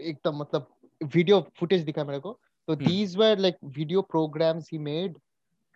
एकदम 0.00 0.36
मतलब 0.36 0.66
वीडियो 1.00 1.40
फुटेज 1.58 1.84
दिखा 1.84 2.04
मेरे 2.04 2.18
को। 2.18 2.38
तो 2.68 2.74
these 2.76 3.16
were 3.16 3.38
like 3.38 3.56
video 3.64 4.02
programs 4.02 4.68
he 4.72 4.78
made 4.78 5.18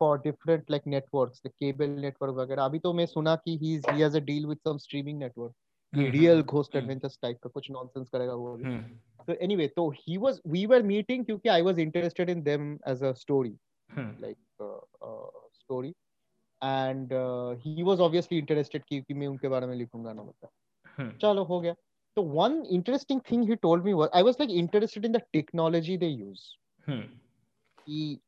for 0.01 0.19
different 0.19 0.71
like 0.71 0.87
networks 0.87 1.43
cable 1.47 1.89
network 2.01 2.35
वगैरह। 2.35 2.65
अभी 2.65 2.79
तो 2.79 2.93
मैं 2.93 3.07
सुना 3.07 3.35
कि 3.37 3.59
he 3.59 3.77
he 3.77 4.01
has 4.01 4.17
a 4.17 4.21
deal 4.21 4.47
with 4.47 4.59
some 4.59 4.77
streaming 4.79 5.19
network 5.19 5.55
real 5.93 6.43
ghost 6.43 6.77
adventures 6.77 7.19
type 7.23 7.39
का 7.43 7.51
कुछ 7.51 7.71
नॉनसेंस 7.71 8.09
करेगा 8.09 8.35
वो 8.35 8.53
अभी 8.55 8.65
हम्म, 8.65 9.25
तो 9.27 9.33
एनीवे 9.35 9.67
तो 9.67 9.89
he 9.91 10.17
was 10.17 10.41
we 10.47 10.65
were 10.67 10.83
meeting 10.83 11.25
क्योंकि 11.25 11.49
I 11.49 11.63
was 11.63 11.79
interested 11.79 12.31
in 12.31 12.43
them 12.43 12.73
as 12.89 13.03
a 13.05 13.13
story 13.13 13.57
like 13.91 14.37
story 15.55 15.95
and 16.63 17.13
he 17.67 17.83
was 17.83 18.01
obviously 18.01 18.39
interested 18.39 18.83
कि 18.85 19.15
मैं 19.15 19.27
उनके 19.27 19.49
बारे 19.49 19.67
में 19.67 19.75
लिखूँगा 19.77 20.13
ना 20.13 20.23
मतलब। 20.23 20.51
हम्म, 20.87 21.17
चलो 21.17 21.45
हो 21.45 21.61
गया। 21.61 21.75
तो 22.17 22.23
one 22.23 22.63
interesting 22.71 23.21
thing 23.31 23.49
he 23.49 23.55
told 23.57 23.85
me 23.85 23.93
I 24.15 24.23
was 24.23 24.37
like 24.41 24.51
interested 24.51 25.05
in 25.05 25.13
the 25.13 25.21
technology 25.33 25.97
they 25.97 26.07
use 26.07 26.49
कि 27.79 28.21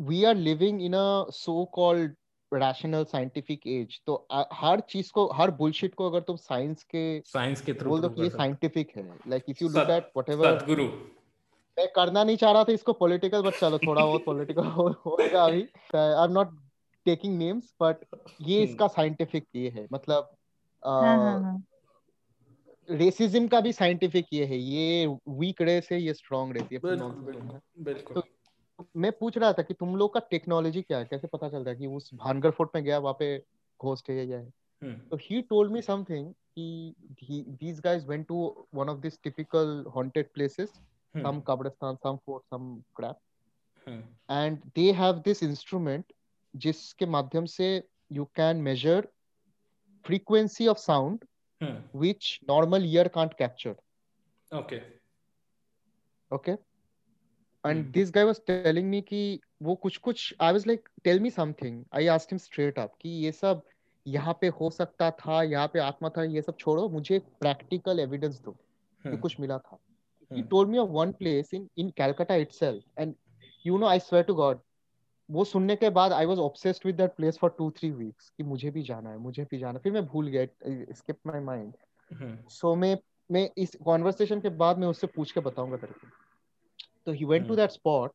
we 0.00 0.24
are 0.24 0.34
living 0.36 0.82
in 0.82 0.92
a 0.92 1.30
so 1.30 1.64
called 1.64 2.14
rational 2.54 3.04
scientific 3.04 3.66
age 3.66 4.00
तो 4.06 4.26
हर 4.52 4.80
चीज़ 4.80 5.10
को 5.12 5.26
हर 5.32 5.50
बुलशिट 5.50 5.94
को 5.94 6.10
अगर 6.10 6.20
तुम 6.20 6.36
साइंस 6.36 6.82
के 6.84 7.20
साइंस 7.26 7.60
के 7.60 7.74
थ्रू 7.74 7.90
बोल 7.90 8.00
दो 8.00 8.08
कि 8.08 8.22
ये 8.22 8.30
साइंटिफिक 8.30 8.96
है। 8.96 9.06
Like 9.28 9.44
if 9.48 9.58
you 9.62 9.68
look 9.68 9.90
at 9.90 10.10
whatever 10.16 10.58
Satguru 10.58 10.86
मैं 11.76 11.86
करना 11.96 12.24
नहीं 12.24 12.36
चाह 12.36 12.52
रहा 12.52 12.64
था 12.64 12.72
इसको 12.72 12.92
पॉलिटिकल 12.92 13.42
बट 13.42 13.54
चलो 13.54 13.78
थोड़ा 13.78 14.04
बहुत 14.04 14.24
पॉलिटिकल 14.24 14.64
हो, 14.64 14.88
होगा 15.06 15.44
अभी। 15.44 15.62
I 15.96 16.24
am 16.24 16.32
not 16.32 16.56
taking 17.06 17.38
names 17.38 17.74
but 17.82 18.04
ये 18.40 18.60
हम्म, 18.60 18.72
इसका 18.72 18.88
साइंटिफिक 18.88 19.46
ये 19.56 19.68
है 19.68 19.86
मतलब 19.92 20.30
हाँ 20.82 21.16
हाँ 21.18 21.40
हाँ। 21.42 21.62
रेसिज्म 22.88 23.48
का 23.48 23.60
भी 23.60 23.72
साइंटिफिक 23.72 24.26
ये 24.32 24.44
है 24.44 24.58
ये 24.58 25.06
वीक 25.28 25.62
रेस 25.62 25.88
है 25.92 26.00
ये 26.02 26.14
स्ट्रॉन्ग 26.14 26.56
रेस 26.56 26.68
है। 26.72 26.78
बिल्कुल 26.78 27.10
बिल्कुल। 27.84 28.14
तो 28.14 28.22
मैं 28.96 29.10
पूछ 29.12 29.38
रहा 29.38 29.52
था 29.52 29.62
कि 29.62 29.74
तुम 29.74 29.96
लोग 29.96 30.14
का 30.14 30.20
टेक्नोलॉजी 30.30 30.82
क्या 30.82 30.98
है? 30.98 31.04
कैसे 31.04 31.26
पता 31.26 31.48
चल 31.48 31.58
रहा 31.58 31.70
है 31.70 31.76
कि 31.76 31.86
उस 31.86 32.10
भानगढ़ 32.14 32.50
फोर्ट 32.50 32.70
में 32.74 32.84
गया 32.84 32.98
वहाँ 32.98 33.16
पे 33.18 33.36
घोस्ट 33.80 34.10
है 34.10 34.26
या 34.26 34.38
है? 34.38 34.52
हम्म। 34.82 35.08
तो 35.10 35.16
ही 35.20 35.40
टोल्ड 35.42 35.72
मी 35.72 35.82
समथिंग 35.82 36.32
कि 36.58 36.94
these 37.60 37.80
guys 37.84 38.04
went 38.04 38.26
to 38.28 38.66
one 38.74 38.88
of 38.88 38.98
this 38.98 39.18
typical 39.22 39.84
haunted 39.94 40.32
places 40.34 40.68
some 41.14 41.40
कब्रिस्तान 41.40 41.96
some 41.96 42.16
fort 42.16 42.44
some 42.44 42.74
crap 42.96 43.18
and 44.30 44.58
they 44.74 44.90
have 44.92 45.18
this 45.18 45.42
instrument 45.42 46.12
जिसके 46.54 47.06
माध्यम 47.06 47.44
से 47.46 47.68
you 48.12 48.24
can 48.34 48.56
measure 48.62 49.08
frequency 50.04 50.66
of 50.66 50.78
sound 50.78 51.24
which 51.94 52.38
normal 52.48 52.84
ear 52.84 53.08
can't 53.08 53.34
capture 53.34 53.76
okay 54.50 54.80
okay 56.30 56.52
and 57.66 57.92
this 57.92 58.10
guy 58.10 58.24
was 58.24 58.40
telling 58.46 58.88
me 58.88 59.00
कि 59.00 59.40
वो 59.62 59.74
कुछ 59.74 59.96
कुछ 59.96 60.34
I 60.40 60.52
was 60.52 60.66
like 60.66 60.88
tell 61.04 61.20
me 61.20 61.30
something 61.30 61.84
I 61.94 62.06
ask 62.06 62.28
him 62.30 62.38
straight 62.38 62.78
up 62.78 62.92
कि 63.00 63.08
ये 63.08 63.32
सब 63.32 63.62
यहाँ 64.06 64.38
पे 64.40 64.48
हो 64.48 64.70
सकता 64.70 65.10
था 65.10 65.42
यहाँ 65.42 65.68
पे 65.68 65.78
आत्मा 65.78 66.08
था 66.08 66.24
ये 66.24 66.42
सब 66.42 66.56
छोड़ो 66.56 66.88
मुझे 66.88 67.18
प्रैक्टिकल 67.18 68.00
एविडेंस 68.00 68.40
दो 68.40 68.52
कि 68.52 69.08
hmm. 69.08 69.20
कुछ 69.20 69.40
मिला 69.40 69.58
था। 69.58 69.78
He 70.32 70.42
told 70.42 70.70
me 70.70 70.78
of 70.78 70.90
one 70.90 71.12
place 71.12 71.54
in 71.54 71.68
in 71.78 71.90
Calcutta 71.90 72.34
itself 72.34 72.84
and 72.98 73.14
you 73.66 73.78
know 73.78 73.86
I 73.86 73.98
swear 73.98 74.24
to 74.24 74.34
God 74.34 74.58
वो 75.30 75.44
सुनने 75.44 75.76
के 75.76 75.90
बाद 75.90 76.12
I 76.12 76.26
was 76.26 76.38
obsessed 76.38 76.82
with 76.86 76.96
that 76.96 77.14
place 77.14 77.38
for 77.38 77.56
2 77.62 77.70
3 77.84 77.90
weeks 77.90 78.28
कि 78.28 78.42
मुझे 78.42 78.70
भी 78.70 78.82
जाना 78.82 79.10
है 79.10 79.18
मुझे 79.18 79.44
भी 79.44 79.58
जाना 79.58 79.78
फिर 79.78 79.92
मैं 79.92 80.06
भूल 80.06 80.26
गया 80.26 80.46
स्किप 80.94 81.16
माय 81.26 81.40
माइंड 81.40 81.74
सो 82.48 82.74
मैं 82.74 82.98
मैं 83.30 83.50
इस 83.58 83.76
कॉन्वर्सेशन 83.84 84.40
के 84.40 84.48
बाद 84.48 84.78
मैं 84.78 84.88
उससे 84.88 85.06
पूछ 85.06 85.32
के 85.32 85.40
बताऊँगा 85.40 85.76
तेरे 85.76 85.92
को। 85.92 86.21
तो 87.05 87.13
he 87.13 87.25
went 87.25 87.47
to 87.47 87.53
hmm, 87.53 87.57
that 87.57 87.71
spot 87.71 88.13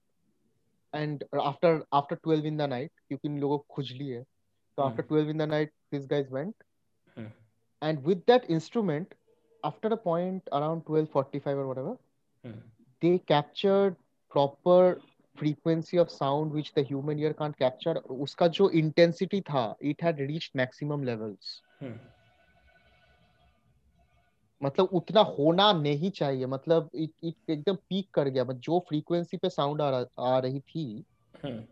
and 0.93 1.25
after 1.43 1.69
after 1.93 2.17
12 2.17 2.45
in 2.45 2.57
the 2.57 2.67
night 2.67 2.91
क्योंकि 3.09 3.29
इन 3.29 3.39
लोगों 3.41 3.59
को 3.59 3.65
खुजली 3.75 4.09
है 4.09 4.23
तो 4.23 4.83
after 4.83 5.03
hmm, 5.03 5.15
12 5.15 5.31
in 5.31 5.39
the 5.39 5.47
night 5.47 5.73
these 5.91 6.07
guys 6.07 6.29
went 6.31 6.55
hmm, 7.19 7.31
and 7.83 8.05
with 8.05 8.25
that 8.27 8.51
instrument 8.51 9.15
after 9.65 9.89
a 9.89 9.97
point 9.97 10.53
around 10.53 10.85
12:45 10.91 11.63
or 11.63 11.67
whatever 11.67 11.97
hmm, 12.45 12.63
they 13.03 13.19
captured 13.33 13.97
proper 14.31 15.01
frequency 15.37 15.99
of 15.99 16.11
sound 16.11 16.53
which 16.53 16.73
the 16.75 16.83
human 16.83 17.19
ear 17.19 17.33
can't 17.35 17.59
capture 17.59 17.95
उसका 18.27 18.49
जो 18.59 18.71
intensity 18.83 19.41
था 19.51 19.65
it 19.81 20.01
had 20.01 20.19
reached 20.31 20.55
maximum 20.55 21.07
levels 21.11 21.53
हम्म, 21.83 21.99
मतलब 24.62 24.90
उतना 24.94 25.22
होना 25.22 25.72
नहीं 25.74 26.10
चाहिए 26.12 26.46
मतलब 26.46 26.90
एकदम 26.96 27.76
पीक 27.90 28.10
कर 28.14 28.30
गया 28.30 28.44
मतलब 28.44 28.60
जो 28.60 28.80
फ्रीक्वेंसी 28.80 29.38
पे 29.38 29.50
साउंड 29.50 29.82
आ, 29.82 30.06
आ 30.20 30.40
रही 30.40 30.60
थी 30.60 31.04
हम्म, 31.44 31.64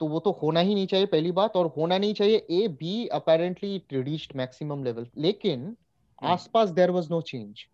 तो 0.00 0.06
वो 0.06 0.20
तो 0.20 0.30
होना 0.32 0.60
ही 0.60 0.74
नहीं 0.74 0.86
चाहिए 0.86 1.06
पहली 1.06 1.32
बात 1.32 1.56
और 1.56 1.66
होना 1.76 1.98
नहीं 1.98 2.14
चाहिए 2.14 2.46
A 2.50 2.68
B 2.68 3.06
apparently 3.06 3.74
it 3.76 3.92
reached 3.92 4.36
maximum 4.36 4.84
level 4.84 5.06
लेकिन 5.16 5.60
हम्म, 5.60 6.32
आसपास 6.32 6.70
there 6.70 6.90
was 6.90 7.10
no 7.10 7.20
change 7.20 7.64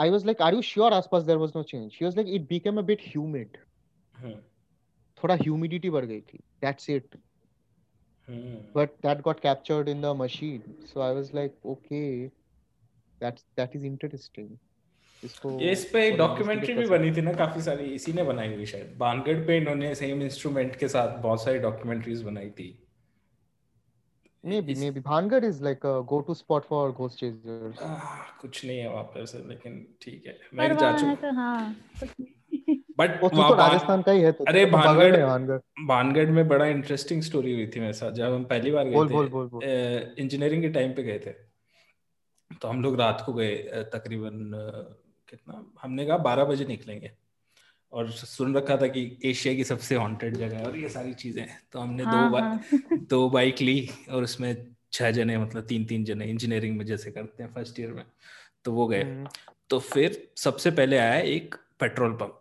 I 0.00 0.10
was 0.10 0.24
like 0.26 0.42
are 0.42 0.54
you 0.54 0.62
sure 0.62 0.92
आसपास 0.92 1.22
there 1.22 1.38
was 1.38 1.52
no 1.56 1.62
change 1.62 1.98
he 2.00 2.04
was 2.06 2.16
like 2.16 2.28
it 2.28 2.48
became 2.48 2.78
a 2.78 2.82
bit 2.82 3.02
humid 3.06 3.56
थोड़ा 5.22 5.34
ह्यूमिडिटी 5.34 5.90
बढ़ 5.90 6.04
गई 6.04 6.20
थी 6.20 6.38
that's 6.62 6.90
it 6.90 7.16
hmm, 8.28 8.58
but 8.74 8.92
that 9.02 9.22
got 9.22 9.40
captured 9.40 9.88
in 9.88 10.00
the 10.00 10.14
machine. 10.14 10.62
So 10.84 11.00
i 11.00 11.12
was 11.12 11.32
like 11.34 11.52
that 13.22 13.76
is 13.76 13.84
interesting. 13.84 14.48
इसको 15.24 15.60
ये 15.60 15.72
इस 15.72 15.84
पे 15.84 16.08
एक 16.08 16.16
डॉक्यूमेंट्री 16.16 16.74
भी 16.74 16.86
बनी 16.86 17.12
थी 17.12 17.20
ना 17.20 17.32
काफ़ी 17.32 17.62
सारी 17.62 17.84
इसी 17.84 18.12
ने 18.12 18.22
बनाई 18.22 18.54
हुई 18.54 18.66
शायद। 18.66 18.94
बानगढ़ 18.98 19.46
पे 19.46 19.56
इन्होंने 19.56 19.94
सेम 19.94 20.22
इंस्ट्रूमेंट 20.22 20.76
के 20.76 20.88
साथ 20.88 21.18
बहुत 21.18 21.44
सारी 21.44 21.58
डॉक्यूमेंट्रीज 21.58 22.22
बनाई 22.22 22.50
थी। 22.50 22.80
सकते 24.44 24.50
maybe 24.50 24.70
इस 24.70 24.78
maybe. 24.78 25.00
Bhangar 25.00 25.40
is 25.50 25.60
like 25.62 25.84
a 25.84 25.94
go-to 26.10 26.34
spot 26.34 26.66
for 26.70 26.82
ghost 26.92 27.22
chasers. 27.22 27.78
कुछ 28.40 28.64
नहीं 28.64 28.78
है 28.78 28.90
वहाँ 28.90 29.04
पर 29.04 29.26
से 29.26 29.38
लेकिन 29.38 29.86
ठीक 30.02 30.26
है। 30.26 30.38
मैं 30.54 30.76
जा 30.76 30.92
चुका 30.96 31.14
तो 31.14 31.34
हाँ। 31.34 31.76
नहीं। 32.02 32.76
बट 32.98 33.22
वो 33.22 33.28
तो 33.28 33.54
राजस्थान 33.54 34.02
का 34.02 34.12
ही 34.12 34.20
है 34.20 34.32
तो 34.32 34.44
अरे 34.44 34.66
भानगढ़ 34.66 35.16
भानगढ़ 35.16 35.58
भानगढ़। 35.88 36.30
में 36.30 36.48
बड़ा 36.48 36.66
इंटरेस्टिंग 36.66 37.22
स्टोरी 37.22 37.52
हुई 37.52 37.66
थी 37.66 37.80
मेरे 37.80 37.92
साथ 37.92 38.12
जब 38.12 38.32
हम 38.32 38.44
पहली 38.44 38.70
बार 38.70 38.88
गए 38.88 39.06
थे। 39.08 40.22
इंजीनियरिंग 40.22 40.62
के 40.62 40.68
टाइम 40.68 40.92
पे 40.92 41.02
गए 41.02 41.18
थे। 41.18 41.53
तो 42.64 42.68
हम 42.68 42.82
लोग 42.82 43.00
रात 43.00 43.22
को 43.26 43.32
गए 43.32 43.56
तकरीबन 43.92 44.50
कितना 45.28 45.72
हमने 45.82 46.06
कहा 46.06 46.16
बारह 46.16 46.44
बजे 46.44 46.64
निकलेंगे। 46.64 47.10
और 47.92 48.10
सुन 48.10 48.56
रखा 48.56 48.76
था 48.76 48.86
कि 48.86 49.18
एशिया 49.24 49.54
की 49.54 49.64
सबसे 49.64 49.94
हॉन्टेड 49.94 50.36
जगह 50.36 50.58
है 50.58 50.64
और 50.66 50.76
ये 50.76 50.88
सारी 50.88 51.14
चीज़ें 51.14 51.46
तो 51.72 51.78
हमने 51.78 52.04
हाँ, 52.04 52.12
दो 52.24 52.30
बाइक 52.30 52.44
हाँ. 52.44 52.98
दो 53.10 53.30
बाइक 53.30 53.60
ली 53.60 53.90
और 54.10 54.22
उसमें 54.22 54.66
छह 54.92 55.10
जने 55.10 55.38
मतलब 55.38 55.62
तीन 55.62 55.84
तीन 55.84 56.04
जने 56.04 56.24
इंजीनियरिंग 56.24 56.78
में 56.78 56.86
जैसे 56.86 57.10
करते 57.10 57.42
हैं 57.42 57.52
फ़र्स्ट 57.54 57.80
ईयर 57.80 57.92
में 57.92 58.04
तो 58.64 58.72
वो 58.72 58.86
गए। 58.86 59.02
हम्म। 59.02 59.28
तो 59.70 59.78
फिर 59.78 60.32
सबसे 60.36 60.70
पहले 60.70 60.98
आया 60.98 61.18
एक 61.18 61.54
पेट्रोल 61.80 62.12
पंप 62.12 62.40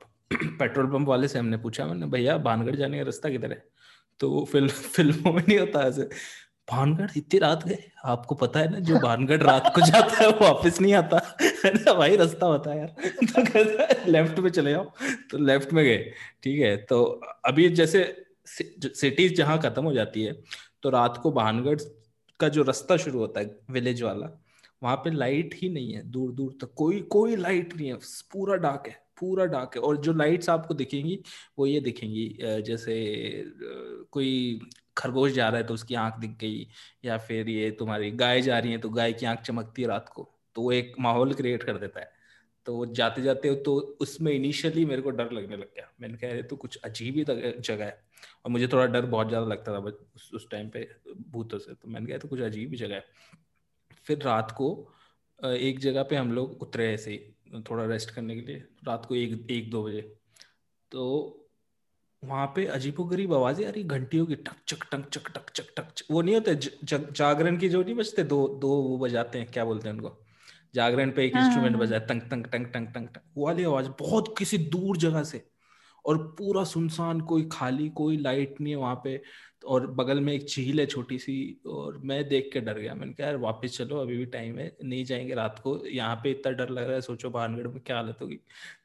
पेट्रोल 0.59 0.88
पंप 0.88 1.07
वाले 1.07 1.28
से 1.28 1.39
हमने 1.39 1.57
पूछा 1.57 1.86
मैंने 1.86 2.05
भैया 2.05 2.38
भानगढ़ 2.38 2.76
जाने 2.76 2.97
का 2.97 3.03
रास्ता 3.03 3.30
किधर 3.30 3.51
है? 3.51 3.63
तो 4.19 4.32
वो 4.32 4.45
फ़िल्म 4.45 4.67
फ़िल्मों 4.95 5.34
में 5.34 5.43
नहीं 5.47 5.59
होता 5.59 5.84
ऐसे। 5.84 6.09
भानगढ़, 6.68 7.09
इतनी 7.18 7.39
रात 7.39 7.66
गए? 7.68 7.78
आपको 8.05 8.36
पता 8.36 8.59
है 8.59 8.72
ना, 8.72 8.80
जो 8.80 8.99
भानगढ़ 8.99 9.41
रात 9.41 9.72
को 9.76 9.82
जाता 9.82 10.16
है, 10.16 10.28
वो 10.30 10.39
वापस 10.41 10.80
नहीं 10.82 10.93
आता। 10.93 11.18
भाई, 11.93 12.16
रास्ता 12.18 12.45
होता 12.45 12.72
है 12.72 12.78
यार। 12.78 12.88
तो 13.24 13.43
कहता 13.43 13.84
है, 13.84 14.11
लेफ़्ट 14.11 14.39
में 14.39 14.49
चले 14.51 14.72
जाओ 14.72 14.84
तो 15.32 15.38
लेफ़्ट 15.39 15.74
में 15.74 15.84
गए, 15.86 15.97
ठीक 16.43 16.59
है? 16.59 16.76
तो 16.78 17.03
अभी 17.45 17.68
जैसे 17.72 18.03
सिटीज़ 18.47 19.34
जहाँ 19.34 19.59
खत्म 19.61 19.84
हो 19.84 19.93
जाती 19.93 20.24
है 20.24 20.34
तो 20.84 20.89
रात 20.89 21.18
को 21.18 21.32
भानगढ़ 21.32 21.80
का 22.39 22.47
जो 22.49 22.64
रास्ता 22.64 22.97
शुरू 22.97 23.20
होता 23.20 23.39
है, 23.39 23.55
विलेज 23.72 24.01
वाला, 24.03 24.30
वहाँ 24.84 24.95
पे 24.97 25.11
लाइट 25.11 25.55
ही 25.55 25.70
नहीं 25.70 25.93
है 25.93 26.01
दूर 26.11 26.32
दूर 26.32 26.57
तक। 26.61 26.74
कोई 26.76 26.99
कोई 27.11 27.36
लाइट 27.36 27.76
नहीं 27.76 27.88
है, 27.88 27.95
पूरा 28.34 28.55
डार्क 28.57 28.88
है, 28.88 28.95
पूरा 29.20 29.45
डार्क 29.47 29.76
है। 29.76 29.82
और 29.82 29.97
जो 29.97 30.14
लाइट्स 30.14 30.49
आपको 30.49 30.74
दिखेंगी, 30.74 31.20
वो 31.59 31.66
ये 31.68 31.80
दिखेंगी 31.82 32.28
जैसे 32.41 32.95
कोई 34.11 34.59
खरगोश 34.97 35.31
जा 35.31 35.47
रहा 35.49 35.57
है 35.57 35.67
तो 35.67 35.73
उसकी 35.73 35.95
आँख 35.95 36.17
दिख 36.19 36.37
गई 36.37 36.67
या 37.05 37.17
फिर 37.17 37.49
ये 37.49 37.69
तुम्हारी 37.71 38.11
गाय 38.13 38.41
जा 38.41 38.59
रही 38.59 38.71
है 38.71 38.77
तो 38.77 38.89
गाय 38.89 39.13
की 39.13 39.25
आँख 39.25 39.41
चमकती 39.41 39.81
है 39.81 39.87
रात 39.87 40.09
को 40.09 40.29
तो 40.55 40.61
वो 40.61 40.71
एक 40.71 40.93
माहौल 40.99 41.33
क्रिएट 41.33 41.63
कर 41.63 41.77
देता 41.77 41.99
है। 41.99 42.11
तो 42.67 42.85
जाते 42.85 43.21
जाते 43.21 43.53
तो 43.55 43.75
उसमें 44.01 44.31
इनिशियली 44.31 44.85
मेरे 44.85 45.01
को 45.01 45.09
डर 45.09 45.31
लगने 45.31 45.57
लग 45.57 45.73
गया। 45.75 45.89
मैंने 46.01 46.17
कहा 46.17 46.41
तो 46.41 46.55
कुछ 46.55 46.77
अजीब 46.85 47.15
ही 47.15 47.23
जगह 47.23 47.85
है। 47.85 48.03
और 48.45 48.51
मुझे 48.51 48.67
थोड़ा 48.67 48.85
डर 48.85 49.05
बहुत 49.05 49.27
ज़्यादा 49.27 49.47
लगता 49.47 49.73
था 49.73 49.79
उस 50.15 50.29
उस 50.35 50.49
टाइम 50.51 50.69
पे 50.69 50.87
भूतों 51.31 51.59
से। 51.59 51.73
तो 51.73 51.87
मैंने 51.87 52.05
कहा 52.05 52.17
तो 52.17 52.27
कुछ 52.27 52.41
अजीब 52.41 52.69
ही 52.69 52.77
जगह 52.77 52.95
है। 52.95 53.03
फिर 54.05 54.21
रात 54.23 54.51
को 54.51 54.69
एक 55.39 55.79
जगह 55.79 56.03
पे 56.03 56.15
हम 56.15 56.31
लोग 56.31 56.61
उतरे 56.61 56.93
ऐसे 56.93 57.17
थोड़ा 57.69 57.85
रेस्ट 57.85 58.11
करने 58.11 58.35
के 58.35 58.41
लिए, 58.41 58.63
रात 58.87 59.05
को 59.05 59.15
एक 59.15 59.47
एक 59.51 59.69
दो 59.71 59.83
बजे। 59.83 60.01
तो 60.91 61.42
वहाँ 62.24 62.45
पे 62.55 62.65
अजीबो 62.65 63.03
गरीब 63.03 63.34
आवाज़ें 63.34 63.67
आ 63.67 63.69
रही 63.69 63.84
घंटियों 63.84 64.26
की 64.26 64.36
टक 64.36 64.55
चक 64.67 64.84
टक 64.91 65.09
चक 65.09 65.30
टक 65.30 65.49
चक 65.49 65.67
टक 65.78 66.03
वो 66.11 66.21
नहीं 66.21 66.36
होते 66.36 66.55
जागरण 67.11 67.57
की 67.57 67.69
जो 67.69 67.84
नहीं 67.84 67.95
बजते 67.95 68.24
दो 68.24 68.47
दो 68.61 68.67
वो 68.67 68.97
बजाते 68.97 69.39
हैं 69.39 69.51
क्या 69.51 69.65
बोलते 69.65 69.89
हैं 69.89 69.95
उनको? 69.95 70.19
जागरण 70.76 71.11
पे 71.11 71.26
एक 71.26 71.36
इंस्ट्रूमेंट 71.36 71.76
हाँ। 71.76 71.82
बजाए 71.82 71.99
तंग 71.99 72.21
तंग 72.21 72.45
टंग 72.45 72.65
टंग 72.65 72.88
टंग 72.88 73.07
टंग 73.07 73.21
वो 73.38 73.45
वाली 73.45 73.63
आवाज़ 73.63 73.89
बहुत 73.89 74.36
किसी 74.38 74.57
दूर 74.57 74.97
जगह 74.97 75.24
से 75.24 75.47
और 76.05 76.17
पूरा 76.17 76.63
सुनसान 76.63 77.21
कोई 77.21 77.49
खाली 77.51 77.89
कोई 77.89 78.17
लाइट 78.17 78.55
नहीं 78.61 78.74
है 78.74 78.80
वहाँ 78.80 79.01
पे 79.03 79.21
और 79.65 79.88
बगल 79.88 80.19
में 80.19 80.34
एक 80.34 80.47
झील 80.47 80.80
है 80.80 80.86
छोटी 80.86 81.19
सी 81.19 81.61
और 81.67 81.97
मैं 81.97 82.28
देख 82.28 82.49
के 82.53 82.61
डर 82.61 82.80
गया 82.80 82.95
मैंने 82.95 83.13
कहा 83.13 83.28
यार 83.28 83.38
वापस 83.38 83.78
चलो 83.78 83.97
अभी 83.97 84.17
भी 84.17 84.26
टाइम 84.26 84.59
है 84.59 84.78
नहीं 84.84 85.05
जाएँगे 85.05 85.34
रात 85.34 85.59
को 85.59 85.86
यहाँ 85.88 86.15
पे 86.15 86.32
इतना 86.32 86.51
डर 86.51 86.69
लग 86.69 86.84
रहा 86.84 86.93
है 86.93 87.01
सोचो 87.01 87.30
भानगढ़ 87.30 87.67
में 87.67 87.80
क्या 87.80 87.95
हालत 87.95 88.17
होगी? 88.21 88.39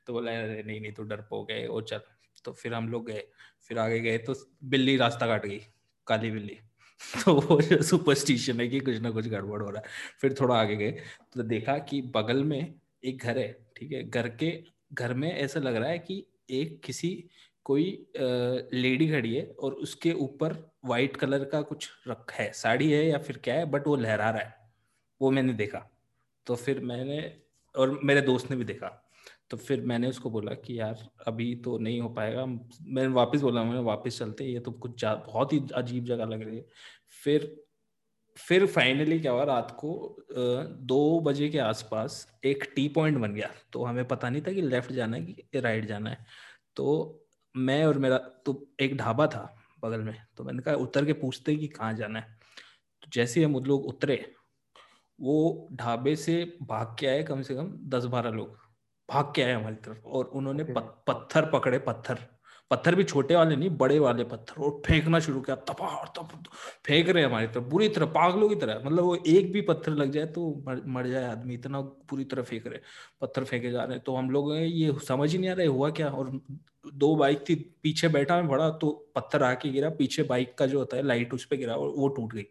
तो 0.07 0.13
बोला 0.13 0.31
नहीं 0.33 0.81
नहीं 0.81 0.93
तो 0.93 1.03
डर 1.03 1.17
पो 1.17 1.45
गए 1.45 1.67
और 1.67 1.83
चल। 1.83 2.01
तो 2.49 2.53
फिर 2.53 2.75
हम 2.75 2.89
लोग 2.89 3.07
गए, 3.07 3.23
फिर 3.69 3.79
आगे 3.79 3.99
गए 4.01 4.19
तो 4.19 4.35
बिल्ली 4.65 4.97
रास्ता 4.97 5.27
काट 5.27 5.47
गई, 5.47 5.61
काली 6.07 6.31
बिल्ली। 6.31 6.59
तो 7.25 7.35
वो 7.41 7.83
सुपरस्टिशन 7.83 8.61
है 8.61 8.69
कि 8.69 8.81
कुछ 8.81 8.97
ना 8.99 9.11
कुछ 9.11 9.27
गड़बड़ 9.29 9.61
हो 9.63 9.69
रहा 9.71 9.83
है। 9.83 10.17
फिर 10.21 10.35
थोड़ा 10.41 10.55
आगे 10.55 10.77
गए 10.77 10.91
तो 11.35 11.43
देखा 11.43 11.77
कि 11.79 12.01
बगल 12.15 12.43
में 12.45 12.75
एक 13.05 13.19
घर 13.19 13.39
है, 13.39 13.53
ठीक 13.77 13.93
है? 13.93 14.03
घर 14.03 14.29
के, 14.29 14.65
घर 14.93 15.15
में 15.15 15.31
ऐसा 15.33 15.61
लग 15.61 15.77
रहा 15.77 15.91
है 15.91 15.99
कि 15.99 16.25
एक 16.51 16.81
किसी, 16.85 17.11
कोई 17.65 18.07
लेडी 18.73 19.09
खड़ी 19.09 19.35
है 19.35 19.47
और 19.61 19.73
उसके 19.73 20.13
ऊपर 20.13 20.57
वाइट 20.85 21.17
कलर 21.17 21.45
का 21.45 21.61
कुछ 21.63 21.91
रखा 22.09 22.43
है। 22.43 22.53
साड़ी 22.53 22.91
है 22.93 23.07
या 23.07 23.19
फिर 23.19 23.37
क्या 23.37 23.55
है 23.55 23.65
बट 23.65 23.87
वो 23.87 23.97
लहरा 23.97 24.31
रहा 24.31 24.43
है। 24.43 24.55
वो 25.21 25.31
मैंने 25.31 25.53
देखा। 25.53 25.89
तो 26.47 26.57
फिर 26.57 26.81
मैंने, 26.81 27.21
और 27.75 28.01
मेरे 28.05 28.21
दोस्त 28.21 28.51
ने 28.51 28.57
भी 28.57 28.65
देखा। 28.65 29.08
तो 29.51 29.57
फिर 29.57 29.81
मैंने 29.83 30.09
उसको 30.09 30.31
बोला 30.31 30.55
कि 30.57 30.79
यार, 30.79 31.09
अभी 31.27 31.55
तो 31.65 31.77
नहीं 31.79 32.01
हो 32.01 32.09
पाएगा। 32.11 32.45
मैंने 32.47 33.07
वापस 33.09 33.41
बोला 33.41 33.63
मैंने 33.65 33.81
वापस 33.83 34.19
चलते 34.19 34.45
ये 34.45 34.61
तो 34.61 34.73
कुछ 34.73 35.05
बहुत 35.05 35.53
ही 35.53 35.61
अजीब 35.75 36.05
जगह 36.05 36.25
लग 36.25 36.43
रही 36.43 36.57
है। 36.57 36.67
फिर 37.25 37.57
फिर 38.37 38.65
फाइनली 38.67 39.19
क्या 39.21 39.33
हुआ, 39.33 39.45
रात 39.45 39.71
को 39.81 40.17
दो 40.83 41.21
बजे 41.21 41.49
के 41.49 41.59
आसपास 41.59 42.27
एक 42.47 42.65
टी 42.77 42.87
पॉइंट 42.89 43.19
बन 43.19 43.35
गया। 43.35 43.51
तो 43.73 43.85
हमें 43.85 44.05
पता 44.09 44.29
नहीं 44.31 44.43
था 44.43 44.53
कि 44.53 44.63
लेफ़्ट 44.63 44.93
जाना 44.93 45.17
है 45.17 45.23
कि 45.25 45.61
राइट 45.61 45.87
जाना 45.87 46.11
है। 46.11 46.25
तो 46.77 47.25
मैं 47.55 47.85
और 47.85 47.99
मेरा 47.99 48.19
तो 48.47 48.55
एक 48.81 48.97
ढाबा 48.97 49.27
था 49.27 49.43
बगल 49.83 50.01
में। 50.01 50.15
तो 50.37 50.45
मैंने 50.45 50.63
कहा, 50.63 50.75
उतर 50.75 51.05
के 51.05 51.13
पूछते 51.15 51.57
कि 51.57 51.69
कहाँ 51.69 51.93
जाना 51.95 52.19
है? 52.19 52.39
तो 53.03 53.11
जैसे 53.13 53.45
हम 53.45 53.55
लोग 53.65 53.87
उतरे, 53.87 54.25
वो 55.19 55.69
ढाबे 55.73 56.15
से 56.17 56.43
भाग 56.63 56.97
के 57.01 57.07
आए 57.07 57.23
कम 57.23 57.43
से 57.43 57.55
कम 57.55 57.73
दस 57.89 58.05
बारह 58.07 58.31
लोग। 58.31 58.57
भाग 59.09 59.33
के 59.37 59.43
आए 59.43 59.53
हमारी 59.53 59.77
तरफ़ 59.85 60.07
और 60.07 60.25
उन्होंने 60.35 60.65
पत्थर 60.77 61.51
पकड़े 61.51 61.79
पत्थर। 61.79 62.19
पत्थर 62.71 62.95
भी 62.95 63.05
छोटे 63.05 63.35
वाले 63.37 63.57
नहीं 63.57 63.71
बड़े 63.79 63.99
वाले 63.99 64.25
पत्थर। 64.25 64.63
और 64.63 64.71
फेंकना 64.87 65.19
शुरू 65.21 65.41
किया 65.41 65.57
तपार 65.69 66.13
तप 66.19 66.31
फेंक 66.87 67.09
रहे 67.09 67.25
हमारी 67.25 67.47
तरफ़ 67.47 67.65
बुरी 67.65 67.89
तरह 67.89 68.07
पागलों 68.17 68.49
की 68.49 68.55
तरह। 68.55 68.83
मतलब 68.85 69.05
वो 69.05 69.15
एक 69.27 69.53
भी 69.53 69.61
पत्थर 69.63 69.93
लग 69.93 70.11
जाए 70.13 70.27
तो 70.27 70.49
मर, 70.67 70.83
मर 70.87 71.07
जाए 71.09 71.25
आदमी 71.31 71.55
इतना 71.55 71.81
पूरी 72.11 72.25
तरह 72.25 72.43
फेंक 72.43 72.67
रहे 72.67 72.81
पत्थर 73.21 73.45
फेंके 73.45 73.71
जा 73.71 73.85
रहे 73.85 73.95
हैं। 73.95 74.03
तो 74.05 74.17
हम 74.17 74.31
लोग 74.31 74.55
ये 74.57 74.93
समझ 75.09 75.31
ही 75.33 75.39
नहीं 75.39 75.51
आ 75.51 75.55
रहा 75.55 75.69
हुआ 75.69 75.91
क्या? 75.91 76.09
और 76.11 76.31
दो 76.95 77.15
बाइक 77.17 77.45
थी 77.49 77.55
पीछे 77.83 78.09
बैठा 78.09 78.37
मैं 78.37 78.49
बड़ा 78.49 78.69
तो 78.83 78.91
पत्थर 79.17 79.43
आके 79.43 79.71
गिरा 79.71 79.91
पीछे 79.99 80.23
बाइक 80.25 80.55
का 80.59 80.67
जो 80.67 80.79
होता 80.79 80.97
है 80.97 81.03
लाइट 81.03 81.35
उस 81.35 81.45
पर 81.45 81.57
गिरा 81.57 81.75
और 81.75 81.89
वो 81.97 82.09
टूट 82.09 82.35
गई। 82.35 82.45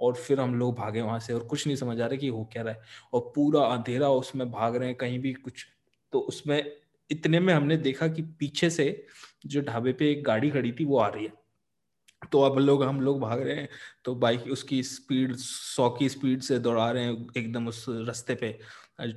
और 0.00 0.14
फिर 0.16 0.40
हम 0.40 0.54
लोग 0.54 0.74
भागे 0.76 1.00
वहाँ 1.00 1.18
से 1.20 1.32
और 1.32 1.44
कुछ 1.46 1.66
नहीं 1.66 1.76
समझ 1.76 2.00
आ 2.00 2.06
रहा 2.06 2.16
कि 2.16 2.28
हो 2.28 2.44
क्या 2.52 2.62
रहा 2.62 2.74
है। 2.74 2.80
और 3.12 3.20
पूरा 3.34 3.62
अंधेरा 3.66 4.08
उसमें 4.10 4.50
भाग 4.50 4.76
रहे 4.76 4.88
हैं 4.88 4.96
कहीं 4.98 5.18
भी 5.18 5.32
कुछ 5.34 5.66
तो 6.12 6.20
उसमें 6.20 6.72
इतने 7.10 7.40
में 7.40 7.52
हमने 7.54 7.76
देखा 7.76 8.08
कि 8.08 8.22
पीछे 8.38 8.70
से 8.70 9.06
जो 9.46 9.60
ढाबे 9.62 9.92
पे 9.92 10.10
एक 10.10 10.22
गाड़ी 10.24 10.50
खड़ी 10.50 10.72
थी, 10.72 10.84
वो 10.84 10.98
आ 10.98 11.08
रही 11.08 11.24
है। 11.24 11.32
तो 12.32 12.40
अब 12.42 12.58
लोग, 12.58 12.82
हम 12.84 13.00
लोग 13.00 13.20
भाग 13.20 13.40
रहे 13.42 13.54
हैं 13.56 13.68
तो 14.04 14.14
बाइक 14.14 14.46
उसकी 14.52 14.82
स्पीड, 14.82 15.34
सौ 15.36 15.88
की 15.90 16.08
स्पीड 16.08 16.40
से 16.42 16.58
दौड़ा 16.58 16.90
रहे 16.90 17.04
हैं, 17.04 17.26
एकदम 17.36 17.68
उस 17.68 17.84
रस्ते 17.88 18.34
पे 18.34 18.58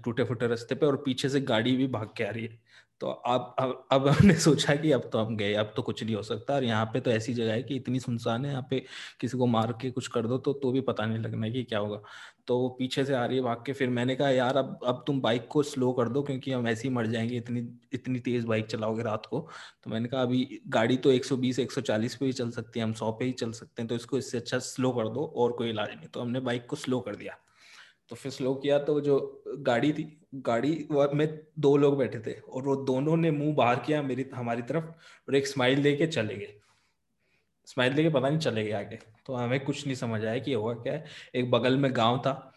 टूटे 0.04 0.24
फूटे 0.24 0.48
रस्ते 0.48 0.76
पे, 0.76 0.86
और 0.86 0.96
पीछे 1.06 1.30
से 1.30 1.42
गाड़ी 1.42 1.76
भी 1.78 1.88
भाग 1.88 2.14
के 2.18 2.24
आ 2.24 2.30
रही 2.30 2.46
है। 2.46 2.60
तो 3.02 3.08
अब 3.08 3.56
अब 3.60 3.88
अब 3.92 4.08
हमने 4.10 4.34
सोचा 4.40 4.76
कि 4.76 4.92
अब 4.92 5.10
तो 5.14 5.20
हम 5.20 5.36
गए, 5.38 5.54
अब 5.54 5.74
तो 5.76 5.82
कुछ 5.82 6.04
नहीं 6.04 6.16
हो 6.16 6.22
सकता 6.24 6.54
और 6.56 6.64
यहाँ 6.64 6.86
पे 6.94 7.00
तो 7.00 7.12
ऐसी 7.12 7.34
जगह 7.34 7.54
है 7.54 7.64
कि 7.64 7.76
इतनी 7.76 8.00
सुनसान 8.00 8.46
है, 8.46 8.52
यहाँ 8.52 8.68
पे 8.70 8.80
किसी 9.22 9.38
को 9.38 9.46
मार 9.48 9.72
के 9.82 9.92
कुछ 9.92 10.08
कर 10.08 10.28
दो 10.28 10.38
तो 10.40 10.54
तो 10.56 10.72
भी 10.72 10.82
पता 10.82 11.06
नहीं 11.06 11.18
लगना 11.20 11.46
है 11.46 11.52
कि 11.52 11.64
क्या 11.64 11.80
होगा। 11.80 12.02
तो 12.48 12.58
वो 12.60 12.70
पीछे 12.80 13.04
से 13.06 13.14
आ 13.16 13.26
रही 13.26 13.38
है 13.38 13.44
भाग 13.44 13.64
के, 13.66 13.74
फिर 13.74 13.90
मैंने 13.90 14.16
कहा, 14.16 14.30
यार, 14.30 14.58
अब 14.58 14.80
अब 14.86 15.04
तुम 15.08 15.22
बाइक 15.22 15.48
को 15.52 15.64
स्लो 15.64 15.92
कर 15.94 16.10
दो 16.10 16.22
क्योंकि 16.24 16.52
हम 16.52 16.68
ऐसे 16.68 16.88
ही 16.88 16.94
मर 16.96 17.08
जाएँगे, 17.08 17.38
इतनी 17.38 17.60
इतनी 17.94 18.20
तेज 18.22 18.46
बाइक 18.46 18.66
चलाओगे 18.68 19.04
रात 19.04 19.26
को। 19.26 19.40
तो 19.84 19.90
मैंने 19.92 20.08
कहा, 20.10 20.22
अभी 20.22 20.60
गाड़ी 20.70 20.98
तो 20.98 21.12
120 21.12 21.60
140 21.60 22.16
पे 22.16 22.26
ही 22.26 22.34
चल 22.34 22.52
सकती 22.52 22.80
है, 22.80 22.86
हम 22.86 22.94
100 22.94 23.12
पे 23.12 23.26
ही 23.26 23.32
चल 23.34 23.52
सकते 23.54 23.82
हैं 23.82 23.88
तो 23.90 23.96
इसको 23.96 24.18
इससे 24.18 24.38
अच्छा 24.38 24.60
स्लो 24.62 24.92
कर 24.92 25.10
दो, 25.10 25.26
और 25.38 25.52
कोई 25.54 25.70
इलाज 25.70 25.96
नहीं। 25.98 26.08
तो 26.10 26.22
हमने 26.22 26.40
बाइक 26.42 26.66
को 26.66 26.76
स्लो 26.78 27.00
कर 27.02 27.16
दिया। 27.16 27.38
तो 28.10 28.16
फिर 28.16 28.32
स्लो 28.32 28.54
किया 28.56 28.78
तो 28.80 29.00
जो 29.02 29.44
गाड़ी 29.60 29.92
थी 29.94 30.04
गाड़ी 30.36 30.88
में 30.92 31.40
दो 31.60 31.78
लोग 31.78 31.98
बैठे 31.98 32.20
थे 32.20 32.40
और 32.40 32.64
वो 32.64 32.76
दोनों 32.76 33.18
ने 33.18 33.32
मुँह 33.32 33.56
बाहर 33.56 33.76
किया 33.76 34.02
मेरी, 34.02 34.26
हमारी 34.36 34.62
तरफ़ 34.62 34.84
और 35.30 35.36
एक 35.36 35.48
स्माइल 35.48 35.84
दे 35.84 35.96
के 35.96 36.08
चले 36.08 36.36
गए। 36.36 36.54
स्माइल 37.66 37.94
दे 37.94 38.04
के 38.04 38.10
पता 38.10 38.30
नहीं 38.30 38.40
चले 38.40 38.64
गए 38.64 38.72
आगे। 38.72 39.00
तो 39.26 39.34
हमें 39.34 39.60
कुछ 39.60 39.86
नहीं 39.86 39.96
समझ 39.96 40.26
आया 40.26 40.40
कि 40.40 40.54
हुआ 40.54 40.74
क्या 40.74 40.94
है। 40.94 41.06
एक 41.36 41.52
बगल 41.52 41.78
में 41.78 41.96
गाँव 41.96 42.18
था। 42.18 42.54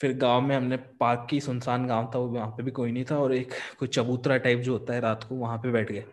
फिर 0.00 0.16
गाँव 0.16 0.40
में 0.40 0.56
हमने 0.56 0.76
पार्क 0.76 1.26
की 1.30 1.40
सुनसान 1.40 1.86
गाँव 1.86 2.12
था, 2.14 2.18
वो 2.18 2.26
वहाँ 2.26 2.48
पे 2.48 2.62
भी 2.62 2.70
कोई 2.70 2.92
नहीं 2.92 3.04
था 3.10 3.18
और 3.18 3.34
एक 3.34 3.52
कोई 3.78 3.88
चबूतरा 3.88 4.36
टाइप 4.36 4.58
जो 4.58 4.72
होता 4.72 4.94
है 4.94 5.00
रात 5.00 5.24
को, 5.24 5.34
वहाँ 5.34 5.58
पे 5.58 5.70
बैठ 5.70 5.92
गए। 5.92 6.04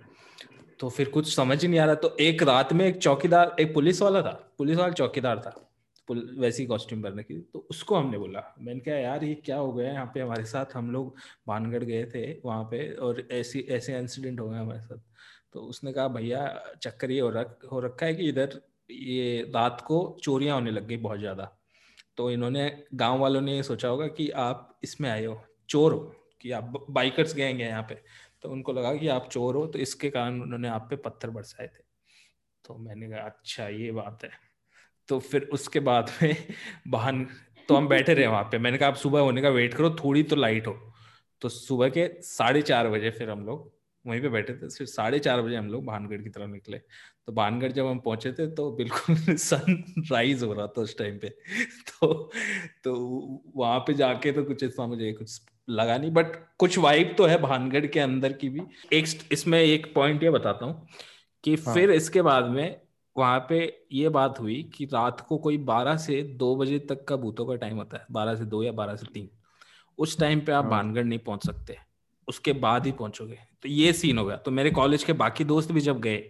तो 0.79 0.89
फिर 0.89 1.09
कुछ 1.09 1.35
समझ 1.35 1.61
ही 1.61 1.67
नहीं 1.67 1.79
आ 1.79 1.85
रहा। 1.85 1.95
तो 1.95 2.17
एक 2.19 2.43
रात 2.43 2.73
में 2.73 2.85
एक 2.85 2.97
चौकीदार, 2.97 3.55
एक 3.59 3.73
पुलिस 3.73 4.01
वाला 4.01 4.21
था। 4.21 4.53
पुलिस 4.57 4.77
वाला 4.77 4.93
चौकीदार 4.93 5.39
था। 5.39 5.72
वैसी 6.09 6.65
कॉस्ट्यूम 6.65 7.01
पहनने 7.03 7.23
की 7.23 7.39
तो 7.53 7.59
उसको 7.69 7.95
हमने 7.95 8.17
बोला। 8.17 8.41
मैंने 8.59 8.79
कहा, 8.79 8.95
यार, 8.95 9.23
ये 9.23 9.35
क्या 9.35 9.57
हो 9.57 9.71
गया? 9.73 9.87
है 9.87 9.93
यहाँ 9.93 10.11
पे 10.13 10.19
हमारे 10.19 10.45
साथ 10.45 10.75
हम 10.75 10.91
लोग 10.91 11.15
भानगढ़ 11.47 11.83
गए 11.83 12.05
थे 12.05 12.25
वहाँ 12.45 12.63
पे 12.63 12.91
और 12.93 13.27
ऐसी, 13.31 13.59
ऐसे 13.59 13.97
इंसिडेंट 13.99 14.39
हो 14.39 14.49
गए 14.49 14.57
हमारे 14.57 14.81
साथ। 14.81 14.97
तो 15.53 15.59
उसने 15.59 15.93
कहा, 15.93 16.07
भैया, 16.07 16.63
चक्कर 16.83 17.11
ये 17.11 17.19
हो 17.19 17.29
रख, 17.29 17.57
हो 17.71 17.79
रखा 17.79 18.05
है 18.05 18.15
कि 18.15 18.29
इधर 18.29 18.59
ये 18.91 19.51
रात 19.55 19.81
को 19.81 20.17
चोरियाँ 20.23 20.55
होने 20.55 20.71
लग 20.71 20.87
गई 20.87 20.97
बहुत 20.97 21.19
ज़्यादा। 21.19 21.51
तो 22.17 22.31
इन्होंने, 22.31 22.85
गाँव 22.93 23.19
वालों 23.19 23.41
ने 23.41 23.55
ये 23.55 23.63
सोचा 23.63 23.87
होगा 23.87 24.07
कि 24.07 24.29
आप 24.29 24.79
इसमें 24.83 25.09
आए 25.09 25.25
हो, 25.25 25.41
चोर 25.69 25.93
हो, 25.93 25.99
कि 26.41 26.51
आप 26.51 26.85
बाइकर्स 26.89 27.35
गए 27.35 27.43
हैं 27.43 27.59
यहाँ 27.59 27.83
पे। 27.83 27.95
तो 28.41 28.49
उनको 28.49 28.73
लगा 28.73 28.95
कि 28.95 29.07
आप 29.07 29.29
चोर 29.31 29.55
हो 29.55 29.65
तो 29.67 29.79
इसके 29.79 30.09
कारण 30.09 30.41
उन्होंने 30.41 30.67
आप 30.67 30.87
पे 30.89 30.95
पत्थर 30.95 31.29
बरसाए 31.29 31.67
थे। 31.67 31.83
तो 32.65 32.75
मैंने 32.77 33.09
कहा 33.09 33.19
अच्छा 33.19 33.67
ये 33.67 33.91
बात 33.91 34.23
है। 34.23 34.29
तो 35.09 35.19
फिर 35.19 35.49
उसके 35.53 35.79
बाद 35.79 36.11
में 36.23 36.35
वाहन 36.87 37.27
तो 37.69 37.75
हम 37.75 37.87
बैठे 37.87 38.13
रहे 38.13 38.27
वहाँ 38.27 38.43
पे। 38.43 38.57
मैंने 38.57 38.77
कहा 38.77 38.89
आप 38.89 38.95
सुबह 38.95 39.19
होने 39.19 39.41
का 39.41 39.49
वेट 39.49 39.73
करो 39.73 39.89
थोड़ी 39.89 40.23
तो 40.23 40.35
लाइट 40.35 40.67
हो। 40.67 40.73
तो 41.41 41.49
सुबह 41.49 41.89
के 41.89 42.07
साढ़े 42.21 42.61
चार 42.61 42.89
बजे 42.89 43.09
फिर 43.09 43.29
हम 43.29 43.45
लोग 43.45 43.71
वहीं 44.05 44.21
पे 44.21 44.29
बैठे 44.29 44.53
थे। 44.53 44.69
फिर 44.69 44.87
साढ़े 44.87 45.19
चार 45.19 45.41
बजे 45.41 45.55
हम 45.55 45.67
लोग 45.67 45.85
भानगढ़ 45.85 46.21
की 46.21 46.29
तरफ़ 46.29 46.49
निकले। 46.49 46.77
तो 47.25 47.31
भानगढ़ 47.33 47.71
जब 47.71 47.85
हम 47.85 47.99
पहुँचे 47.99 48.31
थे 48.33 48.47
तो 48.47 48.71
बिल्कुल 48.71 49.15
सन 49.37 49.83
राइज 50.11 50.43
हो 50.43 50.53
रहा 50.53 50.67
था 50.67 50.81
उस 50.81 50.97
टाइम 50.97 51.17
पे। 51.19 51.29
तो 51.29 52.31
तो 52.83 52.93
वहाँ 53.55 53.79
पे 53.79 53.93
जाके 53.93 54.31
तो 54.31 54.43
कुछ 54.43 54.63
इतना 54.63 54.87
मुझे 54.87 55.11
कुछ 55.13 55.41
लगा 55.69 55.97
नहीं 55.97 56.11
बट 56.11 56.35
कुछ 56.59 56.77
वाइब 56.77 57.15
तो 57.17 57.25
है 57.25 57.37
भानगढ़ 57.41 57.85
के 57.85 57.99
अंदर 57.99 58.33
की 58.33 58.49
भी। 58.49 58.61
एक 58.93 59.07
इसमें 59.31 59.59
एक 59.59 59.93
पॉइंट 59.95 60.23
ये 60.23 60.29
बताता 60.29 60.65
हूँ 60.65 60.87
कि 61.43 61.55
हाँ. 61.55 61.73
फिर 61.75 61.91
इसके 61.91 62.21
बाद 62.21 62.45
में 62.45 62.81
वहाँ 63.15 63.45
पे 63.49 63.59
ये 63.91 64.09
बात 64.09 64.39
हुई 64.39 64.61
कि 64.75 64.85
रात 64.85 65.21
को 65.21 65.37
कोई 65.37 65.57
बारह 65.63 65.97
से 65.97 66.21
दो 66.37 66.55
बजे 66.55 66.79
तक 66.79 67.03
का 67.05 67.15
भूतों 67.15 67.45
का 67.45 67.55
टाइम 67.55 67.77
होता 67.77 67.97
है 67.97 68.05
बारह 68.11 68.35
से 68.35 68.45
दो 68.45 68.63
या 68.63 68.71
बारह 68.71 68.95
से 68.95 69.07
तीन। 69.13 69.29
उस 69.99 70.17
टाइम 70.19 70.39
पे 70.39 70.51
आप 70.51 70.63
हाँ. 70.63 70.71
भानगढ़ 70.71 71.03
नहीं 71.03 71.19
पहुँच 71.19 71.45
सकते 71.45 71.77
उसके 72.27 72.53
बाद 72.53 72.85
ही 72.85 72.91
पहुंचोगे। 72.91 73.37
तो 73.63 73.69
ये 73.69 73.93
सीन 73.93 74.17
हो 74.17 74.25
गया। 74.25 74.35
तो 74.37 74.51
मेरे 74.51 74.71
कॉलेज 74.71 75.03
के 75.03 75.13
बाकी 75.13 75.43
दोस्त 75.43 75.71
भी 75.71 75.81
जब 75.81 75.99
गए 76.01 76.23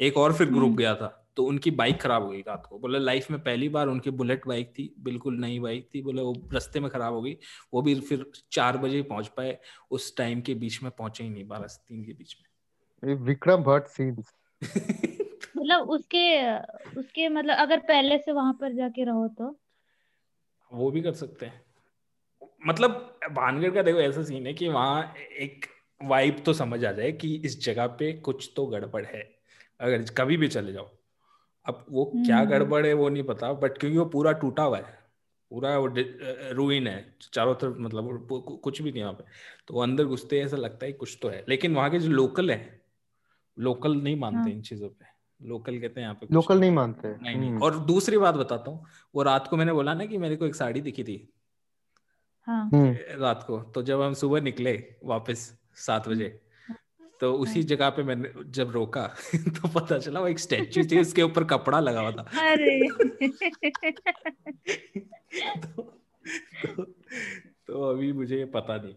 एक 0.00 0.16
और 0.16 0.32
फिर 0.32 0.46
ग्रुप 0.46 0.64
हम्म। 0.64 0.76
गया 0.76 0.94
था 0.94 1.14
तो 1.36 1.44
उनकी 1.44 1.70
बाइक 1.70 2.00
खराब 2.00 2.22
हो 2.22 2.30
गई 2.30 2.40
रात 2.40 2.66
को। 2.66 2.78
बोले 2.78 2.98
लाइफ 2.98 3.30
में 3.30 3.40
पहली 3.40 3.68
बार 3.68 3.88
उनकी 3.88 4.10
बुलेट 4.10 4.46
बाइक 4.46 4.72
थी 4.78 4.94
बिल्कुल 5.00 5.38
नई 5.40 5.58
बाइक 5.60 5.88
थी। 5.94 6.02
बोले 6.02 6.22
वो 6.22 6.34
रस्ते 6.54 6.80
में 6.80 6.90
खराब 6.90 7.14
हो 7.14 7.22
गई। 7.22 7.36
वो 7.74 7.82
भी 7.82 7.94
फिर 8.00 8.24
चार 8.52 8.78
बजे 8.78 9.02
पहुँच 9.02 9.28
पाए 9.28 9.58
उस 9.90 10.16
टाइम 10.16 10.40
के 10.40 10.54
बीच 10.54 10.82
में 10.82 10.90
पहुँचे 10.98 11.24
ही 11.24 11.30
नहीं 11.30 11.46
बारह 11.48 11.66
से 11.66 11.84
तीन 11.88 12.04
के 12.04 12.12
बीच 12.12 12.36
में। 12.40 13.14
विक्रम 13.24 13.62
भट्ट 13.62 13.86
सीन्स 13.86 14.32
मतलब 15.56 15.90
उसके 15.90 16.56
उसके 17.00 17.28
मतलब 17.28 17.56
अगर 17.56 17.78
पहले 17.78 18.18
से 18.18 18.32
वहाँ 18.32 18.52
पर 18.60 18.72
जाके 18.72 19.04
रहो 19.04 19.26
तो? 19.28 19.56
वो 20.72 20.90
भी 20.90 21.00
कर 21.02 21.12
सकते 21.12 21.46
हैं। 21.46 21.60
मतलब 22.66 23.18
भानगढ़ 23.30 23.70
का 23.70 23.82
देखो 23.82 24.00
ऐसा 24.00 24.22
सीन 24.22 24.46
है 24.46 24.52
कि 24.54 24.68
वहाँ 24.68 25.14
एक 25.16 25.66
वाइब 26.00 26.42
तो 26.46 26.52
समझ 26.52 26.84
आ 26.84 26.92
जाए 26.92 27.12
कि 27.12 27.34
इस 27.36 27.60
जगह 27.64 27.86
पे 27.86 28.12
कुछ 28.12 28.52
तो 28.56 28.66
गड़बड़ 28.66 29.04
है 29.06 29.22
अगर 29.80 30.04
कभी 30.18 30.36
भी 30.36 30.48
चले 30.48 30.72
जाओ। 30.72 30.90
अब 31.66 31.84
वो 31.90 32.04
क्या 32.16 32.38
हम्म। 32.38 32.50
गड़बड़ 32.50 32.86
है 32.86 32.92
वो 32.92 33.08
नहीं 33.08 33.22
पता 33.22 33.52
बट 33.52 33.78
क्योंकि 33.78 33.98
वो 33.98 34.04
पूरा 34.04 34.32
टूटा 34.32 34.62
हुआ 34.62 34.76
है 34.78 34.96
पूरा 35.50 35.76
वो 35.78 35.86
रूइन 36.52 36.86
है 36.86 37.14
चारों 37.32 37.54
तरफ़ 37.54 37.78
मतलब 37.78 38.26
कुछ 38.64 38.82
भी 38.82 38.92
नहीं 38.92 39.02
वहाँ 39.02 39.14
पे। 39.14 39.24
तो 39.68 39.74
वो 39.74 39.82
अंदर 39.82 40.04
घुसते 40.04 40.40
ऐसा 40.40 40.56
लगता 40.56 40.86
है 40.86 40.92
कुछ 40.92 41.18
तो 41.22 41.28
है। 41.28 41.44
लेकिन 41.48 41.74
वहाँ 41.74 41.90
के 41.90 41.98
जो 41.98 42.10
लोकल 42.10 42.50
है 42.50 42.80
लोकल 43.58 43.96
नहीं 43.96 44.16
मानते 44.16 44.38
हाँ। 44.38 44.50
इन 44.50 44.62
चीज़ों 44.62 44.88
पे। 44.88 45.17
लोकल 45.40 45.78
कहते 45.78 46.00
हैं 46.00 46.06
यहाँ 46.06 46.14
पे 46.14 46.26
लोकल 46.32 46.60
नहीं 46.60 46.70
मानते 46.70 47.08
नहीं 47.08 47.36
नहीं 47.36 47.50
हम्म। 47.50 47.62
और 47.62 47.78
दूसरी 47.86 48.18
बात 48.18 48.34
बताता 48.34 48.70
हूँ 48.70 48.86
वो 49.14 49.22
रात 49.22 49.48
को 49.48 49.56
मैंने 49.56 49.72
बोला 49.72 49.94
ना 49.94 50.06
कि 50.06 50.18
मेरे 50.18 50.36
को 50.36 50.46
एक 50.46 50.54
साड़ी 50.54 50.80
दिखी 50.80 51.04
थी 51.04 51.16
हाँ। 52.46 52.68
हम्म। 52.72 53.20
रात 53.20 53.42
को 53.46 53.58
तो 53.74 53.82
जब 53.82 54.00
हम 54.02 54.14
सुबह 54.14 54.40
निकले 54.40 54.72
वापस 55.04 55.52
सात 55.76 56.08
बजे 56.08 56.28
तो 57.20 57.32
उसी 57.34 57.60
हाँ। 57.60 57.66
जगह 57.66 57.90
पे 57.90 58.02
मैंने 58.02 58.32
जब 58.50 58.70
रोका 58.70 59.06
तो 59.36 59.68
पता 59.70 59.98
चला 59.98 60.20
वो 60.20 60.28
एक 60.28 60.38
स्टैचू 60.38 60.84
थी 60.84 61.00
उसके 61.00 61.22
ऊपर 61.22 61.44
कपड़ा 61.44 61.80
लगा 61.80 62.00
हुआ 62.00 62.10
था 62.12 62.22
अरे 62.42 62.88
तो, 65.58 65.82
तो, 66.64 66.84
तो 67.66 67.82
अभी 67.90 68.12
मुझे 68.12 68.44
पता 68.44 68.76
नहीं 68.76 68.94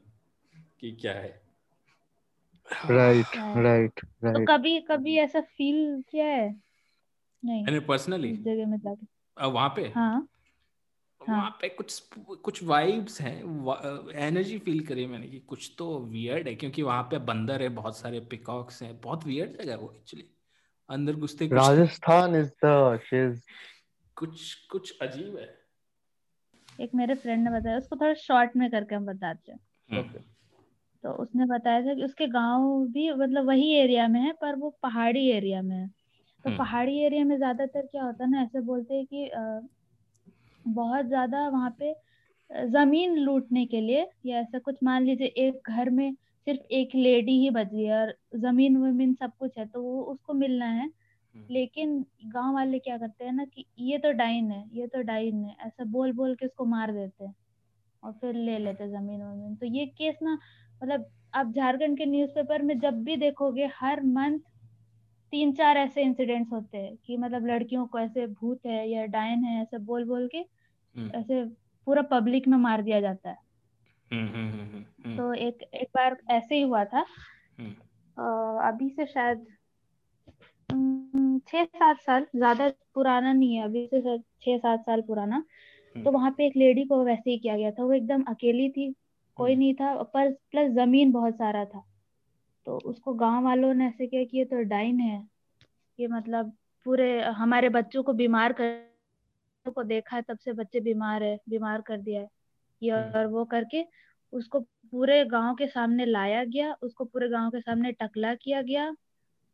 कि 0.79 0.91
क्या 0.91 1.13
है 1.13 1.41
राइट 2.74 3.26
राइट 3.38 3.99
राइट 4.24 4.36
तो 4.38 4.45
कभी 4.45 4.80
कभी 4.82 5.15
ऐसा 5.17 5.41
फील 5.41 6.03
किया 6.09 6.26
है? 6.26 6.61
नहीं 7.45 7.63
मैंने 7.65 7.80
पर्सनली 7.80 8.32
जगह 8.38 8.65
में 8.67 8.78
जाके। 8.78 9.05
वहाँ 9.47 9.69
पे? 9.69 9.82
हाँ। 9.95 10.28
हाँ. 11.22 11.38
वहाँ 11.38 11.49
पे 11.61 11.69
कुछ 11.69 11.99
कुछ 12.43 12.63
वाइब्स 12.63 13.22
हैं 13.22 14.13
एनर्जी 14.15 14.57
फील 14.59 14.86
करी 14.86 15.05
मैंने 15.05 15.28
कि 15.28 15.39
कुछ 15.39 15.76
तो 15.78 15.99
वियर्ड 15.99 16.47
है 16.47 16.55
क्योंकि 16.55 16.82
वहाँ 16.82 17.03
पे 17.03 17.17
बंदर 17.17 17.61
है 17.61 17.69
बहुत 17.69 17.97
सारे 17.97 18.19
पिकॉक्स 18.19 18.84
हैं 18.84 19.01
बहुत 19.01 19.26
वियर्ड 19.26 19.61
जगह 19.61 19.76
वो 19.76 19.93
एक्चुअली 19.97 20.26
अंदर 20.89 21.15
घुसते 21.15 21.47
कुछ 21.47 21.57
राजस्थान 21.57 22.36
इज़ 22.36 22.51
द 22.65 22.99
शिज 23.09 23.41
कुछ 24.15 24.53
कुछ 24.53 24.97
अजीब 25.01 25.38
है। 25.38 25.61
एक 26.82 26.91
मेरे 26.95 27.15
फ्रेंड 27.15 27.49
ने 27.49 27.59
बताया 27.59 27.78
उसको 27.78 27.95
थोड़ा 27.95 28.13
शॉर्ट 28.13 28.55
में 28.55 28.72
करके 28.72 28.95
हम 28.95 29.05
बताते 29.05 29.51
हैं। 29.51 29.59
हम्म। 29.91 30.19
तो 31.04 31.12
उसने 31.14 31.45
बताया 31.45 31.82
था 31.82 31.93
कि 31.93 32.04
उसके 32.04 32.28
गाँव 32.28 32.86
भी 32.88 33.12
मतलब 33.14 33.45
वही 33.47 33.72
एरिया 33.76 34.08
में 34.08 34.20
है 34.22 34.32
पर 34.41 34.56
वो 34.56 34.70
पहाड़ी 34.84 35.28
एरिया 35.30 35.62
में 35.62 35.76
है 35.76 35.88
तो 35.88 36.49
हम्म। 36.49 36.58
पहाड़ी 36.58 36.97
एरिया 36.99 37.24
में 37.26 37.36
ज़्यादातर 37.38 37.86
क्या 37.86 38.04
होता 38.04 38.24
है 38.24 38.30
ना 38.32 38.41
ऐसे 38.41 38.60
बोलते 38.62 38.95
हैं 38.95 39.06
कि 39.06 39.30
बहुत 40.66 41.06
ज़्यादा 41.06 41.47
वहाँ 41.49 41.76
पे 41.80 41.93
ज़मीन 42.70 43.16
लूटने 43.18 43.66
के 43.66 43.82
लिए 43.82 44.08
या 44.26 44.39
ऐसा 44.39 44.60
कुछ 44.60 44.76
मान 44.84 45.04
लीजिए 45.04 45.28
एक 45.39 45.70
घर 45.70 45.89
में 45.89 46.14
सिर्फ़ 46.47 46.74
एक 46.74 46.95
लेडी 46.95 47.39
ही 47.39 47.49
बची 47.49 47.86
है 47.86 47.99
और 48.02 48.14
ज़मीन 48.36 48.78
वमीन 48.78 49.14
सब 49.14 49.32
कुछ 49.39 49.58
है 49.58 49.66
तो 49.66 49.82
वो 49.82 50.02
उसको 50.04 50.34
मिलना 50.34 50.66
है 50.66 50.86
हम्म। 50.86 51.45
लेकिन 51.49 51.99
गाँव 52.26 52.54
वाले 52.54 52.80
क्या 52.80 52.97
करते 52.97 53.26
हैं 53.26 53.34
ना 53.34 53.45
कि 53.45 53.66
ये 53.82 53.97
तो 53.97 54.12
डाइन 54.12 54.52
है 54.52 54.64
ये 54.74 54.88
तो 54.88 55.02
डाइन 55.02 55.43
है 55.43 55.56
ऐसा 55.68 55.84
बोल 55.84 56.12
बोल 56.12 56.36
के 56.36 56.45
उसको 56.45 56.66
मार 56.66 56.91
देते 56.91 57.26
हैं 57.26 57.36
और 58.04 58.12
फिर 58.12 58.36
ले 58.36 58.58
लेते 58.58 58.88
ज़मीन 58.89 59.22
वमीन 59.22 59.56
तो 59.56 59.66
ये 59.68 59.86
केस 59.88 60.16
ना 60.22 60.38
मतलब 60.84 61.05
आप 61.34 61.51
झारखंड 61.51 61.97
के 61.97 62.05
न्यूज़पेपर 62.05 62.61
में 62.61 62.79
जब 62.79 63.03
भी 63.03 63.15
देखोगे 63.17 63.69
हर 63.75 64.01
मंथ 64.01 64.39
तीन 65.32 65.51
चार 65.53 65.77
ऐसे 65.77 66.01
इंसिडेंट्स 66.01 66.51
होते 66.51 66.77
हैं 66.77 66.97
कि 67.05 67.17
मतलब 67.17 67.45
लड़कियों 67.47 67.86
को 67.88 67.99
ऐसे 67.99 68.27
भूत 68.27 68.65
है 68.65 68.89
या 68.89 69.05
डायन 69.05 69.43
है 69.43 69.61
ऐसे 69.61 69.77
बोल 69.77 70.03
बोल 70.05 70.27
के 70.27 70.38
हम्म। 70.38 71.11
ऐसे 71.15 71.45
पूरा 71.88 72.01
पब्लिक 72.01 72.47
में 72.47 72.57
मार 72.57 72.82
दिया 72.82 73.01
जाता 73.01 73.29
है। 73.29 73.38
हम्म, 74.11 74.27
हम्म, 74.27 75.17
तो 75.17 75.34
एक 75.34 75.61
एक 75.73 75.88
बार 75.95 76.17
ऐसे 76.29 76.55
ही 76.55 76.61
हुआ 76.61 76.86
था। 76.86 77.05
अभी 78.67 78.89
से 78.89 79.05
शायद 79.05 79.45
छह 81.47 81.63
सात 81.63 82.01
साल 82.01 82.25
ज़्यादा 82.36 82.71
पुराना 82.93 83.34
नहीं 83.34 83.55
है 83.55 83.63
अभी 83.63 83.89
से 83.93 84.17
छह 84.17 84.57
सात 84.57 84.82
साल 84.82 85.01
पुराना। 85.01 85.43
तो 85.95 86.11
वहाँ 86.11 86.32
पे 86.32 86.45
एक 86.47 86.53
लेडी 86.57 86.84
को 86.84 87.03
वैसे 87.03 87.32
ही 87.32 87.38
किया 87.38 87.57
गया 87.57 87.71
था 87.71 87.84
वो 87.84 87.93
एकदम 87.93 88.23
अकेली 88.23 88.69
थी 88.69 88.95
कोई 89.41 89.55
नहीं 89.55 89.73
था 89.73 89.93
पर 90.03 90.31
प्लस 90.51 90.71
ज़मीन 90.71 91.11
बहुत 91.11 91.35
सारा 91.35 91.65
था 91.65 91.83
तो 92.67 92.77
उसको 92.85 93.13
गाँव 93.13 93.43
वालों 93.43 93.73
ने 93.73 93.87
ऐसे 93.87 94.07
किया 94.07 94.23
कि 94.23 94.37
ये 94.37 94.45
तो 94.45 94.61
डाइन 94.63 94.99
है 94.99 95.27
ये 95.99 96.07
मतलब 96.07 96.53
पूरे 96.85 97.21
हमारे 97.21 97.69
बच्चों 97.69 98.03
को 98.03 98.13
बीमार 98.13 98.53
कर 98.53 99.71
को 99.71 99.83
देखा 99.83 100.15
है 100.15 100.21
तब 100.21 100.37
से 100.37 100.53
बच्चे 100.53 100.79
बीमार 100.79 101.23
है 101.23 101.37
बीमार 101.49 101.81
कर 101.81 101.97
दिया 101.97 102.21
है 102.21 102.27
ये 102.81 102.91
हम्म। 102.91 103.19
और 103.19 103.25
वो 103.27 103.45
करके 103.45 103.85
उसको 104.33 104.59
पूरे 104.59 105.23
गाँव 105.25 105.55
के 105.55 105.67
सामने 105.67 106.05
लाया 106.05 106.43
गया 106.43 106.73
उसको 106.81 107.05
पूरे 107.05 107.29
गाँव 107.29 107.49
के 107.49 107.61
सामने 107.61 107.91
टकला 107.91 108.33
किया 108.35 108.61
गया 108.61 108.95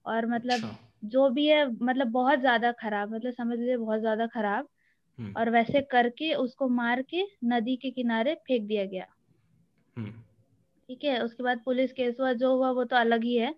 और 0.05 0.25
मतलब 0.25 0.53
अच्छा। 0.53 0.77
जो 1.05 1.29
भी 1.29 1.45
है 1.47 1.65
मतलब 1.71 2.07
बहुत 2.07 2.39
ज़्यादा 2.39 2.71
खराब 2.71 3.13
मतलब 3.13 3.33
समझ 3.33 3.57
लीजिए 3.59 3.77
बहुत 3.77 3.99
ज़्यादा 3.99 4.27
खराब 4.27 4.67
हम्म। 5.19 5.33
और 5.37 5.49
वैसे 5.49 5.81
करके 5.81 6.33
उसको 6.33 6.67
मार 6.69 7.01
के 7.01 7.23
नदी 7.43 7.75
के 7.75 7.91
किनारे 7.91 8.35
फेंक 8.35 8.67
दिया 8.67 8.85
गया 8.85 9.03
हम्म। 9.03 9.16
ठीक 9.99 11.03
है 11.03 11.19
उसके 11.23 11.43
बाद 11.43 11.61
पुलिस 11.65 11.93
केस 11.93 12.15
हुआ 12.19 12.33
जो 12.33 12.55
हुआ 12.55 12.69
वो 12.71 12.83
तो 12.83 12.95
अलग 12.95 13.23
ही 13.23 13.35
है 13.35 13.53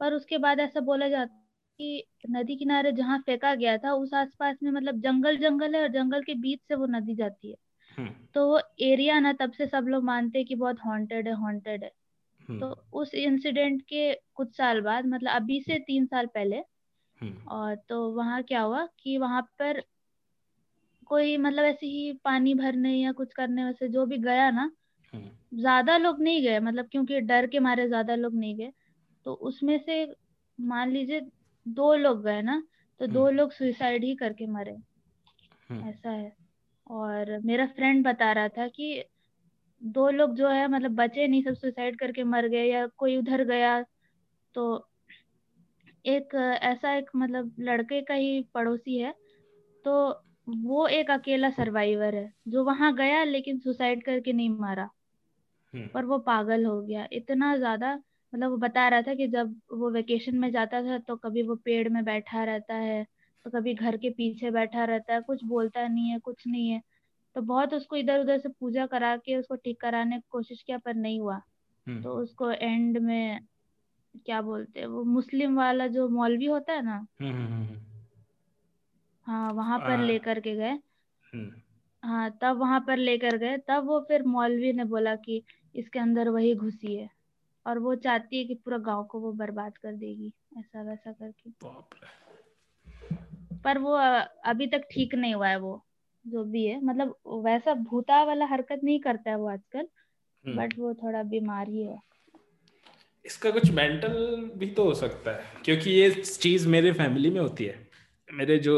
पर 0.00 0.12
उसके 0.12 0.38
बाद 0.38 0.60
ऐसा 0.60 0.80
बोला 0.80 1.08
जाता 1.08 1.42
कि 1.78 2.04
नदी 2.30 2.56
किनारे 2.56 2.92
जहाँ 2.92 3.18
फेंका 3.18 3.54
गया 3.54 3.76
था 3.78 3.92
उस 3.94 4.14
आसपास 4.14 4.56
में 4.62 4.70
मतलब 4.70 5.00
जंगल 5.00 5.36
जंगल 5.36 5.74
है 5.74 5.82
और 5.82 5.88
जंगल 5.88 6.22
के 6.22 6.34
बीच 6.34 6.60
से 6.68 6.74
वो 6.74 6.86
नदी 6.86 7.14
जाती 7.14 7.50
है 7.50 7.56
हम्म। 7.98 8.14
तो 8.34 8.46
वो 8.48 8.60
एरिया 8.80 9.18
ना 9.20 9.32
तब 9.32 9.52
से 9.52 9.66
सब 9.66 9.86
लोग 9.88 10.04
मानते 10.04 10.38
हैं 10.38 10.46
कि 10.46 10.54
बहुत 10.54 10.78
हॉन्टेड 10.86 11.28
है 11.28 11.34
हॉन्टेड 11.34 11.84
है 11.84 11.90
हम्म। 12.48 12.60
तो 12.60 12.86
उस 12.92 13.14
इंसिडेंट 13.14 13.82
के 13.82 14.14
कुछ 14.34 14.56
साल 14.56 14.80
बाद 14.80 15.06
मतलब 15.06 15.30
अभी 15.30 15.60
से 15.60 15.78
तीन 15.78 16.06
साल 16.06 16.26
पहले 16.26 16.56
हम्म। 17.20 17.48
और 17.48 17.74
तो 17.88 18.08
वहाँ 18.10 18.42
क्या 18.42 18.60
हुआ 18.60 18.86
कि 19.00 19.18
वहाँ 19.18 19.42
पर 19.58 19.82
कोई 21.06 21.36
मतलब 21.36 21.64
ऐसे 21.64 21.86
ही 21.86 22.12
पानी 22.24 22.54
भरने 22.54 22.94
या 22.94 23.12
कुछ 23.12 23.32
करने 23.32 23.64
वैसे 23.64 23.88
जो 23.88 24.06
भी 24.06 24.18
गया 24.18 24.50
ना 24.50 24.62
हम्म। 24.62 24.72
ज़्यादा 25.14 25.96
लोग 25.96 26.20
नहीं 26.22 26.42
गए 26.42 26.58
मतलब 26.60 26.88
क्योंकि 26.92 27.20
डर 27.20 27.46
के 27.46 27.58
मारे 27.58 27.86
ज़्यादा 27.88 28.14
लोग 28.14 28.34
नहीं 28.34 28.56
गए 28.56 28.72
तो 29.26 29.32
उसमें 29.32 29.78
से 29.78 30.04
मान 30.60 30.90
लीजिए 30.90 31.20
दो 31.66 31.94
लोग 31.94 32.22
गए 32.24 32.42
ना 32.42 32.62
तो 33.00 33.06
दो 33.06 33.26
हम्म। 33.26 33.36
लोग 33.36 33.52
सुसाइड 33.52 34.04
ही 34.04 34.14
करके 34.14 34.46
मरे 34.46 34.76
हम्म। 35.70 35.88
ऐसा 35.88 36.10
है 36.10 36.32
और 36.90 37.38
मेरा 37.44 37.66
फ्रेंड 37.66 38.04
बता 38.06 38.32
रहा 38.32 38.48
था 38.48 38.66
कि 38.68 39.04
दो 39.82 40.08
लोग 40.10 40.34
जो 40.34 40.48
है 40.48 40.68
मतलब 40.68 40.94
बचे 40.94 41.26
नहीं 41.26 41.42
सब 41.42 41.54
सुसाइड 41.54 41.98
करके 41.98 42.24
मर 42.24 42.48
गए 42.48 42.64
या 42.64 42.86
कोई 42.86 43.16
उधर 43.16 43.44
गया 43.44 43.80
तो 44.54 44.66
एक 46.04 46.34
ऐसा 46.62 46.94
एक 46.94 47.10
मतलब 47.16 47.54
लड़के 47.58 48.00
का 48.02 48.14
ही 48.14 48.42
पड़ोसी 48.54 48.98
है 48.98 49.14
तो 49.84 50.22
वो 50.48 50.86
एक 50.88 51.10
अकेला 51.10 51.50
सर्वाइवर 51.50 52.14
है 52.14 52.32
जो 52.48 52.64
वहाँ 52.64 52.94
गया 52.94 53.24
लेकिन 53.24 53.58
सुसाइड 53.58 54.04
करके 54.04 54.32
नहीं 54.32 54.50
मारा 54.50 54.88
हम्म। 55.74 55.88
पर 55.94 56.04
वो 56.04 56.18
पागल 56.18 56.64
हो 56.64 56.80
गया। 56.82 57.06
इतना 57.12 57.56
ज़्यादा 57.56 57.94
मतलब 58.32 58.50
वो 58.50 58.56
बता 58.56 58.88
रहा 58.88 59.02
था 59.02 59.14
कि 59.14 59.26
जब 59.28 59.54
वो 59.72 59.90
वेकेशन 59.90 60.36
में 60.36 60.50
जाता 60.52 60.82
था 60.82 60.98
तो 60.98 61.16
कभी 61.16 61.42
वो 61.42 61.54
पेड़ 61.54 61.88
में 61.88 62.04
बैठा 62.04 62.44
रहता 62.44 62.74
है 62.74 63.04
तो 63.44 63.50
कभी 63.50 63.74
घर 63.74 63.96
के 63.96 64.10
पीछे 64.10 64.50
बैठा 64.50 64.84
रहता 64.84 65.14
है 65.14 65.20
कुछ 65.20 65.44
बोलता 65.44 65.86
नहीं 65.88 66.08
है 66.10 66.18
कुछ 66.18 66.46
नहीं 66.46 66.68
है। 66.70 66.82
तो 67.36 67.40
बहुत 67.42 67.74
उसको 67.74 67.96
इधर 67.96 68.20
उधर 68.20 68.38
से 68.38 68.48
पूजा 68.48 68.86
करा 68.86 69.16
के 69.16 69.36
उसको 69.36 69.56
ठीक 69.56 69.80
कराने 69.80 70.16
की 70.16 70.24
कोशिश 70.30 70.62
किया 70.62 70.78
पर 70.78 70.94
नहीं 70.94 71.20
हुआ। 71.20 71.40
हम्म। 71.86 72.02
तो 72.02 72.12
उसको 72.12 72.50
एंड 72.50 72.98
में 72.98 73.40
क्या 74.26 74.40
बोलते 74.42 74.80
हैं 74.80 74.86
वो 74.86 75.02
मुस्लिम 75.04 75.56
वाला 75.56 75.86
जो 75.86 76.08
मौलवी 76.08 76.46
होता 76.46 76.72
है 76.72 76.82
ना 76.82 77.06
हम्म 77.20 77.76
हाँ 79.26 79.52
वहाँ 79.52 79.78
पर 79.78 79.98
लेकर 79.98 80.40
के 80.40 80.54
गए। 80.56 80.70
हम्म, 80.70 81.50
हाँ 82.02 82.30
तब 82.42 82.58
वहाँ 82.58 82.80
पर 82.80 82.96
लेकर 82.96 83.36
गए। 83.36 83.56
तब 83.68 83.86
वो 83.86 84.00
फिर 84.00 84.22
मौलवी 84.22 84.72
ने 84.72 84.84
बोला 84.84 85.14
कि 85.16 85.42
इसके 85.74 85.98
अंदर 85.98 86.28
वही 86.28 86.54
घुसी 86.54 86.94
है 86.94 87.08
और 87.66 87.78
वो 87.78 87.94
चाहती 87.94 88.38
है 88.38 88.44
कि 88.44 88.54
पूरा 88.54 88.78
गाँव 88.78 89.04
को 89.04 89.20
वो 89.20 89.32
बर्बाद 89.32 89.78
कर 89.78 89.92
देगी 89.92 90.32
ऐसा 90.58 90.82
वैसा 90.82 91.12
करके। 91.12 91.50
पर 93.64 93.78
वो 93.78 93.92
अभी 94.46 94.66
तक 94.66 94.86
ठीक 94.90 95.14
नहीं 95.14 95.34
हुआ 95.34 95.48
है 95.48 95.58
वो 95.58 95.82
जो 96.24 96.44
भी 96.44 96.64
है। 96.66 96.80
मतलब 96.84 97.14
वैसा 97.44 97.74
भूता 97.74 98.22
वाला 98.24 98.46
हरकत 98.46 98.80
नहीं 98.84 99.00
करता 99.00 99.30
है 99.30 99.36
वो 99.36 99.48
आजकल 99.48 99.86
हम्म। 100.44 100.56
बट 100.56 100.78
वो 100.78 100.92
थोड़ा 100.94 101.22
बीमार 101.22 101.68
ही 101.68 101.82
है। 101.82 101.98
इसका 103.24 103.50
कुछ 103.50 103.70
मेंटल 103.70 104.50
भी 104.56 104.66
तो 104.66 104.84
हो 104.84 104.94
सकता 104.94 105.30
है 105.30 105.62
क्योंकि 105.64 105.90
ये 105.90 106.10
चीज़ 106.22 106.68
मेरे 106.68 106.92
फैमिली 106.92 107.30
में 107.30 107.40
होती 107.40 107.64
है। 107.64 107.88
मेरे 108.28 108.58
जो 108.58 108.76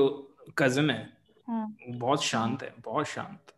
कज़न 0.58 0.90
है 0.90 1.17
बहुत 1.48 2.24
शांत 2.24 2.62
है 2.62 2.74
बहुत 2.84 3.06
शांत। 3.06 3.52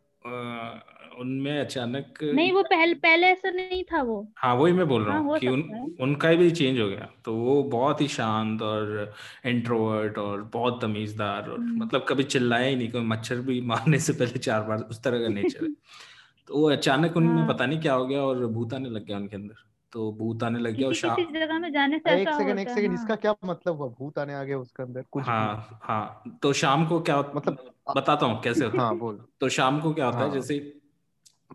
उनमें 1.19 1.59
अचानक 1.61 2.19
नहीं 2.25 2.53
वो 2.53 2.63
पहले 2.63 2.95
पहले 2.95 3.27
ऐसा 3.27 3.51
नहीं 3.51 3.83
था 3.85 4.03
वो। 4.03 4.27
हाँ 4.39 4.55
वही 4.55 4.73
मैं 4.73 4.89
बोल 4.89 5.05
रहा 5.05 5.15
हाँ 5.17 5.23
हूँ 5.23 5.39
कि 5.39 5.49
उन 5.49 5.97
उनका 6.01 6.33
भी 6.33 6.51
चेंज 6.51 6.81
हो 6.81 6.89
गया। 6.89 7.09
तो 7.25 7.35
वो 7.35 7.63
बहुत 7.63 8.01
ही 8.01 8.09
शांत 8.09 8.63
और 8.63 9.15
इंट्रोवर्ट 9.47 10.19
और 10.19 10.43
बहुत 10.43 10.81
तमीजदार 10.83 11.51
और 11.51 11.59
हम्म। 11.59 11.83
मतलब 11.85 12.07
कभी 12.09 12.25
चिल्लाया 12.25 12.67
ही 12.69 12.77
नहीं 12.77 12.91
कोई 12.93 13.01
मच्छर 13.03 13.41
भी 13.41 13.61
मारने 13.73 13.99
से 13.99 14.13
पहले 14.13 14.39
चार 14.39 14.63
बार 14.63 14.79
उस 14.81 15.03
तरह 15.03 15.23
का 15.23 15.29
नेचर 15.29 15.65
है। 15.65 15.71
तो 16.49 16.59
वो 16.59 16.71
अचानक 16.71 17.17
उनमें 17.17 17.43
हाँ। 17.43 17.49
पता 17.49 17.67
नहीं 17.67 17.81
क्या 17.81 17.95
हो 17.95 18.07
गया 18.07 18.23
और 18.23 18.47
भूताने 18.47 18.89
लग 18.89 19.07
गया 19.07 19.17
उनके 19.17 19.37
अंदर। 19.37 19.70
तो 19.93 20.11
भूत 20.13 20.43
आने 20.43 20.59
लग 20.59 20.75
गया 20.77 20.87
और 20.87 20.93
किसी 20.93 21.09
शा 21.09 21.15
किसी 21.15 21.33
जगह 21.33 21.59
में 21.59 21.73
जाने 21.73 21.99
से 21.99 22.11
एक 22.13 22.29
सेकंड 22.29 22.59
एक 22.59 22.69
सेकंड 22.69 22.95
इसका 22.95 23.09
हाँ। 23.09 23.17
क्या 23.17 23.35
मतलब 23.45 23.77
हुआ? 23.77 23.89
भूत 23.89 24.19
आने 24.19 24.35
आ 24.35 24.43
गया 24.45 24.59
उसके 24.59 24.83
अंदर 24.83 25.05
कुछ 25.11 25.25
हाँ 25.27 25.81
हाँ 25.83 26.39
तो 26.43 26.53
शाम 26.53 26.87
को 26.87 27.01
क्या 27.01 27.19
मतलब 27.35 27.73
बताता 27.97 28.27
हूँ 28.27 28.41
कैसे 28.43 28.65
होता 28.65 28.83
हाँ। 28.83 28.97
बोल। 28.99 29.21
तो 29.41 29.49
शाम 29.49 29.81
को 29.81 29.93
क्या 29.95 30.07
होता 30.07 30.19
है? 30.19 30.25
हाँ। 30.25 30.35
जैसे 30.35 30.59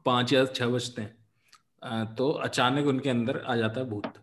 पाँच 0.06 0.34
या 0.34 0.46
छह 0.46 0.68
बजते 0.68 1.02
हैं 1.02 2.16
तो 2.16 2.30
अचानक 2.30 2.88
उनके 2.88 3.10
अंदर 3.10 3.42
आ 3.48 3.56
जाता 3.56 3.80
है 3.80 3.90
भूत। 3.90 4.14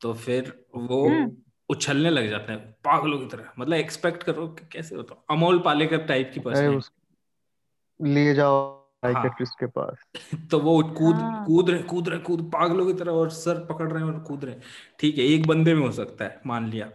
तो 0.00 0.12
फिर 0.14 0.52
वो 0.74 1.08
हाँ 1.08 1.30
उछलने 1.70 2.10
लग 2.10 2.28
जाते 2.30 2.52
हैं 2.52 2.60
पागलों 2.84 3.18
की 3.18 3.26
तरह। 3.26 3.52
मतलब 3.58 3.76
एक्सपेक्ट 3.76 4.22
करो 4.22 4.46
कैसे 4.72 4.94
होता 4.96 5.14
है। 5.14 5.36
अमोल 5.36 5.58
पालेकर 5.58 5.98
टाइप 6.06 6.30
की 6.34 6.40
अरे 6.40 6.44
पर्सनैलिटी 6.44 8.12
ले 8.12 8.34
जाओ। 8.34 8.77
हाँ। 9.04 9.12
साइकेट्रिस्ट 9.12 9.54
के 9.60 9.66
पास। 9.66 10.04
तो 10.50 10.58
वो 10.58 10.82
कूद 10.82 11.14
हाँ। 11.14 11.44
कूद 11.46 11.70
रहे 11.70 11.82
कूद 11.82 12.08
रहे 12.08 12.18
कूद 12.18 12.42
पागलों 12.42 12.86
की 12.86 12.92
तरह 12.92 13.12
और 13.12 13.30
सर 13.30 13.64
पकड़ 13.64 13.92
रहे 13.92 14.04
हैं 14.04 14.12
और 14.12 14.20
कूद 14.20 14.44
रहे 14.44 14.54
हैं। 14.54 14.62
ठीक 14.98 15.18
है 15.18 15.24
एक 15.24 15.46
बंदे 15.46 15.74
में 15.74 15.86
हो 15.86 15.92
सकता 15.92 16.24
है 16.24 16.40
मान 16.46 16.68
लिया। 16.70 16.90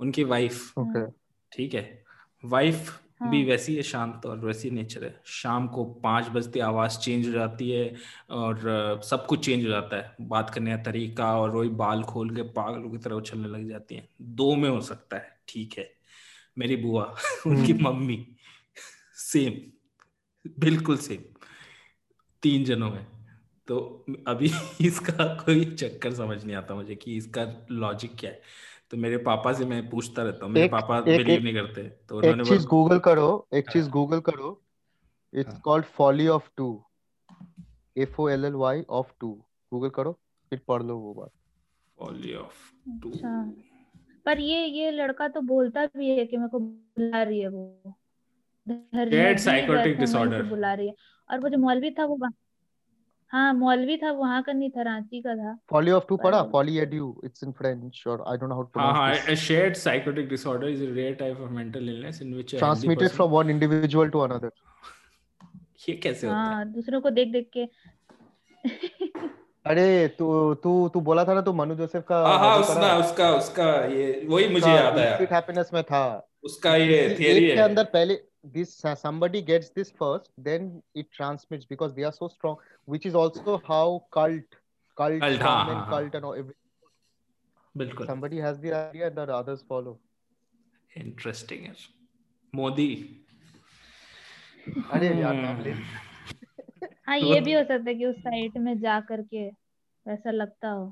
उनकी 0.00 0.24
वाइफ 0.24 0.78
ओके। 0.78 0.98
हाँ 0.98 1.12
ठीक 1.52 1.74
है। 1.74 2.04
वाइफ 2.44 3.00
भी 3.22 3.40
हाँ 3.40 3.48
वैसी 3.48 3.76
है 3.76 3.82
शांत 3.82 4.26
और 4.26 4.38
वैसी 4.38 4.70
नेचर 4.70 5.04
है। 5.04 5.20
शाम 5.24 5.68
को 5.68 5.84
पाँच 5.84 6.28
बजते 6.28 6.60
आवाज़ 6.60 6.98
चेंज 6.98 7.26
हो 7.26 7.32
जाती 7.32 7.70
है 7.70 7.94
और 8.30 8.60
सब 9.04 9.26
कुछ 9.26 9.44
चेंज 9.46 9.64
हो 9.64 9.70
जाता 9.70 9.96
है। 9.96 10.16
बात 10.20 10.50
करने 10.50 10.76
का 10.76 10.82
तरीका 10.82 11.40
और 11.40 11.50
वही 11.50 11.68
बाल 11.68 12.02
खोल 12.02 12.36
के 12.36 12.42
पागलों 12.42 12.90
की 12.90 12.98
तरह 12.98 13.14
उछलने 13.14 13.48
लग 13.48 13.68
जाती 13.68 13.94
है। 13.94 14.08
दो 14.22 14.54
में 14.56 14.68
हो 14.70 14.80
सकता 14.80 15.16
है 15.16 15.38
ठीक 15.48 15.74
है। 15.78 15.90
मेरी 16.58 16.76
बुआ 16.76 17.04
उनकी 17.46 17.72
हम्म। 17.72 17.88
मम्मी 17.88 18.26
सेम 19.16 19.52
बिल्कुल 20.58 20.96
सेम 20.96 21.37
तीन 22.42 22.64
जनों 22.64 22.90
में। 22.90 23.06
तो 23.68 23.78
अभी 24.28 24.50
इसका 24.86 25.24
कोई 25.36 25.64
चक्कर 25.74 26.14
समझ 26.14 26.44
नहीं 26.44 26.56
आता 26.56 26.74
मुझे 26.74 26.94
कि 26.94 27.16
इसका 27.16 27.44
लॉजिक 27.70 28.16
क्या 28.18 28.30
है। 28.30 28.40
तो 28.90 28.96
मेरे 28.96 29.16
पापा 29.24 29.52
से 29.52 29.64
मैं 29.64 29.88
पूछता 29.90 30.22
रहता 30.22 30.44
हूँ 30.44 30.52
मेरे 30.52 30.64
एक 30.64 30.70
पापा 30.70 31.00
एक 31.06 31.10
बिलीव 31.16 31.28
एक 31.28 31.42
नहीं 31.42 31.54
करते 31.54 31.82
तो 32.08 32.18
एक 32.22 32.28
उन्होंने 32.32 32.44
चीज़ 32.44 32.66
गूगल 32.66 32.98
करो 32.98 33.26
एक 33.54 33.68
चीज़ 33.68 33.84
हाँ 33.84 33.90
गूगल 33.90 34.20
करो 34.20 34.60
it's 35.32 35.58
called 35.58 35.84
folly 35.96 36.28
of 36.28 36.48
two 36.56 36.68
F 37.96 38.20
O 38.20 38.28
L 38.28 38.44
L 38.44 38.54
Y 38.54 38.82
of 38.90 39.12
two 39.20 39.32
Google 39.72 39.90
करो 39.90 40.12
फिर 40.52 40.60
पढ़ 40.68 40.82
लो 40.82 40.96
वो 40.98 41.14
बात। 41.14 41.30
फॉली 41.98 42.34
ऑफ़ 42.34 42.70
टू 43.02 43.10
पर 44.26 44.38
ये 44.40 44.64
ये 44.66 44.90
लड़का 44.90 45.28
तो 45.28 45.40
बोलता 45.40 45.86
भी 45.86 46.10
है 46.10 46.24
कि 46.26 46.36
मेरे 46.36 46.48
को 46.48 46.58
बुला 46.58 47.22
रही 47.22 47.40
है 47.40 47.48
वो। 47.48 47.94
भी 48.66 49.38
साइकोटिक 49.38 49.98
डिसऑर्डर 49.98 50.42
बुला 50.42 50.72
रही 50.74 50.88
है। 50.88 50.94
और 51.30 51.40
वो 51.40 51.48
जो 51.48 51.58
मौलवी 51.58 51.90
था 51.90 52.04
वो 52.04 52.16
वहाँ- 52.16 52.34
हाँ 53.32 53.52
मौलवी 53.54 53.96
था 53.96 54.10
वहाँ 54.12 54.42
का 54.42 54.52
नहीं 54.52 54.70
था 54.70 54.82
रांची 54.82 55.20
का 55.22 55.34
था। 55.36 55.56
फॉली 55.70 55.90
ऑफ़ 55.90 56.04
टू 56.08 56.16
पढ़ा? 56.16 56.42
फॉली 56.52 56.78
एडू 56.78 57.08
इट्स 57.24 57.42
इन 57.44 57.52
फ्रेंच 57.52 58.02
और 58.06 58.24
I 58.28 58.36
don't 58.36 58.48
know 58.48 58.54
how 58.54 58.62
to 58.64 58.80
हाँ 58.80 58.92
प्रोनाउंस 58.92 59.18
हाँ 59.18 59.26
this 59.26 59.38
a 59.38 59.42
shared 59.48 59.76
psychotic 59.80 60.28
disorder 60.30 60.70
is 60.74 60.84
a 60.86 60.90
rare 60.98 61.16
type 61.22 61.42
of 61.46 61.50
mental 61.58 61.90
illness 61.94 62.20
in 62.20 62.30
which 62.30 62.38
a 62.38 62.38
healthy 62.38 62.58
transmitted 62.58 63.08
from 63.16 63.30
one 63.30 63.50
individual 63.50 64.08
to 64.08 64.18
another 64.18 64.50
ये 65.88 65.94
कैसे 65.96 66.26
होता 66.26 66.38
है 66.38 66.54
हाँ? 66.54 66.64
दूसरों 66.72 67.00
को 67.00 67.10
देख 67.10 67.32
देख 67.32 67.50
के। 67.56 67.64
अरे 69.66 69.86
तू 70.18 70.54
तू 70.62 70.72
तू 70.94 71.00
बोला 71.08 71.24
था 71.24 71.34
ना 71.34 71.40
तू 71.40 71.52
मनु 71.52 71.74
जोसेफ 71.74 72.04
का 72.08 72.16
हाँ 72.26 72.38
हाँ 72.38 72.58
पढ़ा 72.68 72.96
उसका 72.98 73.30
उसका 73.34 73.64
ये 73.94 74.06
वही 74.28 74.48
मुझे 74.48 74.56
उसका 74.58 74.72
याद 74.74 74.98
आया। 74.98 75.16
हैप्पीनेस 75.32 75.70
में 75.74 75.82
था। 75.82 76.00
उसका 76.44 76.74
ये 76.76 77.16
थियरी 77.18 77.44
एक 77.44 77.54
के 77.56 77.60
अंदर 77.62 77.84
पहले 77.92 78.14
this 78.44 78.84
uh, 78.84 78.94
somebody 78.94 79.42
gets 79.42 79.70
this 79.70 79.90
first 79.90 80.30
then 80.38 80.82
it 80.94 81.10
transmits 81.12 81.66
because 81.66 81.94
they 81.94 82.04
are 82.04 82.12
so 82.12 82.28
strong 82.28 82.56
which 82.86 83.06
is 83.06 83.14
also 83.14 83.60
how 83.66 84.04
cult 84.10 84.58
cult 84.96 85.20
Cult, 85.20 85.40
हाँ, 85.40 85.64
हाँ, 85.64 85.74
हाँ। 85.74 85.88
cult 85.90 86.14
and 86.14 86.24
all 86.24 86.34
every 86.34 86.54
बिल्कुल 87.74 88.06
somebody 88.06 88.38
has 88.38 88.58
the 88.60 88.72
idea 88.74 89.06
and 89.08 89.16
the 89.16 89.34
others 89.34 89.62
follow 89.68 89.98
interesting 90.96 91.64
है 91.64 91.74
मोदी 92.52 92.88
अरे 94.92 95.08
यार 95.20 95.34
नाम 95.34 95.60
ले 95.62 95.72
हाँ 97.08 97.16
ये 97.18 97.40
भी 97.40 97.52
हो 97.52 97.62
सकता 97.64 97.90
है 97.90 97.94
कि 97.94 98.04
उस 98.06 98.16
साइट 98.22 98.56
में 98.66 98.78
जा 98.80 99.00
करके 99.10 99.46
वैसा 100.06 100.30
लगता 100.30 100.70
हो 100.70 100.86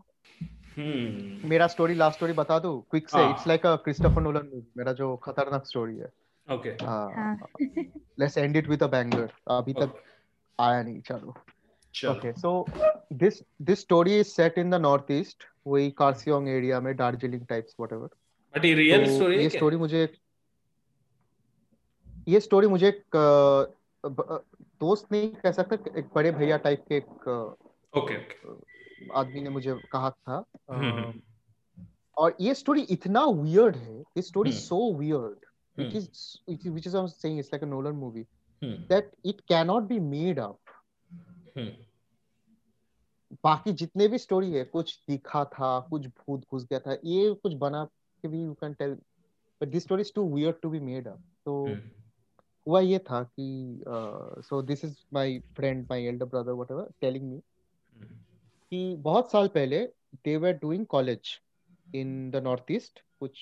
हम्म 0.76 1.48
मेरा 1.48 1.66
स्टोरी 1.66 1.94
लास्ट 1.94 2.16
स्टोरी 2.16 2.32
बता 2.32 2.58
दूँ 2.58 2.80
क्विक 2.90 3.08
से 3.08 3.18
हाँ। 3.18 3.30
It's 3.30 3.46
like 3.46 3.66
a 3.66 3.74
Christopher 3.84 4.20
Nolan 4.22 4.46
movie 4.46 4.66
मेरा 4.76 4.92
जो 5.00 5.14
खतरनाक 5.24 5.66
स्टोरी 5.66 5.96
है 5.96 6.10
ओके 6.48 6.70
हाँ। 6.84 7.36
Let's 7.62 8.38
end 8.38 8.56
it 8.56 8.68
with 8.68 8.82
a 8.82 8.86
banger 8.86 9.30
अभी 9.50 9.72
तक 9.72 10.02
आया 10.58 10.82
नहीं 10.82 11.00
चलो। 11.00 11.34
चलो। 11.94 12.12
Okay, 12.12 12.32
so 12.34 12.50
this 13.20 13.42
this 13.68 13.80
story 13.80 14.14
is 14.22 14.32
set 14.32 14.58
in 14.62 14.72
the 14.74 14.78
northeast, 14.86 15.44
वही 15.66 15.90
कार्सियोंग 15.98 16.48
एरिया 16.48 16.80
में 16.80 16.94
दार्जिलिंग 16.96 17.46
टाइप्स 17.48 17.76
व्हाटएवर 17.80 18.08
बट 18.54 18.64
ये 18.64 18.74
रियल 18.74 19.04
तो 19.06 19.14
स्टोरी 19.16 19.38
ये 19.38 19.48
स्टोरी 19.48 19.76
मुझे 19.76 20.08
ये 22.28 22.40
स्टोरी 22.40 22.66
मुझे 22.66 22.88
एक 22.88 23.16
दोस्त 24.80 25.12
नहीं 25.12 25.28
कह 25.44 25.52
सकता 25.52 25.98
एक 25.98 26.08
बड़े 26.14 26.30
भैया 26.32 26.56
टाइप 26.66 26.84
के 26.88 26.96
एक 26.96 27.28
ओके 27.28 28.16
ओके 28.16 29.08
आदमी 29.20 29.40
ने 29.40 29.50
मुझे 29.50 29.74
कहा 29.92 30.10
था। 30.10 30.44
हम्म 30.70 31.12
और 32.16 32.36
ये 32.40 32.54
स्टोरी 32.54 32.82
इतना 32.90 33.24
वियर्ड 33.42 33.76
है 33.76 34.00
this 34.02 34.28
story 34.28 34.50
hmm. 34.50 34.60
So 34.60 34.92
weird 34.98 35.45
hmm 35.78 35.96
is 35.96 36.68
which 36.68 36.86
is 36.86 36.96
I 36.96 37.02
am 37.02 37.08
saying 37.08 37.38
it's 37.38 37.48
like 37.52 37.62
a 37.62 37.66
Nolan 37.66 37.96
movie 37.96 38.26
hmm 38.62 38.76
that 38.88 39.10
it 39.24 39.40
can 39.40 39.66
not 39.66 39.82
be 39.82 39.98
made 39.98 40.40
up 40.40 40.58
hmm 41.56 41.70
बाकी 43.44 43.72
जितने 43.72 44.08
भी 44.08 44.18
स्टोरी 44.18 44.52
है 44.52 44.64
कुछ 44.64 45.02
दिखा 45.08 45.44
था 45.44 45.78
कुछ 45.80 46.06
भूत 46.06 46.44
घुस 46.50 46.64
गया 46.64 46.78
था 46.78 46.96
ये 47.04 47.32
कुछ 47.34 47.54
बना 47.54 47.84
के 47.84 48.28
भी 48.28 48.42
you 48.42 48.54
can 48.54 48.74
tell 48.74 48.94
but 49.60 49.68
this 49.68 49.82
story 49.82 50.00
is 50.00 50.12
too 50.14 50.28
weird 50.34 50.56
to 50.62 50.70
be 50.70 50.80
made 50.80 51.08
up 51.08 51.20
तो 51.44 51.76
हुआ 52.66 52.80
ये 52.80 52.98
था 52.98 53.22
कि 53.22 53.84
so 54.42 54.62
this 54.62 54.84
is 54.84 54.96
my 55.12 55.38
friend 55.56 55.86
my 55.90 56.06
elder 56.06 56.26
brother 56.26 56.52
whatever 56.52 56.90
telling 57.00 57.30
me 57.30 57.40
कि 58.72 58.96
बहुत 58.96 59.30
साल 59.30 59.48
पहले 59.48 59.78
they 60.14 60.36
were 60.36 60.52
doing 60.52 60.86
college 60.86 61.40
in 61.94 62.30
the 62.30 62.36
north 62.36 62.70
east 62.70 63.02
कुछ 63.20 63.40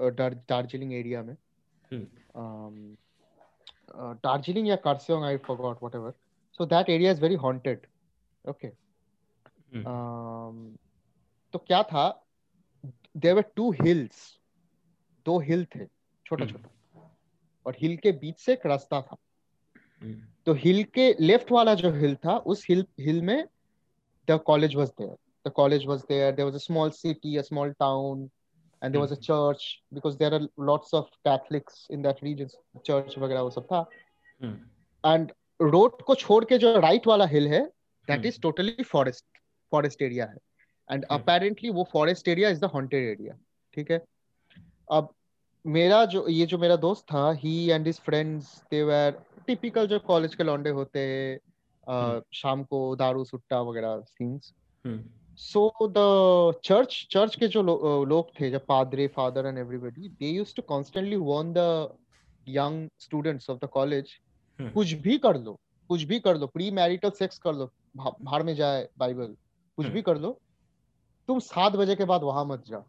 दार्जिलिंग 0.00 0.92
एरिया 0.92 1.22
में। 1.22 1.36
हम्म 1.92 2.06
um, 2.36 2.96
uh, 3.94 4.14
Darjeeling 4.24 4.66
या 4.66 4.76
Karsiong, 4.82 5.24
I 5.24 5.36
forgot, 5.38 5.82
whatever. 5.82 6.14
So 6.52 6.64
that 6.66 6.88
area 6.88 7.10
is 7.10 7.18
very 7.18 7.36
haunted. 7.36 7.86
Okay. 8.44 8.72
Hmm 9.74 9.84
Um, 9.86 10.78
तो 11.54 11.58
क्या 11.58 11.82
था 11.82 12.06
there 13.14 13.34
were 13.34 13.46
two 13.56 13.70
hills. 13.82 14.24
दो 15.26 15.38
हिल 15.40 15.64
थे 15.74 15.84
छोटा 16.26 16.44
हम्म। 16.44 16.52
छोटा 16.52 17.10
और 17.66 17.76
हिल 17.78 17.96
के 18.02 18.10
बीच 18.12 18.38
से 18.40 18.52
एक 18.52 18.66
रास्ता 18.66 19.00
था 19.02 19.16
हम्म 20.02 20.22
तो 20.46 20.52
हिल 20.64 20.82
के 20.94 21.14
लेफ़्ट 21.20 21.52
वाला 21.52 21.74
जो 21.74 21.90
हिल 21.92 22.14
था 22.24 22.36
उस 22.52 22.64
हिल 22.68 22.84
हिल 23.00 23.20
में 23.22 23.48
the 24.28 24.38
college 24.46 24.74
was 24.76 24.88
there 25.00 25.16
the 25.46 25.50
college 25.56 25.84
was 25.88 26.04
there 26.06 26.30
there 26.36 26.46
was 26.46 26.56
a 26.58 26.62
small 26.62 26.90
city 26.90 27.32
a 27.40 27.42
small 27.48 27.72
town 27.82 28.22
and 28.86 28.92
there 28.92 29.00
was 29.00 29.12
a 29.12 29.16
church 29.16 29.64
because 29.94 30.16
there 30.18 30.34
are 30.34 30.40
lots 30.60 30.94
of 30.94 31.06
Catholics 31.06 31.86
in 31.90 32.02
that 32.02 32.16
region 32.24 32.80
church 32.86 33.18
वगैरह 33.18 33.40
वो 33.40 33.50
सब 33.50 33.64
था। 33.64 33.84
hmm. 34.40 34.56
And 35.04 35.32
road 35.60 36.02
को 36.02 36.14
छोड़ 36.14 36.44
के 36.44 36.58
जो 36.58 36.78
right 36.80 37.06
वाला 37.06 37.26
hill 37.26 37.48
है 37.48 37.64
that 38.08 38.26
is 38.26 38.40
totally 38.40 38.82
forest 38.82 39.24
forest 39.72 40.02
area 40.02 40.26
है। 40.26 40.36
And 40.90 41.04
apparently 41.04 41.68
hmm. 41.68 41.76
वो 41.76 41.88
forest 41.92 42.28
area 42.28 42.48
is 42.48 42.60
the 42.60 42.64
haunted 42.64 43.08
area 43.08 43.38
ठीक 43.74 43.90
है? 43.90 44.04
अब 44.92 45.14
मेरा 45.66 46.04
जो 46.04 46.28
ये 46.28 46.46
जो 46.46 46.58
मेरा 46.58 46.76
दोस्त 46.76 47.04
था 47.04 47.30
he 47.32 47.70
and 47.70 47.86
his 47.86 48.00
friends 48.00 48.62
they 48.70 48.82
were 48.82 49.22
typical 49.46 49.86
जो 49.86 49.98
कॉलेज 49.98 50.34
के 50.34 50.44
लॉन्डे 50.44 50.70
होते 50.70 50.98
हैं 50.98 51.38
hmm. 51.38 52.22
शाम 52.34 52.64
को 52.64 52.96
दारू 52.96 53.24
सुट्टा 53.24 53.60
वगैरह 53.60 54.00
scenes 54.00 54.52
so 55.36 55.74
the 55.82 56.60
church 56.64 57.08
church 57.10 57.36
के 57.36 57.48
जो 57.48 57.62
लो, 57.62 57.76
अ, 57.76 58.04
लोग 58.06 58.30
थे 58.40 58.50
जब 58.50 58.66
पादरे 58.66 59.06
father 59.06 59.46
and 59.46 59.58
everybody 59.58 60.08
they 60.08 60.26
used 60.26 60.56
to 60.56 60.62
constantly 60.62 61.16
warn 61.16 61.52
the 61.56 61.58
young 62.48 62.88
students 62.98 63.50
of 63.50 63.58
the 63.58 63.68
college 63.68 64.10
hmm, 64.60 64.70
कुछ 64.70 64.92
भी 64.92 65.18
कर 65.18 65.36
लो 65.36 65.60
कुछ 65.88 66.02
भी 66.02 66.20
कर 66.20 66.36
लो 66.36 66.46
प्री 66.46 66.70
मैरिटल 66.70 67.10
सेक्स 67.10 67.38
कर 67.38 67.54
लो 67.54 67.72
भा- 67.96 68.22
भाड़ 68.22 68.42
में 68.42 68.54
जाए 68.54 68.88
बाइबल 68.98 69.26
कुछ 69.76 69.86
हम्म। 69.86 69.94
भी 69.94 70.02
कर 70.02 70.18
लो 70.18 70.40
तुम 71.28 71.38
सात 71.38 71.72
बजे 71.72 71.96
के 71.96 72.04
बाद 72.04 72.22
वहाँ 72.22 72.44
मत 72.44 72.64
जाओ। 72.66 72.84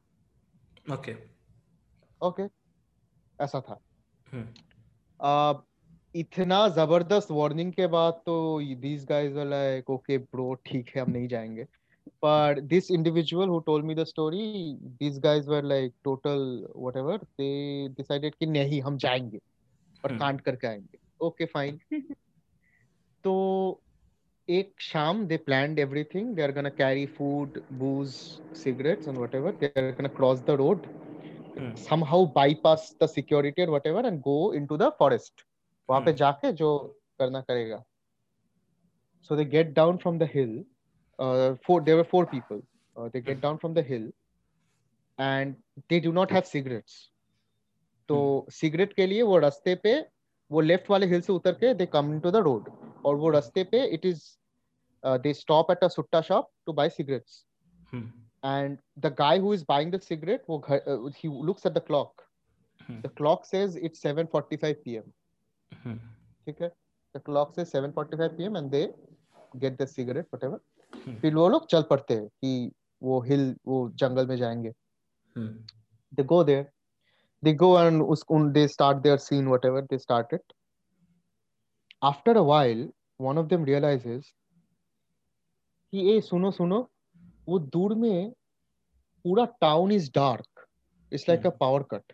ओके 0.94 1.16
ओके 2.22 2.44
ऐसा 3.44 3.62
था। 3.62 3.80
हम्म, 4.34 4.48
अब 5.22 5.64
इतना 6.16 6.68
ज़बरदस्त 6.70 7.32
वार्निंग 7.32 7.74
के 7.74 7.88
बाद 7.88 8.14
तो 8.14 8.60
these 8.76 9.06
guys 9.06 9.34
like 9.36 9.90
okay 9.90 10.18
bro 10.18 10.54
ठीक 10.54 10.92
है 10.96 11.02
हम 11.02 11.12
नहीं 11.12 11.28
जाएँगे। 11.28 11.68
But 12.22 12.68
this 12.70 12.90
individual 12.92 13.48
who 13.48 13.62
told 13.70 13.86
me 13.86 13.94
the 13.96 14.06
story 14.06 14.78
these 15.00 15.20
guys 15.20 15.48
were 15.48 15.62
like 15.62 15.94
total 16.04 16.42
whatever 16.86 17.18
they 17.38 17.90
decided 18.00 18.36
कि 18.36 18.46
नहीं 18.46 18.82
हम 18.82 18.98
जाएँगे 19.06 19.40
और 20.06 20.12
हम्म। 20.12 20.20
कांड 20.20 20.42
करके 20.42 20.68
आएँगे 20.68 21.00
ओके 21.28 21.46
फाइन 21.56 21.80
तो 23.24 23.34
एक 24.48 24.82
शाम 24.82 25.26
they 25.30 25.38
planned 25.46 25.80
everything 25.84 26.34
they 26.36 26.44
are 26.48 26.54
gonna 26.58 26.72
carry 26.82 27.06
food 27.18 27.60
booze 27.82 28.16
cigarettes 28.62 29.08
and 29.08 29.18
whatever 29.24 29.52
they 29.62 29.70
are 29.72 29.84
gonna 29.86 30.14
cross 30.20 30.32
the 30.38 30.48
road 30.50 30.76
hmm, 31.60 31.74
somehow 31.76 32.20
bypass 32.36 32.86
the 33.00 33.08
security 33.08 33.62
or 33.62 33.72
whatever 33.72 34.00
and 34.10 34.22
go 34.22 34.38
into 34.62 34.78
the 34.84 34.92
forest 35.02 35.46
वहाँ 35.90 36.02
पे 36.06 36.12
हम्म। 36.12 36.18
जाके 36.18 36.52
जो 36.62 36.72
करना 37.20 37.42
करेगा 37.42 37.84
so 39.30 39.36
they 39.36 39.46
get 39.46 39.74
down 39.74 39.98
from 40.04 40.18
the 40.20 40.26
hill 40.34 40.54
uh, 41.19 41.55
four 41.67 41.81
there 41.81 41.97
were 41.97 42.09
four 42.13 42.25
people 42.27 42.61
uh, 42.97 43.09
they 43.13 43.21
get 43.21 43.41
down 43.41 43.59
from 43.59 43.75
the 43.75 43.83
hill 43.83 44.11
and 45.19 45.57
they 45.89 46.01
do 46.01 46.13
not 46.13 46.31
have 46.31 46.47
cigarettes 46.47 47.01
तो 48.09 48.17
cigarette 48.53 48.93
के 48.93 49.07
लिए 49.07 49.23
वो 49.23 49.39
रास्ते 49.39 49.75
पे 49.83 49.93
वो 50.51 50.61
लेफ्ट 50.61 50.91
वाले 50.91 51.07
हिल 51.07 51.21
से 51.23 51.33
उतर 51.33 51.53
के 51.61 51.73
they 51.75 51.87
come 51.93 52.13
into 52.15 52.31
the 52.31 52.37
road 52.47 52.69
और 53.07 53.17
वो 53.17 53.29
रास्ते 53.31 53.65
पे 53.65 53.85
it 53.95 54.07
is 54.07 54.23
they 55.27 55.33
stop 55.35 55.71
at 55.71 55.85
a 55.85 55.89
Sutta 55.89 56.21
shop 56.29 56.51
to 56.67 56.73
buy 56.73 56.89
cigarettes 56.91 57.45
hmm, 57.93 58.11
and 58.43 58.79
the 59.07 59.11
guy 59.19 59.39
who 59.39 59.53
is 59.57 59.61
buying 59.67 59.91
the 59.91 59.99
cigarette 60.05 60.49
वो 60.51 60.59
घर 60.59 60.79
uh, 60.93 61.11
he 61.19 61.29
looks 61.49 61.67
at 61.71 61.75
the 61.75 61.83
clock 61.89 62.23
hmm, 62.81 63.01
the 63.03 63.11
clock 63.21 63.45
says 63.51 63.77
it's 63.89 64.05
7:45 64.07 64.81
p.m. 64.85 65.05
हम्म, 65.85 65.99
ठीक 66.47 66.63
है 66.63 66.71
the 67.15 67.21
clock 67.29 67.55
says 67.59 67.75
7:45 67.77 68.37
p.m. 68.39 68.57
and 68.63 68.75
they 68.77 68.85
get 69.65 69.79
the 69.83 69.87
cigarette 69.87 70.29
whatever 70.37 70.59
हम्म, 70.59 70.76
फिर 70.94 71.36
वो 71.36 71.48
लोग 71.50 71.68
चल 71.68 71.82
पड़ते 71.82 72.14
हैं 72.14 72.28
कि 72.28 72.72
वो 73.04 73.22
हिल 73.22 73.56
वो 73.68 73.90
जंगल 73.96 74.28
में 74.28 74.36
जाएँगे। 74.38 74.70
हम्म, 75.36 75.66
they 76.14 76.26
go 76.26 76.44
there. 76.44 76.66
They 77.44 77.54
go 77.54 77.70
and 77.80 78.04
उस 78.04 78.24
उन 78.30 78.52
they 78.54 78.68
start 78.68 79.02
their 79.04 79.18
scene 79.18 79.50
whatever 79.54 79.82
they 79.92 80.00
started 80.00 80.54
after 82.02 82.34
a 82.38 82.44
while 82.44 82.84
one 83.20 83.42
of 83.42 83.50
them 83.50 83.66
realizes 83.66 84.32
कि 85.94 86.16
ए 86.16 86.22
सुनो 86.22 86.52
सुनो 86.52 86.80
वो 87.48 87.60
दूर 87.60 87.96
में 87.96 88.32
पूरा 89.26 89.46
town 89.62 89.92
is 89.92 90.10
dark 90.16 90.66
it's 91.12 91.30
like 91.30 91.40
a 91.40 91.50
hmm. 91.50 91.58
Power 91.60 91.84
cut 91.84 92.14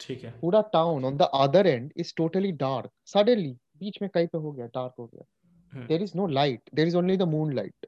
ठीक 0.00 0.24
है। 0.24 0.30
पूरा 0.40 0.60
town 0.72 1.04
on 1.04 1.16
the 1.16 1.22
other 1.22 1.66
end 1.66 1.92
is 1.96 2.12
totally 2.16 2.52
dark 2.52 2.90
suddenly 3.06 3.52
बीच 3.78 3.98
में 4.02 4.10
कहीं 4.14 4.26
पे 4.26 4.38
हो 4.38 4.52
गया 4.52 4.66
डार्क 4.66 4.94
हो 4.98 5.06
गया। 5.06 5.24
हम्म, 5.76 5.86
there 5.88 6.02
is 6.02 6.14
no 6.14 6.24
light 6.24 6.62
there 6.72 6.86
is 6.86 6.94
only 6.94 7.16
the 7.16 7.26
moonlight 7.26 7.86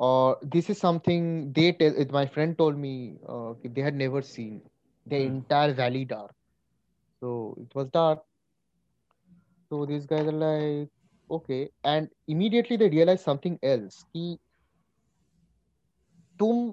or 0.00 0.36
uh, 0.36 0.38
this 0.42 0.70
is 0.70 0.78
something 0.78 1.52
they 1.52 1.72
tell 1.72 1.94
my 2.10 2.26
friend 2.26 2.56
told 2.58 2.78
me 2.78 3.18
uh, 3.28 3.54
they 3.64 3.82
had 3.82 3.94
never 3.94 4.22
seen 4.22 4.60
the 5.06 5.16
Hmm. 5.16 5.26
entire 5.26 5.72
valley 5.74 6.04
dark 6.04 6.32
so 7.22 7.54
it 7.60 7.74
was 7.74 7.88
dark 7.90 8.24
so 9.70 9.84
these 9.86 10.06
guys 10.06 10.26
are 10.26 10.32
like 10.32 10.88
okay 11.30 11.70
and 11.84 12.08
immediately 12.28 12.76
they 12.76 12.88
realize 12.88 13.22
something 13.22 13.58
else 13.62 14.02
कि 14.14 14.38
तुम 16.38 16.70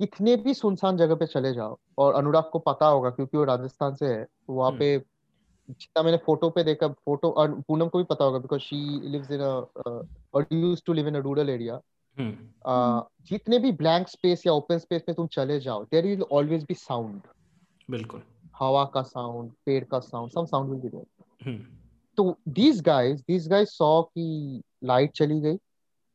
कितने 0.00 0.36
भी 0.36 0.54
सुनसान 0.54 0.96
जगह 0.96 1.14
पे 1.14 1.26
चले 1.26 1.52
जाओ 1.54 1.76
और 1.98 2.14
अनुराग 2.14 2.50
को 2.52 2.58
पता 2.58 2.86
होगा 2.86 3.10
क्योंकि 3.10 3.36
वो 3.36 3.44
राजस्थान 3.44 3.94
से 3.94 4.06
है 4.06 4.24
तो 4.24 4.52
वहाँ 4.52 4.70
हम्म। 4.70 4.78
पे 4.78 4.98
जितना 5.70 6.02
मैंने 6.02 6.16
फ़ोटो 6.16 6.50
पे 6.50 6.64
देखा 6.64 6.88
फ़ोटो 6.88 7.30
और 7.30 7.60
पूनम 7.68 7.88
को 7.88 7.98
भी 7.98 8.04
पता 8.04 8.24
होगा 8.24 8.38
बिकॉज़ 8.38 8.60
शी 8.60 8.76
लिव्स 9.10 9.30
इन 9.30 9.40
और 9.40 10.46
used 10.52 10.84
to 10.86 10.92
live 10.92 11.08
in 11.08 11.14
a 11.14 11.18
rural 11.18 11.50
area 11.50 11.80
जितने 13.28 13.58
भी 13.58 13.72
ब्लैंक 13.72 14.08
स्पेस 14.08 14.46
या 14.46 14.52
ओपन 14.52 14.78
स्पेस 14.78 15.02
में 15.08 15.14
तुम 15.16 15.26
चले 15.26 15.60
जाओ 15.60 15.84
there 15.84 16.06
will 16.06 16.22
always 16.22 16.64
be 16.64 16.74
sound 16.74 17.22
बिल्कुल। 17.90 18.22
हवा 18.58 18.84
का 18.84 19.02
साउंड 19.02 19.52
पेड़ 19.66 19.84
का 19.84 20.00
sound 20.00 20.30
some 20.30 20.44
sound 20.44 20.70
will 20.70 20.80
be 20.80 20.88
there 20.88 21.64
तो 22.18 22.24
these 22.58 22.80
guys 22.80 23.22
these 23.30 23.46
guys 23.52 23.72
saw 23.72 24.04
कि 24.04 24.62
लाइट 24.84 25.12
चली 25.12 25.40
गई 25.40 25.58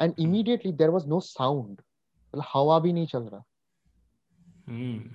and 0.01 0.13
immediately 0.19 0.71
there 0.71 0.89
was 0.89 1.07
no 1.07 1.19
sound 1.19 1.71
मतलब 1.71 2.43
हवा 2.53 2.79
भी 2.79 2.93
नहीं 2.93 3.05
चल 3.05 3.23
रहा। 3.23 3.43
हम्म, 4.67 5.09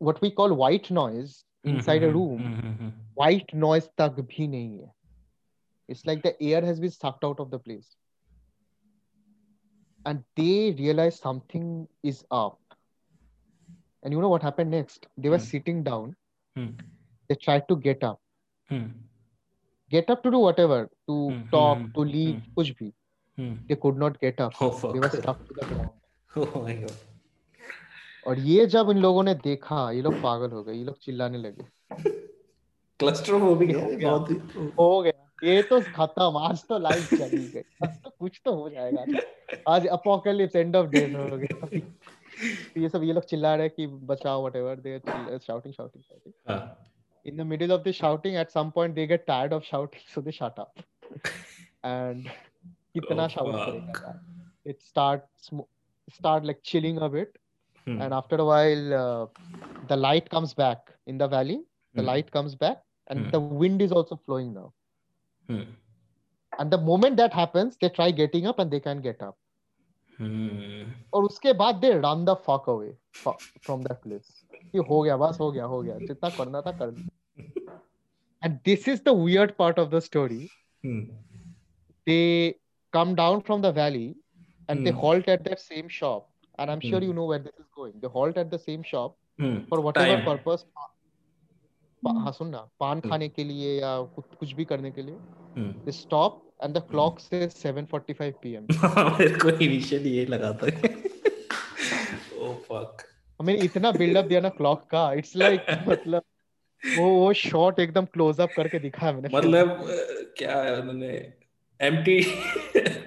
what 0.00 0.20
we 0.22 0.30
call 0.40 0.54
white 0.62 0.90
noise 0.98 1.32
inside 1.64 2.02
a 2.02 2.06
mm-hmm. 2.06 2.18
room 2.18 2.40
mm-hmm. 2.62 2.88
white 3.14 3.54
noise 3.54 3.88
tak 3.96 4.16
bhi 4.32 4.48
nahi 4.54 4.80
hai 4.80 4.90
it's 5.92 6.06
like 6.06 6.22
the 6.22 6.34
air 6.42 6.64
has 6.64 6.80
been 6.80 6.90
sucked 6.90 7.24
out 7.24 7.40
of 7.40 7.50
the 7.50 7.58
place. 7.58 7.96
And 10.06 10.24
they 10.36 10.74
realize 10.78 11.18
something 11.18 11.86
is 12.02 12.24
up. 12.30 12.58
And 14.02 14.12
you 14.12 14.20
know 14.20 14.28
what 14.28 14.42
happened 14.42 14.70
next? 14.70 15.06
They 15.16 15.28
were 15.28 15.38
hmm. 15.38 15.44
sitting 15.44 15.82
down. 15.82 16.16
Hmm. 16.56 16.70
They 17.28 17.36
tried 17.36 17.68
to 17.68 17.76
get 17.76 18.02
up. 18.02 18.20
Hmm. 18.68 18.86
Get 19.90 20.08
up 20.10 20.22
to 20.22 20.30
do 20.30 20.38
whatever 20.38 20.88
to 21.08 21.42
talk 21.50 21.78
to 21.94 22.00
leave 22.00 22.42
kuch 22.56 22.74
bhi 22.80 22.92
they 23.68 23.76
could 23.76 23.96
not 23.96 24.18
get 24.20 24.40
up. 24.40 24.54
Oh, 24.60 24.92
they 24.92 24.98
were 24.98 25.10
stuck 25.10 25.46
to 25.46 25.54
the 25.60 25.66
ground. 25.66 25.90
Oh 26.36 26.62
my 26.62 26.74
god. 26.74 26.92
और 28.26 28.38
ये 28.38 28.66
जब 28.66 28.90
इन 28.90 28.98
लोगों 28.98 29.22
ने 29.22 29.34
देखा 29.34 29.90
ये 29.90 30.02
लोग 30.02 30.20
पागल 30.22 30.50
हो 30.50 30.62
गए 30.64 30.74
ये 30.74 30.84
लोग 30.84 30.98
चिल्लाने 30.98 31.38
लगे 31.38 31.66
क्लस्ट्रोफोबिक 33.00 33.70
ये 33.70 33.76
है 33.76 33.82
हो 33.84 33.96
गया। 33.96 34.10
बहुत 34.10 34.74
हो 34.78 35.00
गया 35.02 35.52
ये 35.52 35.62
तो 35.62 35.80
खत्म 35.96 36.36
आज 36.38 36.64
तो 36.68 36.78
लाइफ 36.78 37.14
चली 37.18 37.48
गई 37.48 37.62
आज 37.84 37.96
तो 38.04 38.10
कुछ 38.18 38.40
तो 38.44 38.54
हो 38.54 38.68
जाएगा 38.70 39.06
आज 39.66 39.86
अपोकलिप्स 39.96 40.56
एंड 40.56 40.76
ऑफ़ 40.76 40.86
डेज़ 40.90 41.16
हो 41.16 41.36
गया 41.38 41.66
तो 41.66 42.80
ये 42.80 42.88
सब 42.88 43.02
ये 43.04 43.12
लोग 43.12 43.24
चिल्ला 43.24 43.54
रहे 43.54 43.68
कि 43.68 43.86
बचाओ 44.12 44.40
whatever 44.40 44.80
they 44.86 44.98
shouting 44.98 45.74
shouting 45.74 46.02
shouting 46.04 46.32
हाँ 46.48 46.62
in 47.26 47.36
the 47.40 47.44
middle 47.48 47.72
of 47.74 47.82
the 47.82 47.90
shouting 47.96 48.36
at 48.38 48.48
some 48.52 48.70
point 48.76 48.94
they 48.94 49.02
get 49.10 49.24
tired 49.26 49.52
of 49.56 49.66
shouting 49.66 50.00
so 50.14 50.22
they 50.28 50.32
shut 50.38 50.56
up 50.62 50.80
and 51.90 52.30
kitna 52.96 53.26
Oh, 53.26 53.28
shout 53.34 54.00
it 54.72 54.80
starts 54.86 55.52
mo- 55.58 55.68
start 56.16 56.48
like 56.50 56.64
chilling 56.70 56.98
a 57.06 57.10
bit 57.12 57.38
hmm, 57.86 58.00
and 58.04 58.14
after 58.14 58.36
a 58.36 58.44
while 58.44 58.94
uh, 58.98 59.26
the 59.88 59.96
light 59.96 60.28
comes 60.30 60.54
back 60.54 60.90
in 61.06 61.18
the 61.18 61.28
valley 61.28 61.56
the 61.58 62.02
hmm, 62.02 62.06
light 62.06 62.30
comes 62.30 62.54
back 62.64 62.82
and 63.10 63.24
Hmm. 63.24 63.30
the 63.30 63.40
wind 63.62 63.82
is 63.86 63.92
also 64.00 64.16
flowing 64.26 64.52
now 64.58 64.66
hmm, 65.48 65.66
and 66.58 66.70
the 66.76 66.78
moment 66.90 67.16
that 67.22 67.32
happens 67.40 67.76
they 67.80 67.88
try 67.98 68.10
getting 68.22 68.46
up 68.52 68.58
and 68.64 68.70
they 68.76 68.80
can 68.88 69.00
get 69.08 69.22
up 69.28 69.36
hmm, 70.20 70.92
और 71.14 71.24
उसके 71.24 71.52
बाद 71.64 71.80
they 71.82 71.92
run 72.06 72.24
the 72.30 72.36
fuck 72.48 72.68
away 72.76 72.92
fu- 73.24 73.38
from 73.66 73.82
that 73.88 74.02
place 74.06 74.30
कि 74.74 74.78
हो 74.90 75.02
गया 75.02 75.16
बस 75.16 75.38
हो 75.40 75.50
गया 75.52 75.64
हो 75.74 75.82
गया 75.82 75.98
जितना 76.10 76.28
करना 76.40 76.60
था 76.66 76.70
कर 76.82 76.90
दिया 76.90 77.80
and 78.44 78.58
this 78.68 78.86
is 78.92 79.02
the 79.08 79.12
weird 79.26 79.56
part 79.58 79.78
of 79.78 79.90
the 79.90 80.00
story 80.00 80.40
hmm, 80.84 81.06
they 82.06 82.54
come 82.92 83.14
down 83.14 83.40
from 83.48 83.60
the 83.62 83.72
valley 83.72 84.06
and 84.68 84.86
they 84.86 84.92
Hmm. 84.92 85.00
halt 85.04 85.28
at 85.34 85.44
that 85.50 85.60
same 85.60 85.88
shop 85.88 86.28
and 86.58 86.70
i'm 86.70 86.80
sure 86.80 87.00
Hmm. 87.00 87.08
you 87.08 87.12
know 87.18 87.26
where 87.28 87.42
this 87.44 87.54
is 87.60 87.68
going. 87.76 87.92
They 88.00 88.08
halt 88.16 88.38
at 88.42 88.50
the 88.54 88.58
same 88.64 88.82
shop 88.88 89.12
hmm, 89.40 89.60
for 89.68 89.78
whatever 89.84 90.16
time. 90.16 90.24
purpose. 90.26 90.64
हम्म। 92.02 92.18
हाँ 92.24 92.32
सुन 92.32 92.48
ना. 92.48 92.58
पान 92.80 92.96
हम्म। 92.98 93.10
खाने 93.10 93.28
के 93.28 93.44
लिए 93.44 93.74
या 93.80 93.90
कुछ 94.16 94.24
कुछ 94.40 94.52
भी 94.60 94.64
करने 94.72 94.90
के 94.90 95.02
लिए 95.02 95.92
स्टॉप 95.92 96.42
एंड 96.64 96.74
द 96.76 96.82
क्लॉक 96.90 97.18
से 97.20 97.46
7:45 97.48 98.32
पीएम 98.42 98.66
मेरे 99.18 99.38
को 99.44 99.50
इनिशियली 99.50 100.10
ये 100.16 100.24
लगा 100.26 100.52
था। 100.62 100.66
ओ 102.38 102.52
फक 102.68 103.04
मैंने 103.40 103.58
इतना 103.64 103.90
बिल्डअप 103.92 104.24
दिया 104.24 104.40
ना 104.40 104.48
क्लॉक 104.60 104.82
का 104.90 105.12
इट्स 105.22 105.36
लाइक 105.36 105.66
मतलब 105.88 106.22
वो 106.98 107.08
वो 107.14 107.32
शॉट 107.40 107.78
एकदम 107.80 108.04
क्लोज 108.14 108.40
अप 108.40 108.50
करके 108.56 108.78
दिखाया 108.78 109.12
मैंने। 109.12 109.28
मतलब 109.36 109.78
क्या 110.38 110.62
है 110.62 110.80
उन्होंने 110.80 111.08
एम्प्टी 111.80 112.20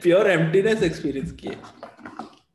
प्योर 0.03 0.29
एम्प्टीनेस 0.31 0.83
एक्सपीरियंस 0.83 1.31
किए 1.41 1.57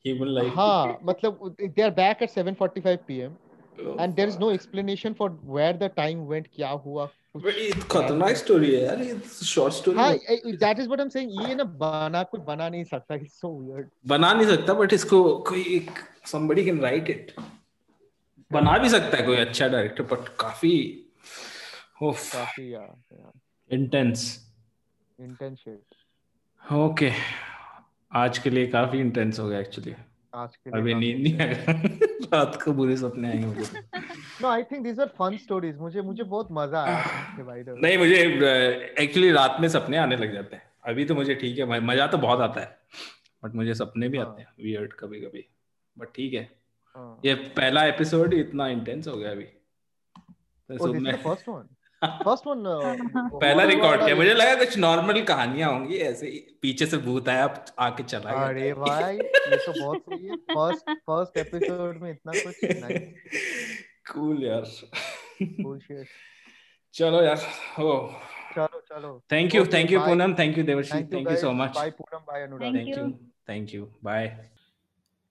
ह्यूमन 0.04 0.28
लाइफ 0.34 0.52
हाँ 0.56 0.98
मतलब 1.04 1.54
they 1.60 1.82
are 1.82 1.90
back 1.94 2.22
at 2.22 2.30
7:45 2.30 2.96
PM 3.06 3.36
and 4.00 4.14
there 4.14 4.28
is 4.28 4.38
no 4.38 4.50
explanation 4.50 5.12
for 5.14 5.38
where 5.46 5.76
the 5.76 5.90
time 5.96 6.26
went 6.28 6.48
क्या 6.54 6.70
हुआ 6.86 7.08
बड़ी 7.36 7.70
खतरनाक 7.70 8.36
स्टोरी 8.36 8.74
है 8.74 8.82
यार 8.82 9.02
ये 9.02 9.18
शॉर्ट 9.44 9.74
स्टोरी 9.74 9.98
हाँ 9.98 10.12
that 10.14 10.78
is 10.78 10.86
what 10.86 11.00
I 11.00 11.04
am 11.04 11.08
saying 11.08 11.32
ये 11.42 11.54
ना 11.54 11.64
बना 11.82 12.22
कुछ 12.30 12.40
बना 12.46 12.68
नहीं 12.68 12.84
सकता 12.84 13.14
इट्स 13.14 13.40
सो 13.40 13.52
वियर्ड 13.58 13.88
बना 14.06 14.32
नहीं 14.32 14.46
सकता 14.46 14.74
बट 14.74 14.92
इसको 14.92 15.22
कोई 15.48 15.62
एक 15.76 15.90
somebody 16.26 16.64
can 16.64 16.80
write 16.80 17.10
it 17.10 17.32
बना 18.50 18.76
भी 18.78 18.88
सकता 18.88 19.16
है 19.16 19.22
कोई 19.22 19.36
अच्छा 19.36 19.66
डायरेक्टर 19.68 20.04
बट 20.12 20.28
काफ़ी 20.40 20.72
ओफ 22.02 22.32
काफ़ी 22.32 22.72
यार 22.74 23.32
इंटेंस 23.70 24.24
इंटेंस 25.18 25.58
शिट 25.58 26.72
ओके 26.74 27.10
आज 28.12 28.38
के 28.38 28.50
लिए 28.50 28.66
काफ़ी 28.66 28.98
इंटेंस 29.00 29.38
हो 29.40 29.48
गया 29.48 29.58
एक्चुअली 29.60 29.94
आज 30.34 30.56
के 30.56 30.78
अभी 30.78 30.94
नींद 30.94 31.22
नहीं 31.22 31.38
आएगा 31.40 31.72
रात 32.32 32.62
को 32.62 32.72
बुरे 32.72 32.96
सपने 32.96 33.28
आएँगे 33.28 33.46
मुझे। 33.46 33.80
No 34.42 34.48
I 34.48 34.62
think 34.62 34.84
these 34.84 34.98
were 34.98 35.06
fun 35.06 35.36
stories 35.36 35.76
मुझे 35.76 36.02
मुझे 36.02 36.22
बहुत 36.22 36.48
मज़ा 36.52 36.82
आया 36.82 37.62
द 37.62 37.76
नहीं 37.82 37.98
मुझे 37.98 38.16
एक्चुअली 39.00 39.30
रात 39.30 39.56
में 39.60 39.68
सपने 39.68 39.96
आने 39.96 40.16
लग 40.16 40.32
जाते 40.32 40.56
हैं। 40.56 40.62
अभी 40.84 41.04
तो 41.04 41.14
मुझे 41.14 41.34
ठीक 41.34 41.58
है 41.58 41.80
मज़ा 41.80 42.06
तो 42.06 42.18
बहुत 42.18 42.40
आता 42.40 42.60
है। 42.60 42.78
बट 43.44 43.54
मुझे 43.54 43.74
सपने 43.74 44.08
भी 44.08 44.18
हाँ। 44.18 44.26
आते 44.26 44.42
हैं। 44.42 44.48
वियर्ड 44.64 44.92
कभी 44.92 45.20
कभी 45.20 45.44
बट 45.98 46.08
ठीक 46.14 46.34
है। 46.34 46.48
हाँ। 46.96 47.20
ये 47.24 47.34
पहला 47.34 47.84
एपिसोड 47.84 48.34
इतना 48.34 48.68
इंटेंस 48.68 49.08
हो 49.08 49.16
गया 49.16 49.30
अभी। 49.30 49.44
तो 49.44 50.76
Oh, 50.76 51.62
First 52.02 52.46
one. 52.46 52.66
Uh, 52.66 52.80
पहला 53.40 53.64
रिकॉर्ड 53.64 54.04
किया। 54.04 54.14
मुझे 54.16 54.34
लगा 54.34 54.54
कुछ 54.54 54.76
नॉर्मल 54.78 55.20
कहानियाँ 55.22 55.70
होंगी 55.72 55.96
ऐसे 55.96 56.30
पीछे 56.62 56.86
से 56.86 56.98
भूत 56.98 57.28
आया 57.28 57.44
आके 57.78 58.02
चला 58.02 58.30
गया। 58.30 58.46
अरे 58.48 58.72
भाई 58.74 59.16
ये 59.16 59.56
तो 59.56 59.72
बहुत 59.80 59.98
सही 59.98 60.26
है। 60.26 60.36
फ़र्स्ट 60.36 60.90
फ़र्स्ट 60.90 61.38
एपिसोड 61.38 62.00
में 62.02 62.10
इतना 62.10 62.32
कुछ 62.36 62.64
नाइस 62.64 63.84
कूल 64.12 64.44
यार। 64.44 64.64
बुलशिट 65.42 66.06
चलो 66.94 67.22
यार 67.22 67.36
ओ 67.84 67.92
चलो 68.54 68.80
चलो। 68.80 69.12
Thank 69.32 69.54
you 69.54 69.64
thank 69.66 69.92
you 69.92 70.00
Poonam 70.00 70.34
thank 70.38 70.58
you 70.58 70.64
Devarshi 70.64 70.94
thank 70.94 71.12
you 71.12 71.18
thank 71.18 71.30
you 71.30 71.36
so 71.36 71.52
much 71.52 71.76
bye 71.76 71.90
Poonam 72.00 72.24
bye 72.32 72.42
Anurag 72.42 72.74
thank 72.74 72.88
you. 72.88 73.04
you 73.04 73.12
thank 73.50 73.76
you 73.76 73.84
bye 74.08 74.59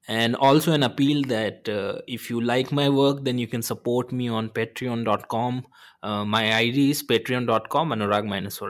and 0.08 0.36
also 0.36 0.72
an 0.72 0.84
appeal 0.84 1.22
that 1.24 1.68
uh, 1.70 2.00
if 2.08 2.30
you 2.30 2.42
like 2.42 2.72
my 2.72 2.90
work 2.90 3.24
then 3.24 3.38
you 3.38 3.48
can 3.48 3.62
support 3.62 4.12
me 4.12 4.28
on 4.28 4.50
patreon.com 4.50 5.66
uh, 6.04 6.26
my 6.26 6.54
id 6.62 6.90
is 6.90 7.04
patreon.com 7.04 7.90
anurag 7.90 8.26
minus 8.26 8.62